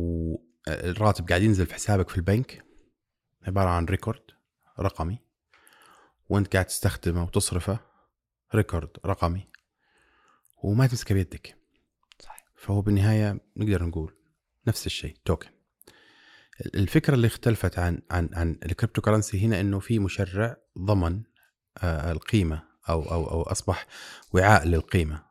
[0.69, 2.65] آه، الراتب قاعد ينزل في حسابك في البنك
[3.43, 4.23] عبارة عن record
[4.81, 5.19] رقمي
[6.28, 7.81] وأنت قاعد تستخدمه وتصرفه
[8.55, 9.48] record رقمي
[10.62, 11.57] وما تمسكه بيدك.
[12.19, 14.16] صح فهو بالنهاية نقدر نقول
[14.66, 15.51] نفس الشيء token
[16.74, 21.23] الفكرة اللي اختلفت عن عن عن ال crypto currency هنا إنه في مشرع ضمن
[21.78, 22.70] آه، القيمة.
[22.89, 23.86] أو أو أو أصبح
[24.32, 25.23] وعاء للقيمة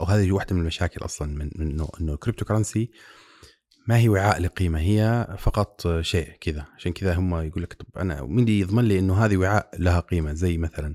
[0.00, 2.90] وهذه واحدة من المشاكل أصلا من إنه إنه ال crypto currency
[3.86, 8.22] ما هي وعاء لقيمة هي فقط شيء كذا عشان كذا هم يقول لك طب أنا
[8.22, 10.94] مين اللي يضمن لي إنه هذه وعاء لها قيمة زي مثلا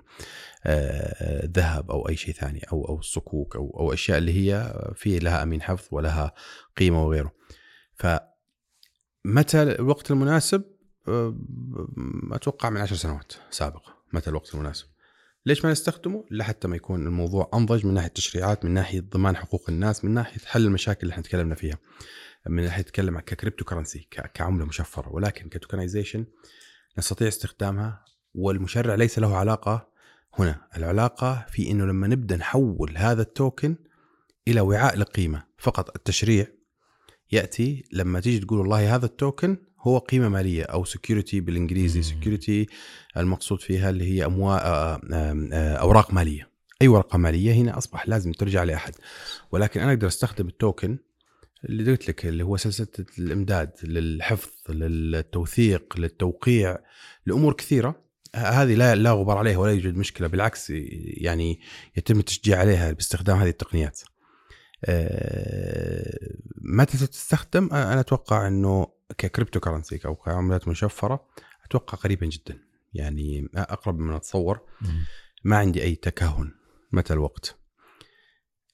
[0.66, 5.20] آه، ذهب أو أي شيء ثاني أو أو الصكوك أو أو أشياء اللي هي في
[5.20, 6.34] لها أمين حفظ ولها
[6.78, 7.32] قيمة وغيره.
[7.96, 10.64] فمتى الوقت المناسب؟
[11.08, 11.38] آه،
[12.32, 14.86] أتوقع من عشر سنوات سابقة متى الوقت المناسب؟
[15.48, 19.70] ليش ما نستخدمه؟ لحتى ما يكون الموضوع أنضج من ناحية التشريعات، من ناحية ضمان حقوق
[19.70, 21.78] الناس، من ناحية حل المشاكل اللي إحنا تكلمنا فيها.
[22.48, 26.26] من ناحية نتكلم ك crypto currency كعملة مشفرة ولكن ك tokenization
[26.98, 29.90] نستطيع استخدامها والمشرع ليس له علاقة
[30.34, 33.76] هنا، العلاقة في إنه لما نبدأ نحول هذا ال token
[34.48, 36.48] إلى وعاء لقيمة، فقط التشريع
[37.32, 39.58] يأتي لما تيجي تقول والله هذا ال token
[39.88, 42.02] هو قيمة مالية أو security بالإنجليزي.
[42.02, 42.68] security
[43.18, 44.60] المقصود فيها اللي هي اموال
[45.54, 48.94] أوراق مالية أي ورقة مالية هنا أصبح لازم ترجع لأحد
[49.52, 50.98] ولكن أنا أقدر أستخدم التوكن
[51.66, 52.88] اللي قلت لك اللي هو سلسلة
[53.20, 56.78] الإمداد للحفظ للتوثيق للتوقيع
[57.26, 58.06] لأمور كثيرة
[58.36, 61.60] هذه لا لا غبار عليها ولا يوجد مشكلة بالعكس يعني
[61.98, 64.02] يتم التشجيع عليها باستخدام هذه التقنيات.
[64.86, 66.30] آه،
[66.62, 68.88] متى تستخدم؟ أنا أتوقع إنه
[69.18, 71.28] ك crypto currency أو كعملات مشفرة
[71.66, 72.60] أتوقع قريبا جدا.
[72.94, 74.60] يعني أقرب من أتصور.
[75.44, 76.52] ما عندي أي تكهن
[76.92, 77.60] متى الوقت.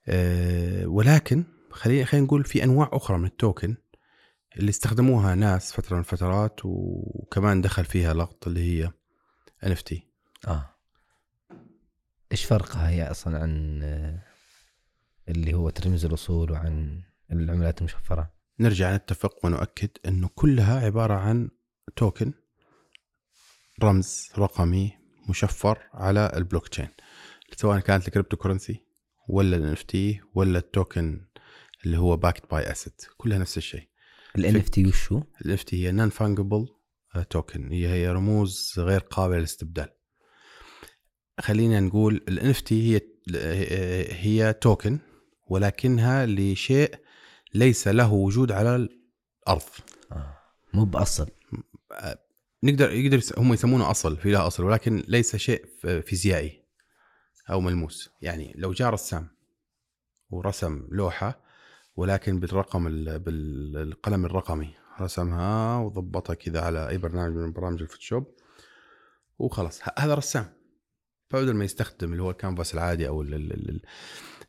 [0.08, 3.78] أه ولكن خلينا خلينا نقول في أنواع أخرى من ال token
[4.58, 8.92] اللي استخدموها ناس فترة من الفترات وكمان دخل فيها لغط اللي هي
[9.66, 9.96] NFT
[10.48, 10.76] آه.
[12.32, 14.24] إيش فرقها هي أصلا عن آه،
[15.30, 21.50] اللي هو ترميز الاصول وعن العملات المشفرة؟ نرجع نتفق ونؤكد إنه كلها عبارة عن
[21.96, 22.34] token
[23.84, 24.98] رمز رقمي
[25.30, 26.88] مشفر على البلوك تشين
[27.56, 28.86] سواء كانت ال crypto currency
[29.30, 31.26] ولا ال NFT ولا ال token
[31.86, 33.88] اللي هو backed by asset كلها نفس الشيء.
[34.38, 36.68] ال NFT وش هو؟ ال NFT هي non-fungible
[37.30, 39.90] token هي هي رموز غير قابلة للاستبدال.
[41.40, 43.02] خلينا نقول ال NFT هي
[44.10, 45.00] هي توكن
[45.48, 46.96] ولكنها لشيء
[47.54, 49.62] ليس له وجود على الأرض.
[50.12, 50.38] آه.
[50.74, 51.30] مو بأصل.
[52.64, 55.66] نقدر يقدر هم يسمونه أصل في له أصل ولكن ليس شيء
[56.02, 56.64] فيزيائي
[57.50, 58.10] أو ملموس.
[58.22, 59.28] يعني لو جاء رسام
[60.30, 61.42] ورسم لوحة
[61.96, 68.36] ولكن بالرقم ال- بالقلم الرقمي رسمها وضبطها كذا على أي برنامج من برامج الفوتوشوب
[69.40, 69.82] وخلاص.
[69.98, 70.46] هذا رسام.
[71.30, 73.22] فبدل ما يستخدم اللي هو الكانفاس العادي أو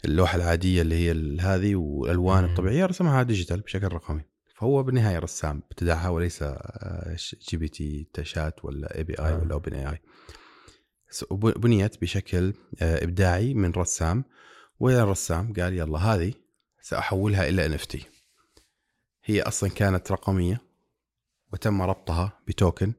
[0.05, 2.45] اللوحة العادية اللي هي هذه والألوان.
[2.45, 4.23] الطبيعية رسمها digital بشكل رقمي.
[4.57, 7.17] فهو بالنهاية رسام ابتدعها وليس آه،
[7.51, 9.33] GPT Chat ولا API.
[9.33, 10.01] ولا OpenAI
[11.33, 14.25] بنيت بشكل آه، إبداعي من رسام.
[14.81, 16.35] وإلى الرسام؟ قال يلا هذه
[16.83, 17.87] سأحولها إلى NF
[19.25, 20.61] هي أصلا كانت رقمية
[21.53, 22.93] وتم ربطها بتوكن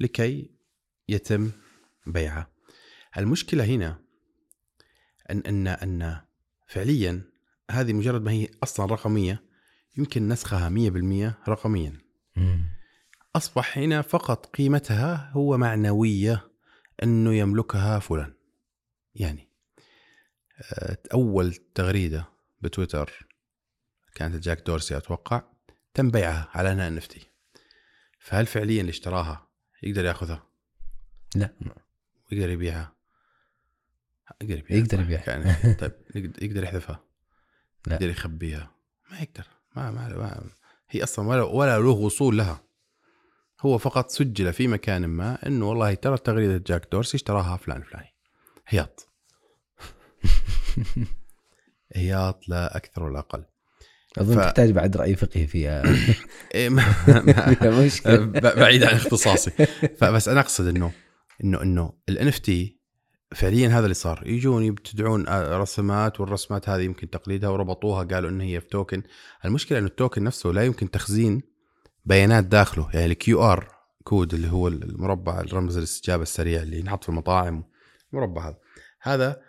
[0.00, 0.50] لكي
[1.08, 1.50] يتم
[2.06, 2.50] بيعها.
[3.18, 3.98] المشكلة هنا
[5.30, 6.20] ان ان أن
[6.70, 7.22] فعليا
[7.70, 9.44] هذه مجرد ما هي أصلا رقمية
[9.98, 11.98] يمكن نسخها 100% رقميا.
[13.36, 16.50] أصبح هنا فقط قيمتها هو معنوية
[17.02, 18.34] أنه يملكها فلان.
[19.14, 19.48] يعني
[20.72, 22.28] آه، أول تغريدة
[22.60, 23.26] بتويتر
[24.14, 25.42] كانت جاك دورسي أتوقع
[25.94, 27.26] تم بيعها على أنها نفتي
[28.18, 29.48] فهل فعليا اللي اشتراها
[29.82, 30.46] يقدر يأخذها؟
[31.34, 31.54] لا.
[32.32, 32.99] ويقدر يبيعها؟
[34.42, 34.78] يقدر يبيعها.
[34.80, 35.22] يقدر يبيعها.
[35.22, 35.92] كان طيب
[36.42, 37.04] يقدر- يحذفها.
[37.86, 37.94] لا.
[37.94, 38.70] يقدر يخبيها.
[39.10, 39.44] ما يقدر.
[39.76, 40.50] ما ما, ما
[40.90, 42.64] هي أصلا ولا ولا له وصول لها.
[43.60, 48.14] هو فقط سجل في مكان ما إنه والله ترى تغريده جاك دورسي اشتراها فلان فلاني.
[48.68, 49.08] هياط.
[51.94, 53.44] هياط لا أكثر ولا أقل.
[54.18, 55.82] أظن ف- تحتاج بعد رأي فقهي فيها.
[56.54, 56.84] إيه ما
[58.06, 59.50] ما بعيد عن اختصاصي.
[59.98, 60.92] فبس أنا أقصد إنه
[61.44, 62.79] إنه إنه ال NFT
[63.34, 64.22] فعليا هذا اللي صار.
[64.26, 69.02] يجون يبتدعون آه، رسمات والرسمات هذه يمكن تقليدها وربطوها قالوا ان هي في token.
[69.44, 71.42] المشكلة إنه ال token نفسه لا يمكن تخزين
[72.04, 72.90] بيانات داخله.
[72.94, 73.68] يعني ال QR
[74.04, 77.64] code اللي هو المربع الرمز الاستجابه السريع اللي ينحط في المطاعم
[78.12, 78.58] المربع هذا.
[79.00, 79.42] هذا.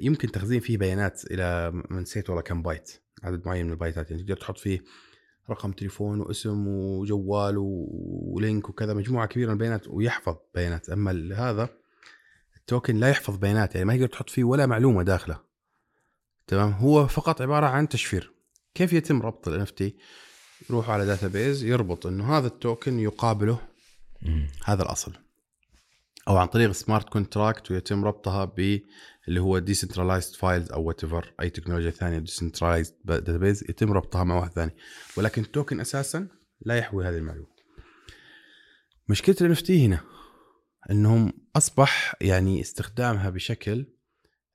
[0.00, 4.10] يمكن تخزين فيه بيانات إلى ما نسيت والله كم بايت عدد معين من البايتات.
[4.10, 4.84] يعني تقدر تحط فيه
[5.50, 10.90] رقم تليفون واسم وجوال و link وكذا مجموعة كبيرة من البيانات ويحفظ بيانات.
[10.90, 11.81] أما هذا
[12.62, 15.40] ال token لا يحفظ بيانات يعني ما يقدر تحط فيه ولا معلومة داخله.
[16.46, 18.32] تمام؟ هو فقط عبارة عن تشفير.
[18.74, 19.84] كيف يتم ربط ال NFT
[20.70, 23.58] يروحوا على database يربط إنه هذا ال token يقابله
[24.22, 24.48] مم.
[24.64, 25.12] هذا الأصل.
[26.28, 28.80] أو عن طريق smart contract ويتم ربطها ب
[29.28, 34.52] اللي هو decentralized files أو whatever أي تكنولوجيا ثانية decentralized database يتم ربطها مع واحد
[34.52, 34.76] ثاني.
[35.16, 36.28] ولكن ال token أساسا
[36.60, 37.52] لا يحوي هذه المعلومة.
[39.08, 40.00] مشكلة ال NFT هنا
[40.90, 43.86] إنهم أصبح يعني استخدامها بشكل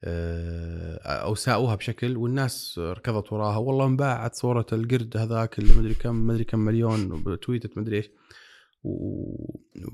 [0.03, 6.27] آه، أو أساؤوها بشكل والناس ركضت وراها والله انباعت صورة القرد هذاك اللي مدري كم
[6.27, 8.09] مدري كم مليون tweet مدري إيش.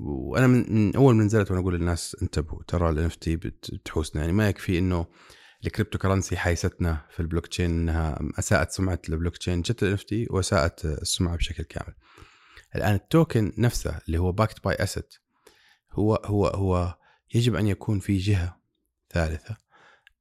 [0.00, 0.96] وأنا من...
[0.96, 4.78] أول ما نزلت وأنا أقول للناس انتبهوا ترى ال NFT بت- بتحوسنا يعني ما يكفي
[4.78, 5.06] إنه
[5.66, 10.30] ال crypto currency حاستنا في البلوك تشين إنها أساءت سمعة البلوك تشين جت ال NFT
[10.30, 11.94] واساءت السمعة بشكل كامل.
[12.76, 15.14] الآن ال token نفسه اللي هو backed by asset
[15.94, 16.98] هو هو هو
[17.34, 18.60] يجب أن يكون في جهة
[19.10, 19.56] ثالثة.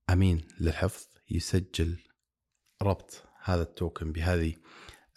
[0.09, 1.97] أمين للحفظ يسجل
[2.81, 4.55] ربط هذا ال token بهذه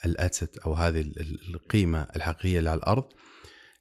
[0.05, 3.13] الأسيت أو هذه ال- ال- القيمة الحقيقية اللي على الأرض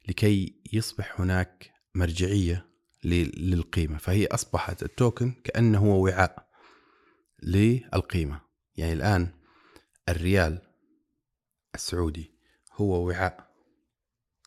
[0.08, 2.66] لكي يصبح هناك مرجعية
[3.04, 3.98] ل- للقيمة.
[3.98, 6.48] فهي أصبحت التوكن كأنه هو وعاء
[7.42, 8.40] للقيمة.
[8.76, 9.28] يعني الآن
[10.08, 10.62] الريال
[11.74, 12.32] السعودي
[12.72, 13.50] هو وعاء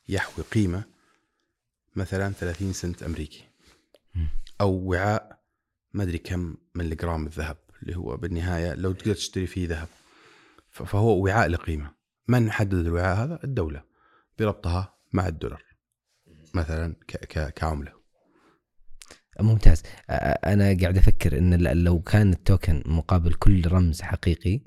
[0.07, 0.83] يحوي قيمة
[1.95, 3.43] مثلا 30 سنت أمريكي.
[4.61, 5.39] أو وعاء
[5.93, 9.87] ما أدري كم ملي جرام الذهب اللي هو بالنهاية لو تقدر تشتري فيه ذهب.
[10.69, 11.91] فهو وعاء لقيمة.
[12.27, 13.83] من حدد الوعاء هذا؟ الدولة.
[14.39, 15.63] بربطها مع الدولار.
[16.53, 17.93] مثلا ك- ك- كعملة.
[19.39, 19.83] ممتاز.
[20.45, 21.53] أنا قاعد أفكر إن
[21.83, 24.61] لو كان التوكن مقابل كل رمز حقيقي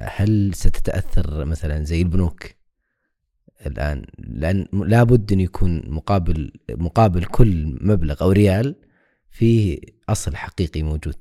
[0.00, 2.42] هل ستتأثر مثلا زي البنوك؟
[3.66, 4.06] الآن.
[4.18, 8.76] لأن لابد أن يكون مقابل مقابل كل مبلغ أو ريال
[9.30, 9.78] فيه
[10.08, 11.14] أصل حقيقي موجود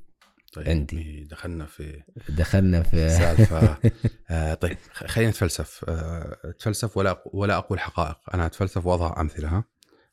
[0.54, 1.24] طيب عندي.
[1.24, 3.78] دخلنا في دخلنا في سالفة.
[4.30, 5.86] آه طيب خلينا نتفلسف.
[5.88, 8.18] آه أتفلسف ولا أق- ولا أقول حقائق.
[8.34, 9.64] أنا أتفلسف وأضع أمثلة ها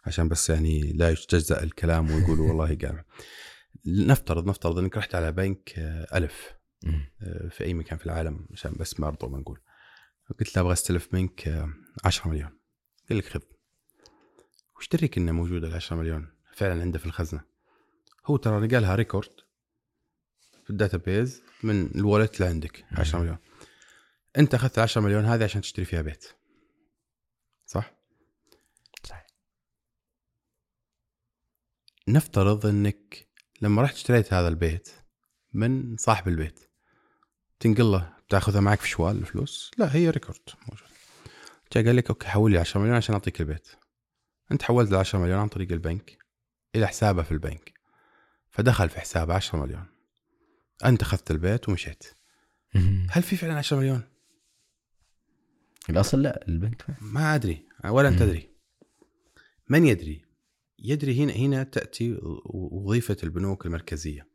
[0.07, 3.03] عشان بس يعني لا يجزأ الكلام ويقولوا والله قال
[3.87, 6.55] نفترض نفترض إنك رحت على بنك آه ألف
[6.85, 7.11] مم.
[7.23, 9.59] آه، في أي مكان في العالم عشان بس برضو ما نقول.
[10.39, 11.73] قلت له أبغى أستلف منك آه،
[12.05, 12.59] 10 مليون.
[13.09, 13.41] قال لك خذ.
[14.77, 17.41] وش دريك انه موجود ال 10 مليون؟ فعلا عنده في الخزنة.
[18.27, 19.31] هو ترى نقلها record
[20.65, 23.25] في ال database من ال wallet اللي عندك 10 مم.
[23.25, 23.39] مليون.
[24.39, 26.25] أنت أخذت ال 10 مليون هذه عشان تشتري فيها بيت.
[27.67, 27.93] صح؟
[29.05, 29.27] صحيح.
[32.09, 33.29] نفترض إنك
[33.61, 34.89] لما رحت اشتريت هذا البيت
[35.53, 36.70] من صاحب البيت.
[37.61, 40.39] تنقل له بتاخذها معك في شوال الفلوس؟ لا هي record
[40.69, 40.89] موجود.
[41.73, 43.69] جاء قال لك أوكي حول لي 10 مليون عشان أعطيك البيت.
[44.53, 46.19] أنت حولت ال 10 مليون عن طريق البنك
[46.75, 47.73] إلى حسابه في البنك.
[48.51, 49.87] فدخل في حسابه 10 مليون.
[50.85, 52.05] أنت أخذت البيت ومشيت.
[53.11, 54.03] هل في فعلا 10 مليون؟
[55.91, 57.35] الأصل لا البنك ما.
[57.35, 57.65] أدري.
[57.85, 58.19] ولا أنت.
[58.19, 58.51] تدري.
[59.69, 60.25] من يدري؟
[60.79, 64.29] يدري هنا هنا تأتي وظيفة البنوك المركزية.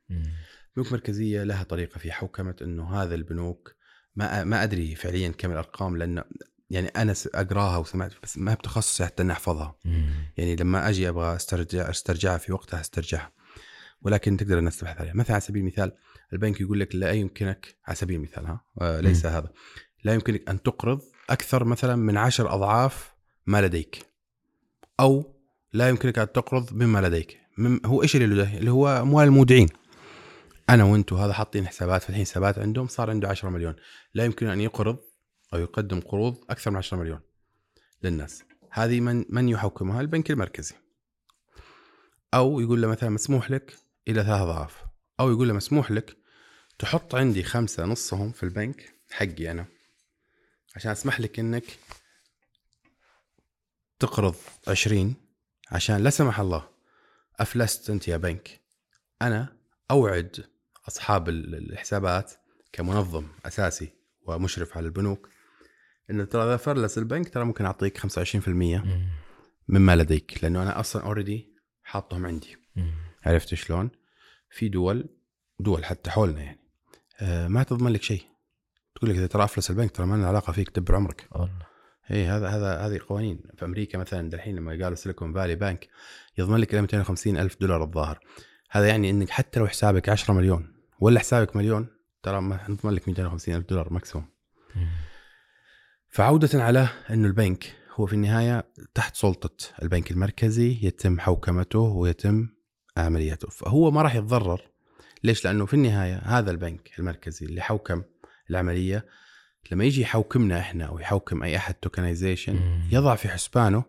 [0.75, 0.81] مم.
[0.81, 3.75] البنوك المركزيه لها طريقة في حوكمة إنه هذا البنوك
[4.15, 6.23] ما ما أدري فعليا كم الأرقام لأن
[6.69, 9.75] يعني أنا أقراها وسمعت بس ما بتخصصي حتى إني أحفظها.
[9.85, 10.09] مم.
[10.37, 13.31] يعني لما أجي أبغى استرجع أسترجعها في وقتها أسترجعها.
[14.01, 15.13] ولكن تقدر الناس تبحث عليها.
[15.13, 15.91] مثلا على سبيل المثال
[16.33, 19.51] البنك يقول لك لا يمكنك على سبيل المثال ها آه ليس هذا.
[20.03, 23.13] لا يمكنك أن تقرض أكثر مثلا من عشر أضعاف
[23.45, 24.05] ما لديك.
[24.99, 25.35] أو
[25.73, 27.37] لا يمكنك أن تقرض مما لديك.
[27.57, 29.69] مم هو إيش اللي لديه اللي هو أموال المودعين.
[30.69, 33.75] أنا وأنتم هذا حاطين حسابات فاتحين حسابات عندهم صار عنده 10 مليون.
[34.13, 34.97] لا يمكن أن يقرض
[35.53, 37.19] أو يقدم قروض أكثر من 10 مليون
[38.03, 38.43] للناس.
[38.71, 40.75] هذه من من يحكمها البنك المركزي.
[42.33, 43.77] أو يقول له مثلا مسموح لك
[44.07, 44.85] إلى ثلاث أضعاف.
[45.19, 46.17] أو يقول له مسموح لك
[46.79, 49.65] تحط عندي خمسة نصهم في البنك حقي أنا
[50.75, 51.63] عشان أسمح لك إنك
[53.99, 54.35] تقرض
[54.67, 55.15] 20
[55.71, 56.69] عشان لا سمح الله
[57.39, 58.61] أفلست أنت يا بنك.
[59.21, 59.57] أنا
[59.91, 60.45] أوعد
[60.87, 62.31] أصحاب ال- الحسابات
[62.73, 63.89] كمنظم أساسي
[64.21, 65.29] ومشرف على البنوك
[66.09, 68.83] إنه ترى اذا فلس البنك ترى ممكن أعطيك 25%
[69.67, 72.57] مما لديك لأنه أنا أصلا already حاطهم عندي.
[73.25, 73.89] عرفت شلون؟
[74.49, 75.05] في دول
[75.59, 76.59] دول حتى حولنا يعني.
[77.21, 78.21] آه ما تضمن لك شيء.
[78.95, 81.27] تقول لك إذا ترى أفلس البنك ترى ما لنا علاقة فيك دبر عمرك.
[81.31, 81.49] والله.
[82.11, 85.87] اي هذا هذا هذه القوانين في أمريكا مثلا الحين لما قالوا سيليكون فالي بانك
[86.37, 88.19] يضمن لك إلى 250 ألف دولار الظاهر.
[88.71, 91.87] هذا يعني إنك حتى لو حسابك 10 مليون ولا حسابك مليون؟
[92.23, 94.27] ترى ما نضمن لك 250 ألف دولار maximum
[96.09, 102.47] فعودة على إنه البنك هو في النهاية تحت سلطة البنك المركزي يتم حوكمته ويتم
[102.97, 103.49] عملياته.
[103.49, 104.61] فهو ما راح يتضرر.
[105.23, 108.03] ليش؟ لأنه في النهاية هذا البنك المركزي اللي حوكم
[108.49, 109.05] العملية
[109.71, 113.83] لما يجي يحوكمنا إحنا أو يحوكم أي أحد tokenization يضع في حسبانه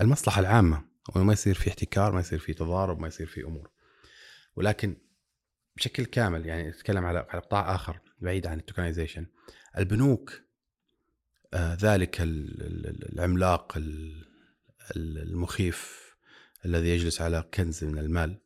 [0.00, 0.84] المصلحة العامة
[1.16, 3.70] وما يصير في احتكار ما يصير في تضارب ما يصير في أمور.
[4.56, 4.96] ولكن
[5.78, 9.26] بشكل كامل يعني نتكلم على على قطاع آخر بعيد عن ال tokenization.
[9.78, 10.40] البنوك
[11.54, 14.24] آه ذلك ال- ال- ال- العملاق ال-
[14.96, 16.08] ال- المخيف
[16.64, 18.38] الذي يجلس على كنز من المال.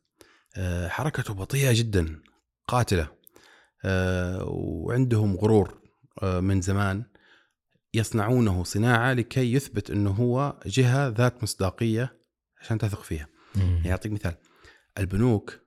[0.57, 2.21] آه حركته بطيئة جدا
[2.67, 3.07] قاتلة.
[3.85, 5.81] آه وعندهم غرور
[6.23, 7.03] آه من زمان
[7.93, 12.17] يصنعونه صناعة لكي يثبت أنه هو جهة ذات مصداقية
[12.61, 13.27] عشان تثق فيها.
[13.55, 14.35] يعني أعطيك مثال.
[14.97, 15.62] البنوك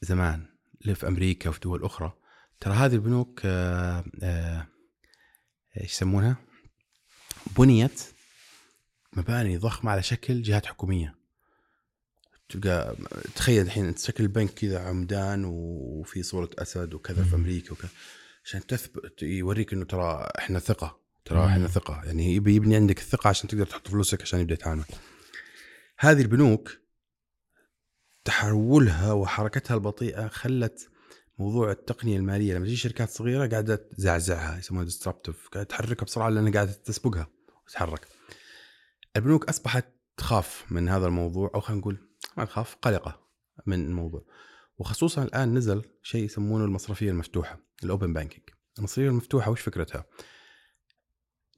[0.00, 0.46] زمان
[0.82, 2.12] اللي في أمريكا وفي دول أخرى
[2.60, 4.66] ترى هذه البنوك آه، آه،
[5.80, 6.36] إيش يسمونها؟
[7.58, 8.02] بنيت
[9.12, 11.14] مباني ضخمة على شكل جهات حكومية
[12.48, 12.96] تلقى
[13.34, 17.42] تخيل الحين شكل البنك كذا عمدان وفي صورة أسد وكذا في مم.
[17.42, 17.90] أمريكا وكذا
[18.44, 21.46] عشان تثبت يوريك إنه ترى إحنا ثقة ترى.
[21.46, 24.84] إحنا ثقة يعني يبني عندك الثقة عشان تقدر تحط فلوسك عشان يبدأ يتعامل
[25.98, 26.78] هذه البنوك
[28.26, 30.88] تحولها وحركتها البطيئة خلت
[31.38, 36.52] موضوع التقنية المالية لما تجي شركات صغيرة قاعدة تزعزعها يسمونها ديستربتيف قاعدة تحركها بسرعة لأنها
[36.52, 37.26] قاعدة تسبقها
[37.66, 38.08] وتتحرك.
[39.16, 39.86] البنوك أصبحت
[40.16, 41.98] تخاف من هذا الموضوع أو خلينا نقول
[42.36, 43.20] ما تخاف قلقة
[43.66, 44.24] من الموضوع.
[44.78, 48.48] وخصوصا الآن نزل شيء يسمونه المصرفية المفتوحة الأوبن بانكينج
[48.78, 50.04] المصرفية المفتوحة وش فكرتها؟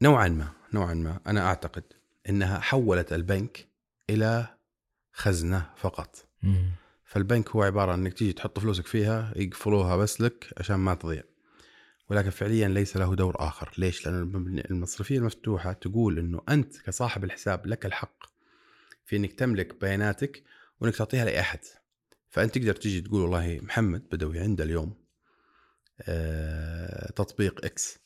[0.03, 1.85] نوعا ما نوعا ما أنا أعتقد
[2.29, 3.69] أنها حولت البنك
[4.11, 4.59] إلى
[5.13, 6.28] خزنة فقط.
[7.05, 11.23] فالبنك هو عبارة إنك تيجي تحط فلوسك فيها يقفلوها بس لك عشان ما تضيع.
[12.11, 13.73] ولكن فعليا ليس له دور آخر.
[13.79, 18.25] ليش؟ لأن المصرفية المفتوحة تقول إنه أنت كصاحب الحساب لك الحق
[19.05, 20.45] في إنك تملك بياناتك
[20.81, 21.61] وإنك تعطيها لأي أحد.
[22.31, 24.95] فأنت تقدر تيجي تقول والله محمد بدوي عنده اليوم
[26.03, 27.99] آه، تطبيق إكس.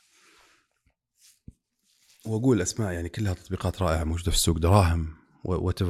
[2.26, 5.82] وأقول أسماء يعني كلها تطبيقات رائعة موجودة في السوق دراهم وات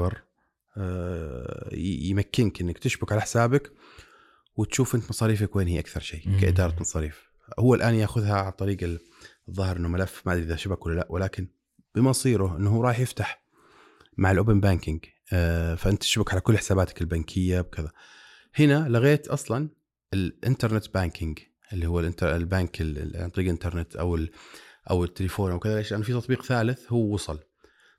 [2.11, 3.73] يمكنك إنك تشبك على حسابك
[4.57, 6.40] وتشوف أنت مصاريفك وين هي أكثر شيء.
[6.40, 7.32] كإدارة مصاريف.
[7.59, 9.01] هو الآن يأخذها عن طريق ال-
[9.49, 11.49] الظاهر إنه ملف ما أدري إذا شبك ولا لا ولكن
[11.94, 13.43] بمصيره إنه هو راح يفتح
[14.16, 17.93] مع ال open banking آه، فأنت تشبك على كل حساباتك البنكية بكذا
[18.55, 19.69] هنا لغيت أصلا
[20.15, 21.39] ال internet banking
[21.73, 24.19] اللي هو ال inter البنك ال- ال- عن طريق الانترنت أو
[24.90, 25.77] أو التليفون أو كذا.
[25.77, 27.39] ليش؟ لأنه في تطبيق ثالث هو وصل.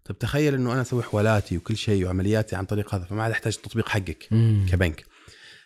[0.06, 3.56] طيب تخيل إنه أنا أسوي حوالاتي وكل شيء وعملياتي عن طريق هذا فما عاد أحتاج
[3.56, 4.18] التطبيق حقك
[4.72, 5.06] كبنك.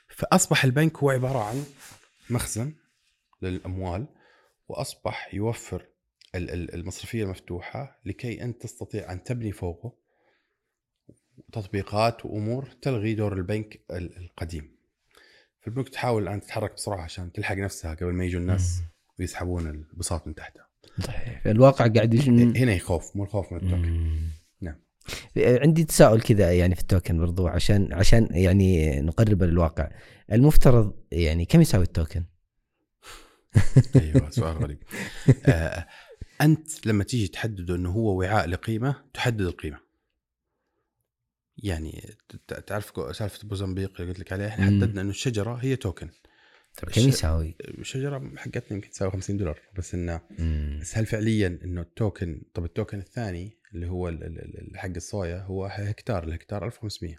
[0.09, 1.63] فأصبح البنك هو عبارة عن
[2.29, 2.73] مخزن
[3.41, 4.07] للأموال
[4.67, 5.85] وأصبح يوفر
[6.35, 9.93] ال- ال- المصرفية المفتوحة لكي أنت تستطيع أن تبني فوقه
[11.53, 14.77] تطبيقات وأمور تلغي دور البنك ال- القديم.
[15.61, 18.81] فالبنوك تحاول الان تتحرك بسرعة عشان تلحق نفسها قبل ما يجوا الناس
[19.19, 20.66] ويسحبون البساط من تحتها.
[21.03, 24.19] صحيح الواقع قاعد يج- هنا يخوف مو الخوف من التوكن.
[24.61, 24.75] نعم.
[25.37, 29.89] عندي تساؤل كذا يعني في التوكن برضو عشان عشان يعني نقرب للواقع
[30.31, 32.23] المفترض يعني كم يساوي التوكن؟
[33.95, 34.83] أيوه سؤال غريب
[35.45, 35.87] آه
[36.41, 39.79] أنت لما تيجي تحدد إنه هو وعاء لقيمة تحدد القيمة
[41.57, 42.15] يعني
[42.67, 44.65] تعرف سالفة موزمبيق اللي قلت لك عليها إحنا.
[44.65, 46.09] حددنا إنه الشجرة هي توكن
[46.77, 50.21] طيب كم يساوي؟ الشجرة حقتنا يمكن تساوي 50 دولار بس إنه.
[50.81, 54.17] بس هل فعليا إنه التوكن طب التوكن الثاني اللي هو
[54.75, 57.15] حق الصويا هو هكتار الهكتار 1500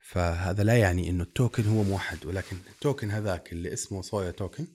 [0.00, 4.66] فهذا لا يعني إنه التوكن هو موحد ولكن التوكن هذاك اللي اسمه صويا توكن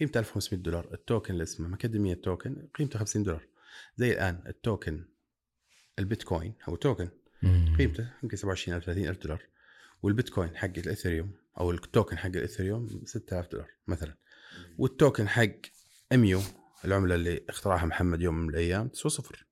[0.00, 3.42] قيمته 1500 دولار التوكن اللي اسمه مكاديمية توكن قيمته 50 دولار
[3.96, 5.04] زي الآن التوكن
[5.98, 7.08] البيتكوين هو توكن.
[7.78, 9.42] قيمته يمكن 27000 30000 دولار
[10.02, 14.16] والبيتكوين حق الاثيريوم أو التوكن حق الاثيريوم 6000 دولار مثلا.
[14.78, 15.50] وال token حق
[16.12, 16.40] اميو
[16.84, 19.46] العملة اللي اخترعها محمد يوم من الأيام تسوى صفر.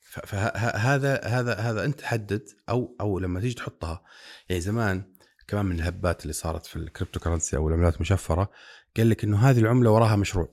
[0.00, 4.04] فهذا هذا هذا أنت تحدد أو أو لما تيجي تحطها.
[4.48, 5.12] يعني زمان
[5.48, 8.50] كمان من الهبات اللي صارت في ال crypto currency أو العملات المشفرة
[8.96, 10.48] قال لك إنه هذه العملة وراها مشروع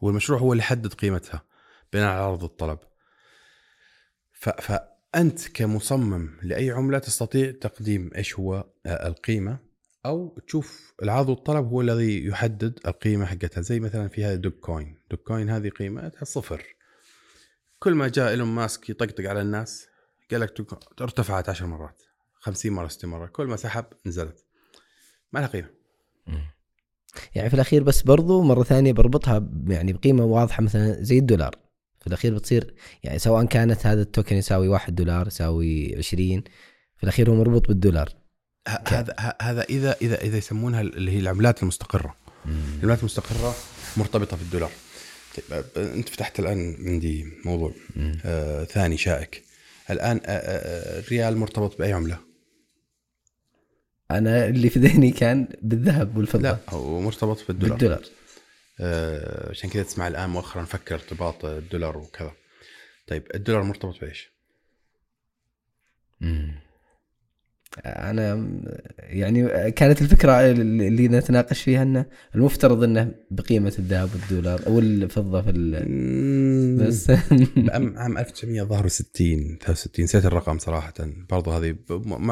[0.00, 1.42] والمشروع هو اللي يحدد قيمتها
[1.92, 2.78] بناء على عرض الطلب.
[4.32, 4.72] ف
[5.16, 9.58] فانت كمصمم لأي عملة تستطيع تقديم إيش هو آه، القيمة؟
[10.06, 13.60] أو تشوف العرض والطلب هو الذي يحدد القيمة حقتها.
[13.60, 16.64] زي مثلا في هذه Dogecoin Dogecoin هذه قيمتها صفر.
[17.78, 19.86] كل ما جاء إيلون ماسك يطقطق على الناس
[20.30, 20.54] قال لك
[21.00, 22.02] ارتفعت 10 مرات.
[22.38, 23.26] 50 مرة 60 مرة.
[23.26, 24.44] كل ما سحب نزلت.
[25.32, 25.70] ما لها قيمة.
[27.34, 31.65] يعني في الأخير بس برضو مرة ثانية بربطها يعني بقيمة واضحة مثلا زي الدولار.
[32.06, 36.42] في الأخير بتصير يعني سواء كانت هذا ال token يساوي 1 دولار يساوي 20
[36.96, 38.08] في الأخير هو مربوط بالدولار.
[38.88, 42.16] هذا هذا إذا إذا إذا يسمونها اللي هي العملات المستقرة.
[42.78, 43.54] العملات المستقرة
[43.96, 44.70] مرتبطة بالدولار.
[45.50, 47.72] طيب أنت فتحت الآن عندي موضوع
[48.24, 49.42] آه ثاني شائك.
[49.90, 52.18] الآن آه, آه، الريال مرتبط بأي عملة؟
[54.10, 56.42] أنا اللي في ذهني كان بالذهب والفضة.
[56.42, 57.76] لا هو مرتبط بالدولار.
[57.76, 58.02] بالدولار.
[59.50, 62.32] عشان كذا تسمع الآن مؤخرا نفكر ارتباط الدولار وكذا.
[63.06, 64.30] طيب الدولار مرتبط بإيش؟
[67.86, 68.48] أنا
[68.98, 75.50] يعني كانت الفكرة اللي نتناقش فيها إنه المفترض إنه بقيمة الذهب والدولار أو الفضة في
[76.80, 77.10] بس
[77.96, 80.94] عام 1960 63 نسيت الرقم صراحة.
[81.30, 81.76] برضو هذه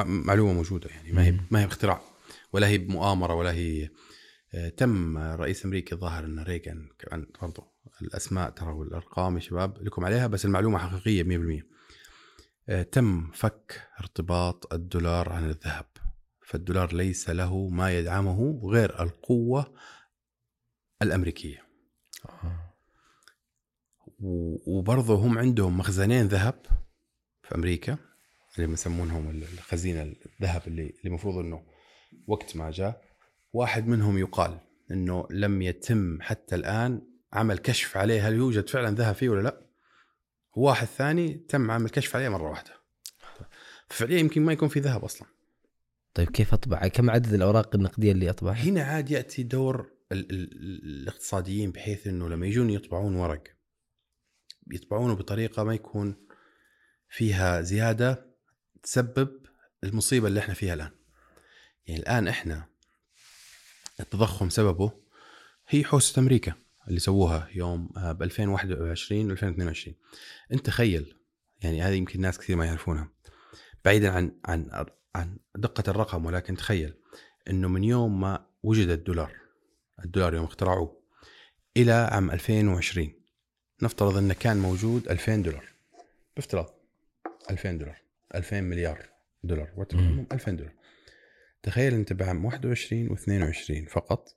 [0.07, 2.01] معلومة موجودة يعني ما هي ما هي اختراع
[2.53, 3.89] ولا هي بمؤامرة ولا هي آه،
[4.77, 10.27] تم رئيس أمريكا الظاهر انه ريغان كمان برضو الأسماء ترى والأرقام يا شباب لكم عليها
[10.27, 11.65] بس المعلومة حقيقية 100%
[12.69, 15.87] آه، تم فك ارتباط الدولار عن الذهب.
[16.47, 19.75] فالدولار ليس له ما يدعمه غير القوة
[21.03, 21.65] الأمريكية.
[24.67, 26.67] وبرضه هم عندهم مخزنين ذهب
[27.43, 27.99] في أمريكا
[28.59, 31.67] اللي يسمونهم الخزينة الذهب اللي المفروض أنه
[32.27, 33.04] وقت ما جاء.
[33.55, 34.61] واحد منهم يقال
[34.91, 37.03] أنه لم يتم حتى الآن
[37.33, 39.67] عمل كشف عليه هل يوجد فعلا ذهب فيه ولا لا.
[40.57, 42.71] وواحد ثاني تم عمل كشف عليه مرة واحدة.
[43.89, 45.29] فعليا يمكن ما يكون في ذهب أصلا.
[46.15, 50.51] طيب كيف أطبع؟ كم عدد الأوراق النقدية اللي أطبعها؟ هنا عاد يأتي دور ال ال
[51.03, 53.43] الاقتصاديين بحيث إنه لما يجون يطبعون ورق
[54.73, 56.17] يطبعونه بطريقة ما يكون
[57.09, 58.35] فيها زيادة
[58.83, 59.47] تسبب
[59.85, 60.91] المصيبة اللي إحنا فيها الآن.
[61.87, 62.74] يعني الآن إحنا
[64.01, 64.93] التضخم سببه
[65.69, 66.53] هي حوسة أمريكا
[66.89, 69.97] اللي سووها يوم آه، ب 2021 2022
[70.53, 71.17] انت تخيل
[71.63, 73.09] يعني هذه يمكن ناس كثير ما يعرفونها.
[73.85, 76.95] بعيدا عن عن عن دقة الرقم ولكن تخيل
[77.51, 79.37] إنه من يوم ما وجد الدولار
[80.05, 81.03] الدولار يوم اخترعوه
[81.77, 83.13] إلى عام 2020
[83.83, 85.65] نفترض إنه كان موجود 2000 دولار.
[86.37, 86.75] بافتراض
[87.51, 87.97] 2000 دولار
[88.35, 89.09] 2000 مليار
[89.45, 89.69] دولار.
[90.33, 90.73] 2000 دولار.
[91.65, 94.37] تخيل أنت بعام 21 و22 فقط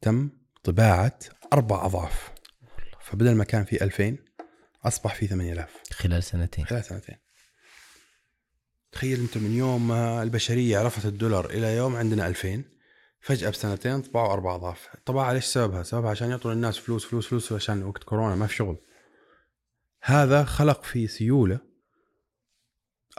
[0.00, 0.30] تم
[0.64, 1.18] طباعة
[1.52, 2.30] أربع أضعاف.
[3.00, 4.16] فبدل ما كان في 2000
[4.84, 6.64] أصبح في 8000 خلال سنتين.
[6.66, 7.16] خلال سنتين.
[8.92, 12.64] تخيل أنت من يوم ما البشرية عرفت الدولار إلى يوم عندنا 2000
[13.20, 14.88] فجأة بسنتين طبعوا أربع أضعاف.
[15.06, 18.54] طبعا ليش سببها؟ سببها عشان يعطوا للناس فلوس فلوس فلوس عشان وقت كورونا ما في
[18.54, 18.76] شغل.
[20.02, 21.58] هذا خلق في سيولة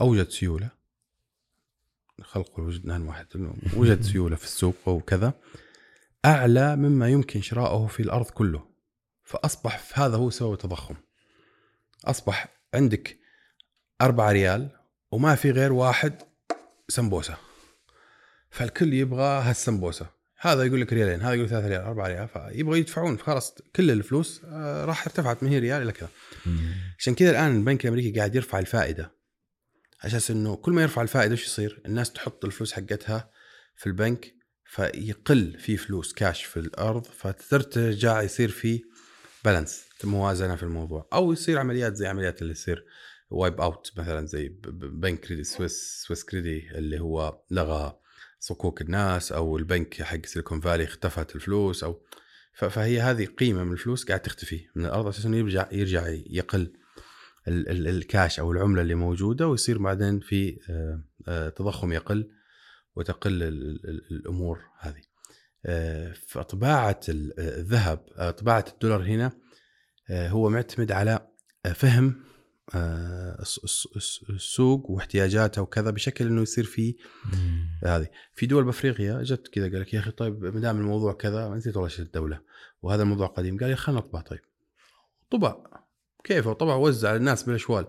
[0.02, 0.79] أوجد سيولة
[2.24, 3.26] خلق وجدنا واحد
[3.76, 5.34] وجد سيولة في السوق وكذا.
[6.26, 8.64] أعلى مما يمكن شراؤه في الأرض كله.
[9.24, 10.96] فأصبح هذا هو سبب التضخم.
[12.06, 13.20] أصبح عندك
[14.02, 14.70] أربعة ريال
[15.12, 16.14] وما في غير واحد
[16.88, 17.38] سمبوسة.
[18.50, 20.08] فالكل يبغى هالسمبوسة.
[20.42, 23.20] هذا يقول لك ريالين هذا يقول ثلاثة ريال أربعة ريال فيبغى يدفعون.
[23.20, 26.10] خلاص كل الفلوس آه، راح ارتفعت من هي ريال إلى كذا.
[27.00, 29.19] عشان كذا الآن البنك الأمريكي قاعد يرفع الفائدة.
[30.06, 33.32] أساس إنه كل ما يرفع الفائدة وش يصير؟ الناس تحط الفلوس حقتها
[33.76, 34.34] في البنك
[34.66, 38.84] فيقل في فلوس كاش في الأرض فترجع يصير في
[39.46, 42.86] balance موازنة في الموضوع أو يصير عمليات زي عمليات اللي تصير
[43.30, 48.00] wipe out مثلا زي بنك كريدي سويس سويس كريدي اللي هو لغى
[48.40, 52.06] صكوك الناس أو البنك حق سيليكون فالي اختفت الفلوس أو
[52.54, 56.74] فهي هذه قيمة من الفلوس قاعد تختفي من الأرض أساسا إنه يرجع يرجع يقل
[57.48, 62.32] الكاش أو العملة اللي موجودة ويصير بعدين في آه، آه، تضخم يقل
[62.96, 63.44] وتقل
[64.12, 65.02] الأمور هذه.
[65.66, 67.98] آه، فطباعه الذهب
[68.38, 69.32] طباعه الدولار هنا
[70.12, 71.28] هو معتمد على
[71.74, 72.16] فهم
[72.76, 76.96] الس- الس- الس- السوق واحتياجاتها وكذا بشكل إنه يصير في
[77.86, 78.08] هذه.
[78.34, 81.78] في دول بأفريقيا جت كذا قال لك يا أخي طيب ما دام الموضوع كذا نسيت
[81.78, 82.42] والله الدولة.
[82.82, 84.40] وهذا الموضوع قديم قال يا خلينا نطبع طيب.
[85.32, 85.56] طبع
[86.24, 87.88] كيف طبع وزع على الناس بالاشوال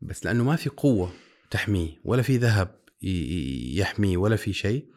[0.00, 1.12] بس لأنه ما في قوة
[1.50, 2.80] تحميه ولا في ذهب
[3.76, 4.94] يحميه ولا في شيء.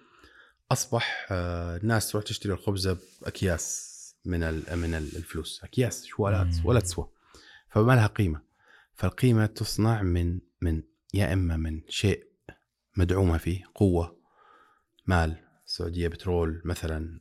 [0.72, 3.88] أصبح آه، الناس تروح تشتري الخبزة بأكياس
[4.26, 4.40] من
[4.78, 5.64] من ال- الفلوس.
[5.64, 6.48] أكياس شوالات.
[6.66, 7.10] ولا تسوى.
[7.72, 8.42] فما لها قيمة.
[8.94, 10.84] فالقيمة تصنع من من
[11.14, 12.24] يا إما من شيء
[12.98, 14.18] مدعومة فيه قوة
[15.08, 15.36] مال
[15.66, 17.20] السعوديه بترول مثلا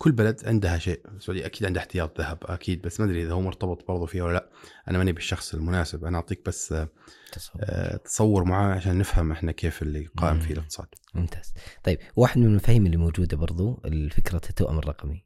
[0.00, 3.40] كل بلد عندها شيء السعودية أكيد عندها احتياط ذهب أكيد بس ما أدري إذا هو
[3.40, 4.50] مرتبط برضه فيها ولا لأ
[4.88, 6.88] أنا ماني بالشخص المناسب أنا أعطيك بس آه،
[7.32, 7.62] تصور.
[7.64, 10.40] آه، تصور معاه عشان نفهم إحنا كيف اللي قائم مم.
[10.40, 11.54] فيه الاقتصاد ممتاز
[11.84, 15.24] طيب واحد من المفاهيم اللي موجودة برضو فكره التوأم الرقمي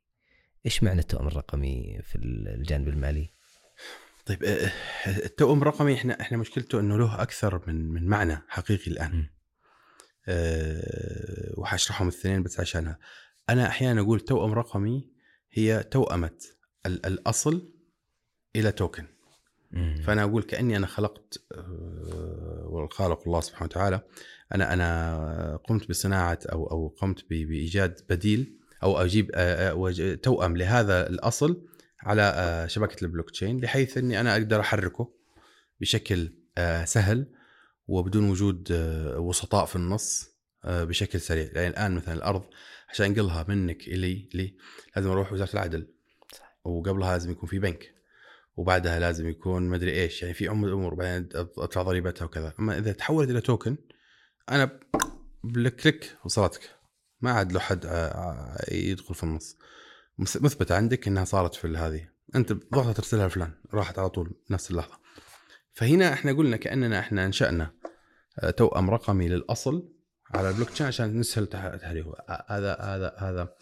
[0.66, 3.32] إيش معنى التوأم الرقمي في الجانب المالي؟
[4.26, 4.70] طيب آه،
[5.06, 9.34] التوأم الرقمي إحنا إحنا مشكلته إنه له أكثر من من معنى حقيقي الآن مم.
[10.28, 12.98] أه وحأشرحهم الاثنين بس عشانها
[13.50, 15.10] أنا أحيانا أقول توأم رقمي
[15.52, 16.30] هي توأمة
[16.86, 17.72] ال- الأصل
[18.56, 19.06] إلى توكن.
[20.02, 24.00] فأنا أقول كأني أنا خلقت آه، والخالق الله سبحانه وتعالى
[24.54, 31.10] أنا أنا قمت بصناعة أو أو قمت بإيجاد بديل أو أجيب آه، آه، توأم لهذا
[31.10, 31.64] الأصل
[32.02, 35.14] على شبكة البلوك تشين بحيث إني أنا أقدر أحركه
[35.80, 36.32] بشكل
[36.84, 37.26] سهل
[37.86, 38.72] وبدون وجود
[39.16, 40.30] وسطاء في النص
[40.64, 41.50] بشكل سريع.
[41.54, 42.42] يعني الآن مثلا الأرض
[42.94, 44.56] عشان انقلها منك إلى لي
[44.96, 45.88] لازم أروح وزارة العدل.
[46.32, 46.58] صح.
[46.64, 47.94] وقبلها لازم يكون في بنك.
[48.56, 52.52] وبعدها لازم يكون مدري إيش يعني في عمر امور بعدين ادفع ضريبتها وكذا.
[52.60, 53.76] أما إذا تحولت إلى token
[54.50, 54.80] أنا
[55.44, 56.70] بال click وصلتك.
[57.20, 57.84] ما عاد له حد
[58.72, 59.56] يدخل في النص.
[60.18, 62.08] مثبتة عندك إنها صارت في هذه.
[62.34, 64.98] أنت بضغطه ترسلها لفلان راحت على طول نفس اللحظة.
[65.72, 67.74] فهنا إحنا قلنا كأننا إحنا أنشأنا
[68.56, 69.93] توأم رقمي للأصل.
[70.35, 72.15] على البلوك تشين عشان نسهل تح- تحريره.
[72.48, 73.55] هذا هذا هذا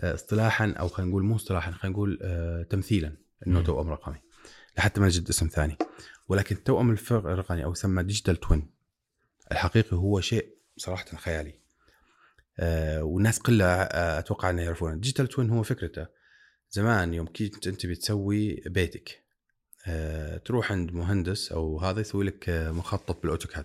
[0.00, 3.62] آه، اصطلاحا أو خلينا نقول مو اصطلاحا خلينا نقول آه، تمثيلا إنه.
[3.62, 4.16] توأم رقمي
[4.78, 5.76] لحتى ما نجد اسم ثاني.
[6.28, 8.70] ولكن التوأم الرقمي أو يسمى digital twin
[9.52, 11.54] الحقيقي هو شيء صراحة خيالي.
[12.58, 14.94] آه والناس كلها آه أتوقع إنه يعرفونه.
[14.94, 16.06] ال digital twin هو فكرته.
[16.70, 19.24] زمان يوم كنت أنت بتسوي بيتك
[20.44, 23.64] تروح عند مهندس أو هذا يسوي لك مخطط بال AutoCAD.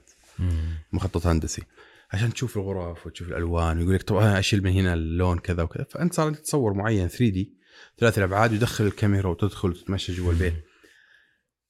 [0.92, 1.64] مخطط هندسي.
[2.12, 5.84] عشان تشوف الغرف وتشوف الألوان ويقول لك طبعا أشيل من هنا اللون كذا وكذا.
[5.84, 7.54] فأنت صار عندك تصور معين 3D
[7.98, 10.54] ثلاث الأبعاد ويدخل الكاميرا وتدخل وتتمشى جوا البيت.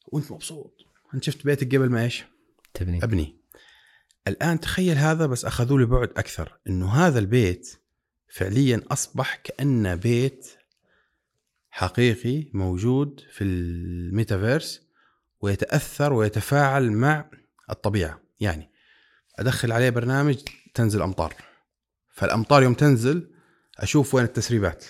[0.07, 0.77] وأنت مبسوط.
[1.13, 2.23] أنت شفت بيتك قبل ما إيش؟
[2.73, 3.03] تبني.
[3.03, 3.39] أبني.
[4.27, 7.75] الآن تخيل هذا بس اخذوا لي بعد أكثر إنه هذا البيت
[8.33, 10.47] فعليا أصبح كانه بيت
[11.69, 14.81] حقيقي موجود في الميتافيرس
[15.41, 17.29] ويتأثر ويتفاعل مع
[17.69, 18.21] الطبيعة.
[18.39, 18.68] يعني
[19.39, 20.37] أدخل عليه برنامج
[20.73, 21.33] تنزل أمطار.
[22.09, 23.27] فالأمطار يوم تنزل
[23.77, 24.85] أشوف وين التسريبات.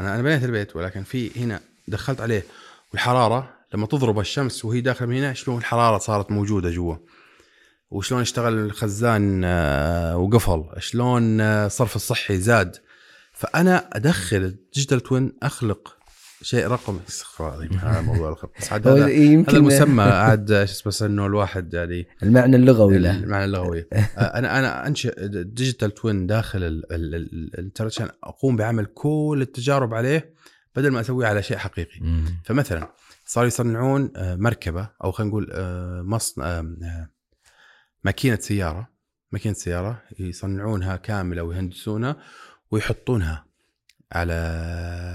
[0.00, 2.44] أنا أنا بنيت البيت ولكن في هنا دخلت عليه.
[2.92, 6.96] والحرارة لما تضرب الشمس وهي داخله من هنا شلون الحرارة صارت موجودة جوا؟
[7.90, 12.76] وشلون اشتغل الخزان آه، وقفل؟ شلون آه، الصرف الصحي زاد؟
[13.32, 15.96] فأنا أدخل ال digital twin أخلق
[16.44, 18.52] شيء رقمي استغفر الله العظيم هذا موضوع الخلق.
[18.60, 19.06] بس عاد هو هذا
[19.56, 23.10] المسمى عاد شو اسمه بس إنه الواحد يعني المعنى اللغوي له.
[23.16, 23.86] المعنى اللغوي.
[23.92, 29.38] آه، أنا أنا أنشئ digital twin داخل ال- ال- ال- الانترنت عشان أقوم بعمل كل
[29.42, 30.34] التجارب عليه
[30.76, 32.00] بدل ما أسويه على شيء حقيقي.
[32.44, 32.92] فمثلا
[33.26, 36.64] صاروا يصنعون آه، مركبة أو خلينا نقول آه، مصنع
[38.04, 38.88] ماكينة سيارة.
[39.32, 42.16] ماكينة سيارة يصنعونها كاملة ويهندسونها
[42.70, 43.44] ويحطونها.
[44.12, 44.34] على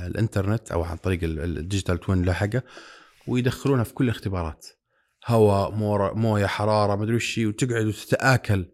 [0.08, 2.64] الإنترنت أو عن طريق ال- ال- ال digital twin لاحقه
[3.28, 4.68] ويدخلونها في كل الاختبارات.
[5.28, 5.72] هواء
[6.16, 8.66] موية حرارة مدري هي، وتقعد وتتآكل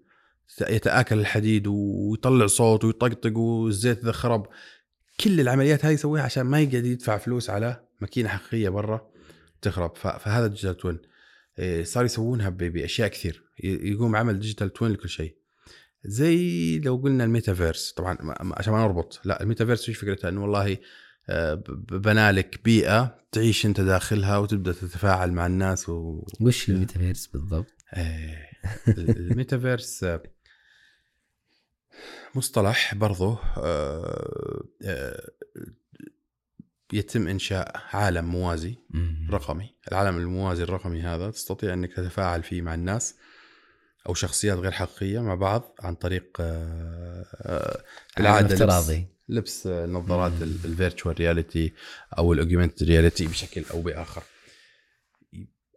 [0.69, 4.47] يتآكل الحديد ويطلع صوت ويطقطق والزيت إذا خرب.
[5.19, 9.09] كل العمليات هذه يسويها عشان ما يقعد يدفع فلوس على ماكينة حقيقية برا
[9.61, 9.95] تخرب.
[9.95, 10.99] فهذا ال digital twin.
[11.59, 13.43] إيه، صار يسوونها بأشياء كثير.
[13.63, 15.37] يقوم عمل digital twin لكل شيء.
[16.07, 17.91] زي لو قلنا الميتافيرس.
[17.91, 19.21] طبعا عشان ما نربط.
[19.25, 20.77] لا الميتافيرس إيش فكرتها؟ إنه والله
[21.29, 26.25] آه، بنالك بيئة تعيش أنت داخلها وتبدأ تتفاعل مع الناس و...
[26.41, 28.49] وش الميتافيرس بالضبط؟ إيه،
[28.87, 30.23] الميتافيرس آه،
[32.35, 35.31] مصطلح برضو آه،
[36.93, 38.77] يتم إنشاء عالم موازي.
[39.29, 39.75] رقمي.
[39.91, 43.15] العالم الموازي الرقمي هذا تستطيع إنك تتفاعل فيه مع الناس
[44.07, 47.83] أو شخصيات غير حقيقية مع بعض عن طريق آه، آه،
[48.17, 49.05] عالم العادة لبس, افتراضي.
[49.29, 51.73] لبس آه، نظارات ال virtual reality
[52.17, 54.23] أو ال augmented reality بشكل أو بآخر.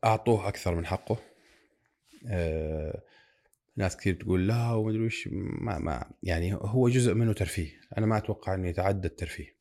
[0.05, 1.19] أعطوه أكثر من حقه.
[2.27, 3.03] آه،
[3.77, 7.81] ناس كثير تقول لا ومدري وش ما ما يعني هو جزء منه ترفيه.
[7.99, 9.59] أنا ما أتوقع إنه يتعدى الترفيه.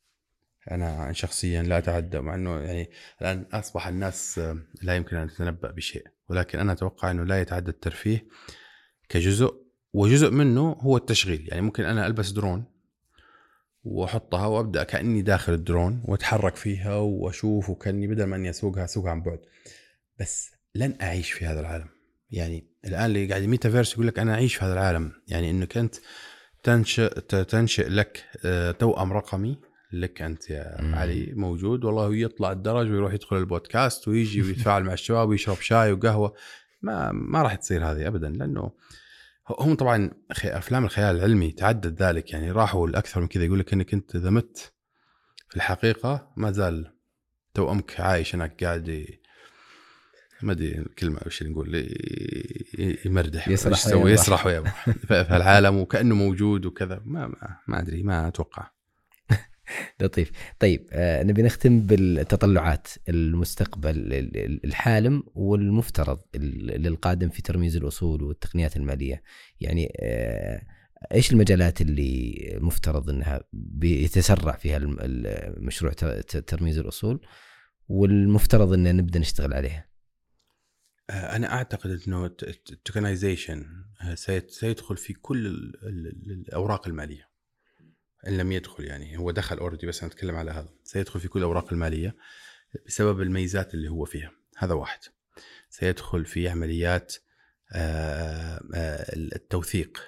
[0.70, 2.90] أنا شخصيا لا أتعدى مع إنه يعني
[3.20, 4.40] الآن أصبح الناس
[4.82, 6.17] لا يمكن أن تتنبأ بشيء.
[6.28, 8.26] ولكن أنا أتوقع إنه لا يتعدى الترفيه
[9.08, 9.54] كجزء
[9.92, 11.48] وجزء منه هو التشغيل.
[11.48, 12.64] يعني ممكن أنا ألبس درون
[13.84, 19.22] وأحطها وأبدأ كأني داخل الدرون وأتحرك فيها وأشوف وكأني بدل ما إني أسوقها أسوقها عن
[19.22, 19.38] بعد.
[20.20, 21.88] بس لن أعيش في هذا العالم.
[22.30, 25.12] يعني الآن اللي قاعد ميتافيرس يقول لك أنا أعيش في هذا العالم.
[25.28, 25.94] يعني إنك أنت
[26.62, 29.58] تنشئ تنشئ لك آه، توأم رقمي
[29.92, 30.94] لك أنت يا مم.
[30.94, 31.32] علي.
[31.36, 31.84] موجود.
[31.84, 36.34] والله يطلع الدرج ويروح يدخل البودكاست ويجي ويتفاعل مع الشباب ويشرب شاي وقهوة.
[36.82, 38.72] ما ما راح تصير هذه ابدا لأنه
[39.60, 40.10] هم طبعا
[40.44, 42.32] أفلام الخيال العلمي تعدد ذلك.
[42.32, 44.72] يعني راحوا لأكثر من كذا يقول لك إنك أنت اذا مت
[45.48, 46.92] في الحقيقة ما زال
[47.54, 48.34] توأمك عايش.
[48.34, 49.06] هناك قاعد
[50.42, 51.88] ما أدري الكلمة وش نقول
[53.04, 53.48] يمردح.
[53.48, 54.12] يسرح يسوي.
[54.12, 54.42] يسرح
[55.06, 57.02] في العالم وكأنه موجود وكذا.
[57.04, 58.70] ما ما, ما أدري ما أتوقع.
[60.00, 60.30] لطيف.
[60.58, 68.22] طيب آه نبي نختم بالتطلعات المستقبل ال- ال- الحالم والمفترض ال- للقادم في ترميز الأصول
[68.22, 69.22] والتقنيات المالية.
[69.60, 70.62] يعني آه
[71.14, 74.80] إيش المجالات اللي مفترض إنها بيتسرع فيها
[75.56, 75.92] مشروع
[76.46, 77.26] ترميز الأصول
[77.88, 79.88] والمفترض إن نبدأ نشتغل عليها؟
[81.10, 83.66] آه، أنا أعتقد إنه ال tokenization
[84.48, 87.28] سيدخل في كل ال- ال- الأوراق المالية.
[88.26, 90.68] إن لم يدخل يعني هو دخل already بس أنا أتكلم على هذا.
[90.84, 92.16] سيدخل في كل الاوراق المالية
[92.86, 94.32] بسبب الميزات اللي هو فيها.
[94.58, 95.00] هذا واحد.
[95.70, 97.14] سيدخل في عمليات
[97.72, 100.02] آه، آه، التوثيق.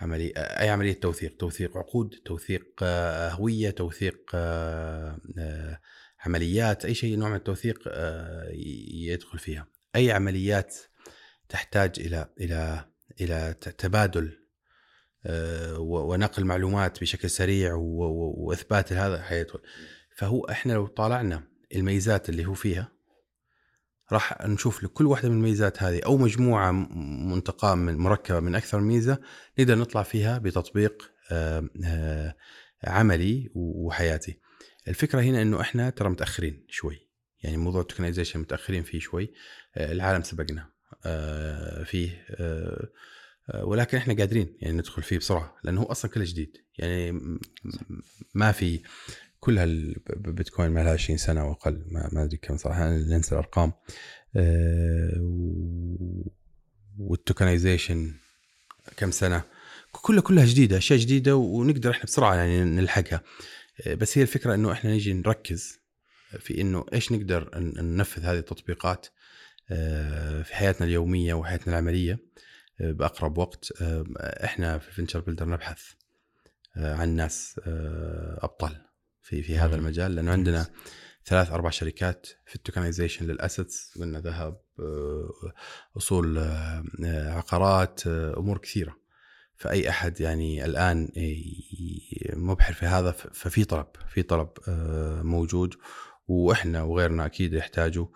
[0.00, 4.36] عملية أي عملية توثيق؟ توثيق عقود توثيق آه، هوية توثيق
[6.20, 7.78] عمليات أي شيء نوع من التوثيق
[8.94, 9.66] يدخل فيها.
[9.96, 10.76] أي عمليات
[11.48, 12.28] تحتاج إلى
[13.20, 14.41] إلى ت- تبادل
[15.78, 19.60] ونقل معلومات بشكل سريع وإثبات هذا حيدخل
[20.16, 21.42] فهو إحنا لو طالعنا
[21.74, 22.92] الميزات اللي هو فيها
[24.12, 26.70] راح نشوف لكل واحدة من الميزات هذه أو مجموعة
[27.32, 29.18] منتقاه من مركبة من أكثر ميزة
[29.58, 32.34] نقدر نطلع فيها بتطبيق آه، آه،
[32.84, 34.38] عملي وحياتي.
[34.88, 37.08] الفكرة هنا إنه إحنا ترى متأخرين شوي.
[37.42, 39.32] يعني موضوع التكنولوجيا متأخرين فيه شوي.
[39.76, 40.72] آه، العالم سبقنا.
[41.04, 42.88] آه، فيه آه، آه،
[43.54, 46.56] ولكن إحنا قادرين يعني ندخل فيه بسرعة لأنه هو أصلا كله جديد.
[46.78, 47.20] يعني
[48.34, 48.80] ما في
[49.40, 53.72] كل هالبيتكوين ما لها 20 سنة وأقل ما, ما أدري كم صراحة أنا ننسى الأرقام.
[54.36, 55.12] آه،
[56.98, 58.14] والتوكنايزيشن
[58.96, 59.42] كم سنة
[59.92, 63.22] كلها كلها جديدة أشياء جديدة ونقدر إحنا بسرعة يعني نلحقها.
[63.86, 65.78] آه، بس هي الفكرة إنه إحنا نجي نركز
[66.38, 69.06] في إنه إيش نقدر ننفذ هذه التطبيقات
[69.70, 72.12] آه، في حياتنا اليومية وحياتنا العملية.
[72.12, 72.18] آه،
[72.80, 74.04] بأقرب وقت آه،
[74.44, 75.82] إحنا في venture builder نبحث
[76.76, 78.76] آه، عن ناس آه، أبطال
[79.22, 79.76] في في هذا.
[79.76, 80.66] المجال لأنه عندنا
[81.26, 85.52] ثلاث أربع شركات في ال tokenization لل assets قلنا ذهب آه،
[85.96, 89.02] أصول آه، آه، عقارات آه، أمور كثيرة.
[89.56, 91.08] فأي أحد يعني الآن
[92.32, 95.74] مبحر في هذا ففي طلب في طلب آه، موجود
[96.28, 98.06] وإحنا وغيرنا أكيد يحتاجوا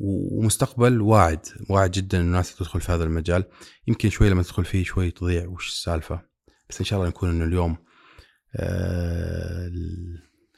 [0.00, 3.44] ومستقبل واعد واعد جدا الناس تدخل في هذا المجال.
[3.88, 6.20] يمكن شوي لما تدخل فيه شوي تضيع وش السالفة.
[6.70, 7.76] بس إن شاء الله نكون إنه اليوم
[8.56, 9.70] آه،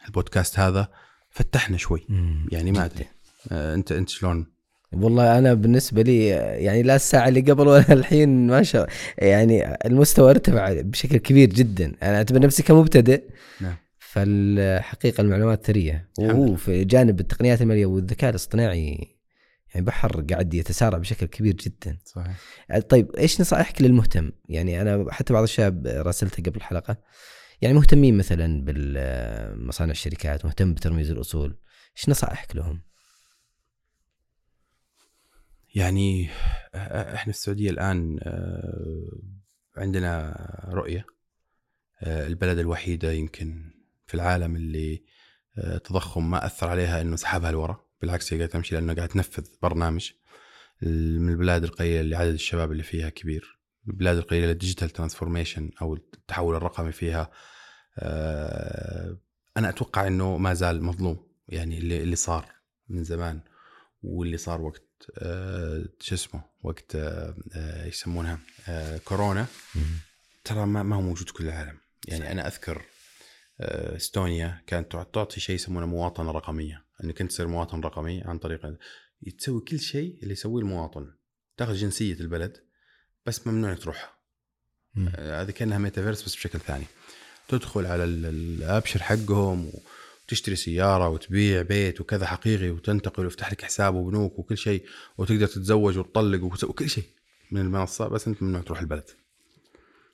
[0.07, 0.89] البودكاست هذا
[1.31, 2.07] فتحنا شوي.
[2.53, 3.05] يعني ما أدري.
[3.51, 4.47] آه، أنت أنت شلون؟
[4.93, 8.89] والله أنا بالنسبة لي يعني لا الساعة اللي قبل ولا الحين ما شاء
[9.19, 11.95] يعني المستوى ارتفع بشكل كبير جدا.
[12.03, 13.23] أنا أعتبر نفسي كمبتدئ.
[13.61, 13.77] نعم.
[13.99, 16.09] فالحقيقة المعلومات ثرية.
[16.19, 16.57] وهو.
[16.57, 19.12] في جانب التقنيات المالية والذكاء الاصطناعي
[19.75, 21.99] يعني بحر قاعد يتسارع بشكل كبير جدا.
[22.05, 22.37] صحيح.
[22.89, 26.97] طيب إيش نصائحك للمهتم؟ يعني أنا حتى بعض الشباب راسلته قبل الحلقة
[27.63, 31.59] يعني مهتمين مثلا بالمصانع الشركات مهتم بترميز الأصول
[31.97, 32.83] إيش نصائحك لهم؟
[35.75, 36.29] يعني
[36.75, 38.19] آه، إحنا في السعودية الآن
[39.77, 40.37] عندنا
[40.69, 41.07] رؤية
[42.03, 43.73] البلد الوحيدة يمكن
[44.07, 45.05] في العالم اللي
[45.59, 47.81] التضخم ما أثر عليها إنه سحبها لورا.
[48.03, 50.11] بالعكس هي قاعدة تمشي لأنه قاعد تنفذ برنامج
[50.83, 53.59] من البلاد القليلة اللي عدد الشباب اللي فيها كبير.
[53.89, 57.31] البلاد القليلة ال digital transformation أو التحول الرقمي فيها
[57.99, 59.17] آه،
[59.57, 61.27] أنا أتوقع إنه ما زال مظلوم.
[61.49, 62.47] يعني اللي اللي صار
[62.89, 63.41] من زمان
[64.03, 64.83] واللي صار وقت
[65.19, 67.35] آه، شو اسمه؟ وقت آه،
[67.87, 68.39] يسمونها؟
[69.05, 69.47] كورونا.
[70.45, 71.79] ترى ما, ما هو موجود في كل العالم.
[72.09, 72.83] يعني أنا أذكر
[73.97, 76.82] إستونيا كانت تع- تعطي شيء يسمونه مواطنة رقمية.
[77.05, 78.77] إنك أنت تصير مواطن رقمي عن طريق
[79.39, 81.07] تسوي كل شيء اللي يسويه المواطن
[81.57, 82.57] تاخذ جنسية البلد
[83.27, 84.11] بس ممنوع إنك تروحها.
[85.17, 86.85] آه، هذه كأنها ميتافيرس بس بشكل ثاني
[87.49, 89.73] تدخل على ال- الأبشر حقهم
[90.27, 94.85] وتشتري سيارة وتبيع بيت وكذا حقيقي وتنتقل ويفتح لك حساب وبنوك وكل شيء
[95.19, 97.05] وتقدر تتزوج وتطلق وتسوي كل شيء
[97.51, 99.05] من المنصة بس أنت ممنوع تروح البلد.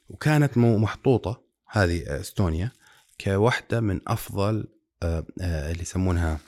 [0.09, 2.71] وكانت محطوطة هذه إستونيا
[3.21, 4.65] كواحده من أفضل
[5.03, 6.39] آه، آه، اللي يسمونها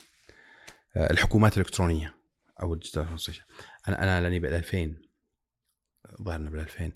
[0.97, 2.15] الحكومات الإلكترونية
[2.63, 3.07] أو الديجيتال.
[3.89, 4.95] أنا أنا لأني بال 2000
[6.23, 6.93] ظهرنا بال 2000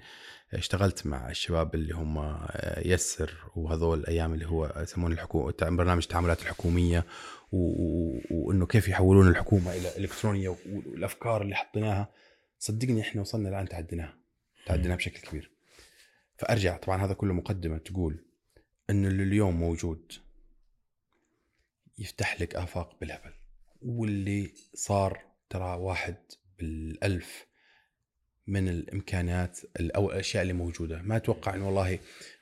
[0.55, 6.43] اشتغلت مع الشباب اللي هم آه، يسر وهذول الأيام اللي هو يسمونه الحكومة برنامج التعاملات
[6.43, 7.05] الحكومية
[7.53, 12.09] وإنه كيف يحولون الحكومة إلى إلكترونية والأفكار اللي حطيناها.
[12.59, 14.15] صدقني إحنا وصلنا الان تعديناها
[14.67, 15.51] تعديناها بشكل كبير.
[16.39, 18.25] فأرجع طبعا هذا كله مقدمة تقول
[18.91, 20.13] إنه اللي اليوم موجود
[21.99, 23.34] يفتح لك آفاق بالهبل.
[23.85, 25.21] واللي صار
[25.51, 26.17] ترى واحد
[26.59, 27.47] بالألف
[28.47, 31.03] من الإمكانيات ال- أو الأشياء اللي موجودة.
[31.03, 31.99] ما أتوقع إنه والله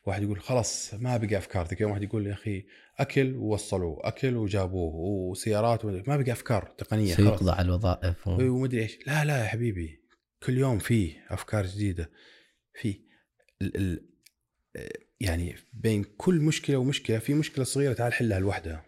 [0.06, 2.64] واحد يقول خلاص ما بقى أفكار يوم واحد يقول يا أخي
[2.98, 7.38] أكل ووصلوه أكل وجابوه وسيارات ما بقى أفكار تقنية خلاص.
[7.38, 8.40] سيقضى على الوظائف و...
[8.40, 8.98] إيه، ومدري إيش.
[9.06, 10.00] لا لا يا حبيبي.
[10.42, 12.10] كل يوم فيه أفكار جديدة.
[12.80, 13.00] في
[13.62, 14.08] ال ال
[15.20, 18.84] يعني بين كل مشكلة ومشكلة في مشكلة صغيرة تعال حلها لوحدها.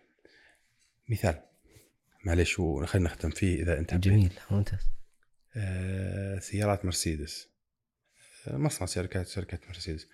[1.08, 1.42] مثال.
[2.24, 4.04] معلش وخلينا نختم فيه إذا أنت حبيت.
[4.04, 4.80] جميل ممتاز.
[5.56, 7.48] آه، سيارات مرسيدس.
[8.48, 10.08] آه، مصنع شركات شركة مرسيدس.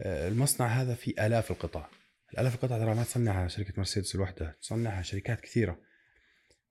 [0.00, 1.86] آه، المصنع هذا فيه آلاف القطع.
[2.32, 5.78] الآلاف القطع ترى ما تصنعها شركة مرسيدس لوحدها تصنعها شركات كثيرة.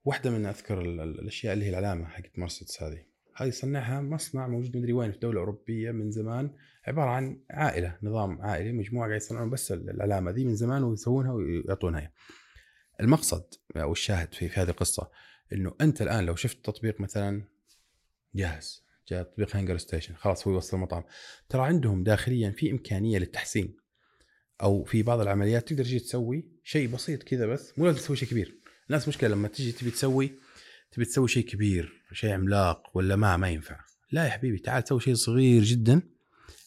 [0.04, 3.04] واحدة من أذكر ال- ال- الأشياء اللي هي العلامة حقت مرسيدس هذه.
[3.36, 6.50] هذه يصنعها مصنع موجود مدري وين في دولة أوروبية من زمان.
[6.86, 11.32] عبارة عن عائلة نظام عائلي مجموعة قاعد يصنعون بس ال- العلامة ذي من زمان ويسوونها
[11.32, 12.12] ويعطونها.
[13.00, 13.44] المقصد
[13.76, 15.10] أو الشاهد في, في هذه القصة
[15.52, 17.42] إنه أنت الآن لو شفت تطبيق مثلا
[18.34, 21.04] جاهز جاء تطبيق HungerStation خلاص هو يوصل المطعم
[21.48, 23.76] ترى عندهم داخليا في إمكانية للتحسين
[24.62, 28.28] أو في بعض العمليات تقدر تجي تسوي شيء بسيط كذا بس مو لازم تسوي شيء
[28.28, 28.54] كبير.
[28.86, 30.32] الناس مشكلة لما تجي تبي تسوي
[30.92, 33.80] تبي تسوي شيء كبير شيء عملاق ولا ما ما ينفع.
[34.12, 36.02] لا يا حبيبي تعال سوي شيء صغير جدا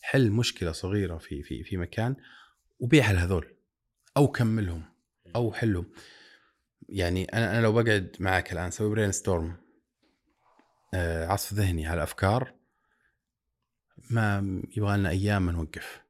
[0.02, 2.16] حل مشكلة صغيرة في في في مكان
[2.80, 3.56] وبيعها لهذول
[4.18, 4.84] أو كملهم
[5.36, 5.91] أو حلهم.
[6.92, 9.58] يعني أنا أنا لو بقعد معك الآن أسوي brainstorm
[10.94, 12.54] عصف ذهني على افكار
[14.10, 16.02] ما يبغى لنا أيام ما نوقف.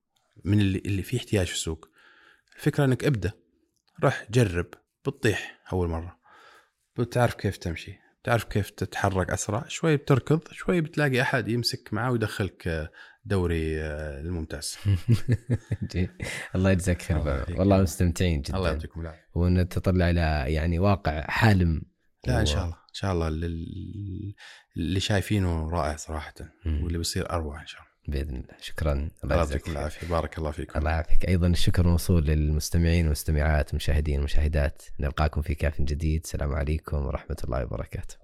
[0.45, 1.89] من اللي اللي فيه احتياج في السوق.
[2.55, 3.31] الفكرة إنك ابدأ.
[4.03, 4.67] روح جرب.
[5.05, 6.19] بتطيح أول مرة.
[6.97, 7.99] بتعرف كيف تمشي.
[8.23, 9.65] تعرف كيف تتحرك أسرع.
[9.67, 10.47] شوي بتركض.
[10.51, 12.91] شوي بتلاقي أحد يمسك معاه ويدخلك آه،
[13.25, 14.77] دوري آه، الممتاز.
[16.55, 17.17] الله يجزاك خير.
[17.59, 18.57] والله مستمتعين جدا.
[18.57, 19.25] الله يعطيكم العافية.
[19.35, 21.81] ونتطلع إلى يعني واقع حالم.
[22.27, 22.75] لا إن شاء الله.
[22.75, 26.33] إن شاء الله اللي- شايفينه رائع صراحة.
[26.65, 27.91] واللي بيصير أروع إن شاء الله.
[28.07, 28.55] بإذن الله.
[28.61, 29.09] شكرا.
[29.23, 29.71] الله يعطيكم.
[29.71, 30.07] العافية.
[30.07, 30.79] بارك الله فيكم.
[30.79, 31.25] الله يعافيك.
[31.27, 36.21] أيضا الشكر موصول للمستمعين والمستمعات والمشاهدين والمشاهدات نلقاكم في كاف جديد.
[36.23, 38.15] السلام عليكم ورحمة الله وبركاته.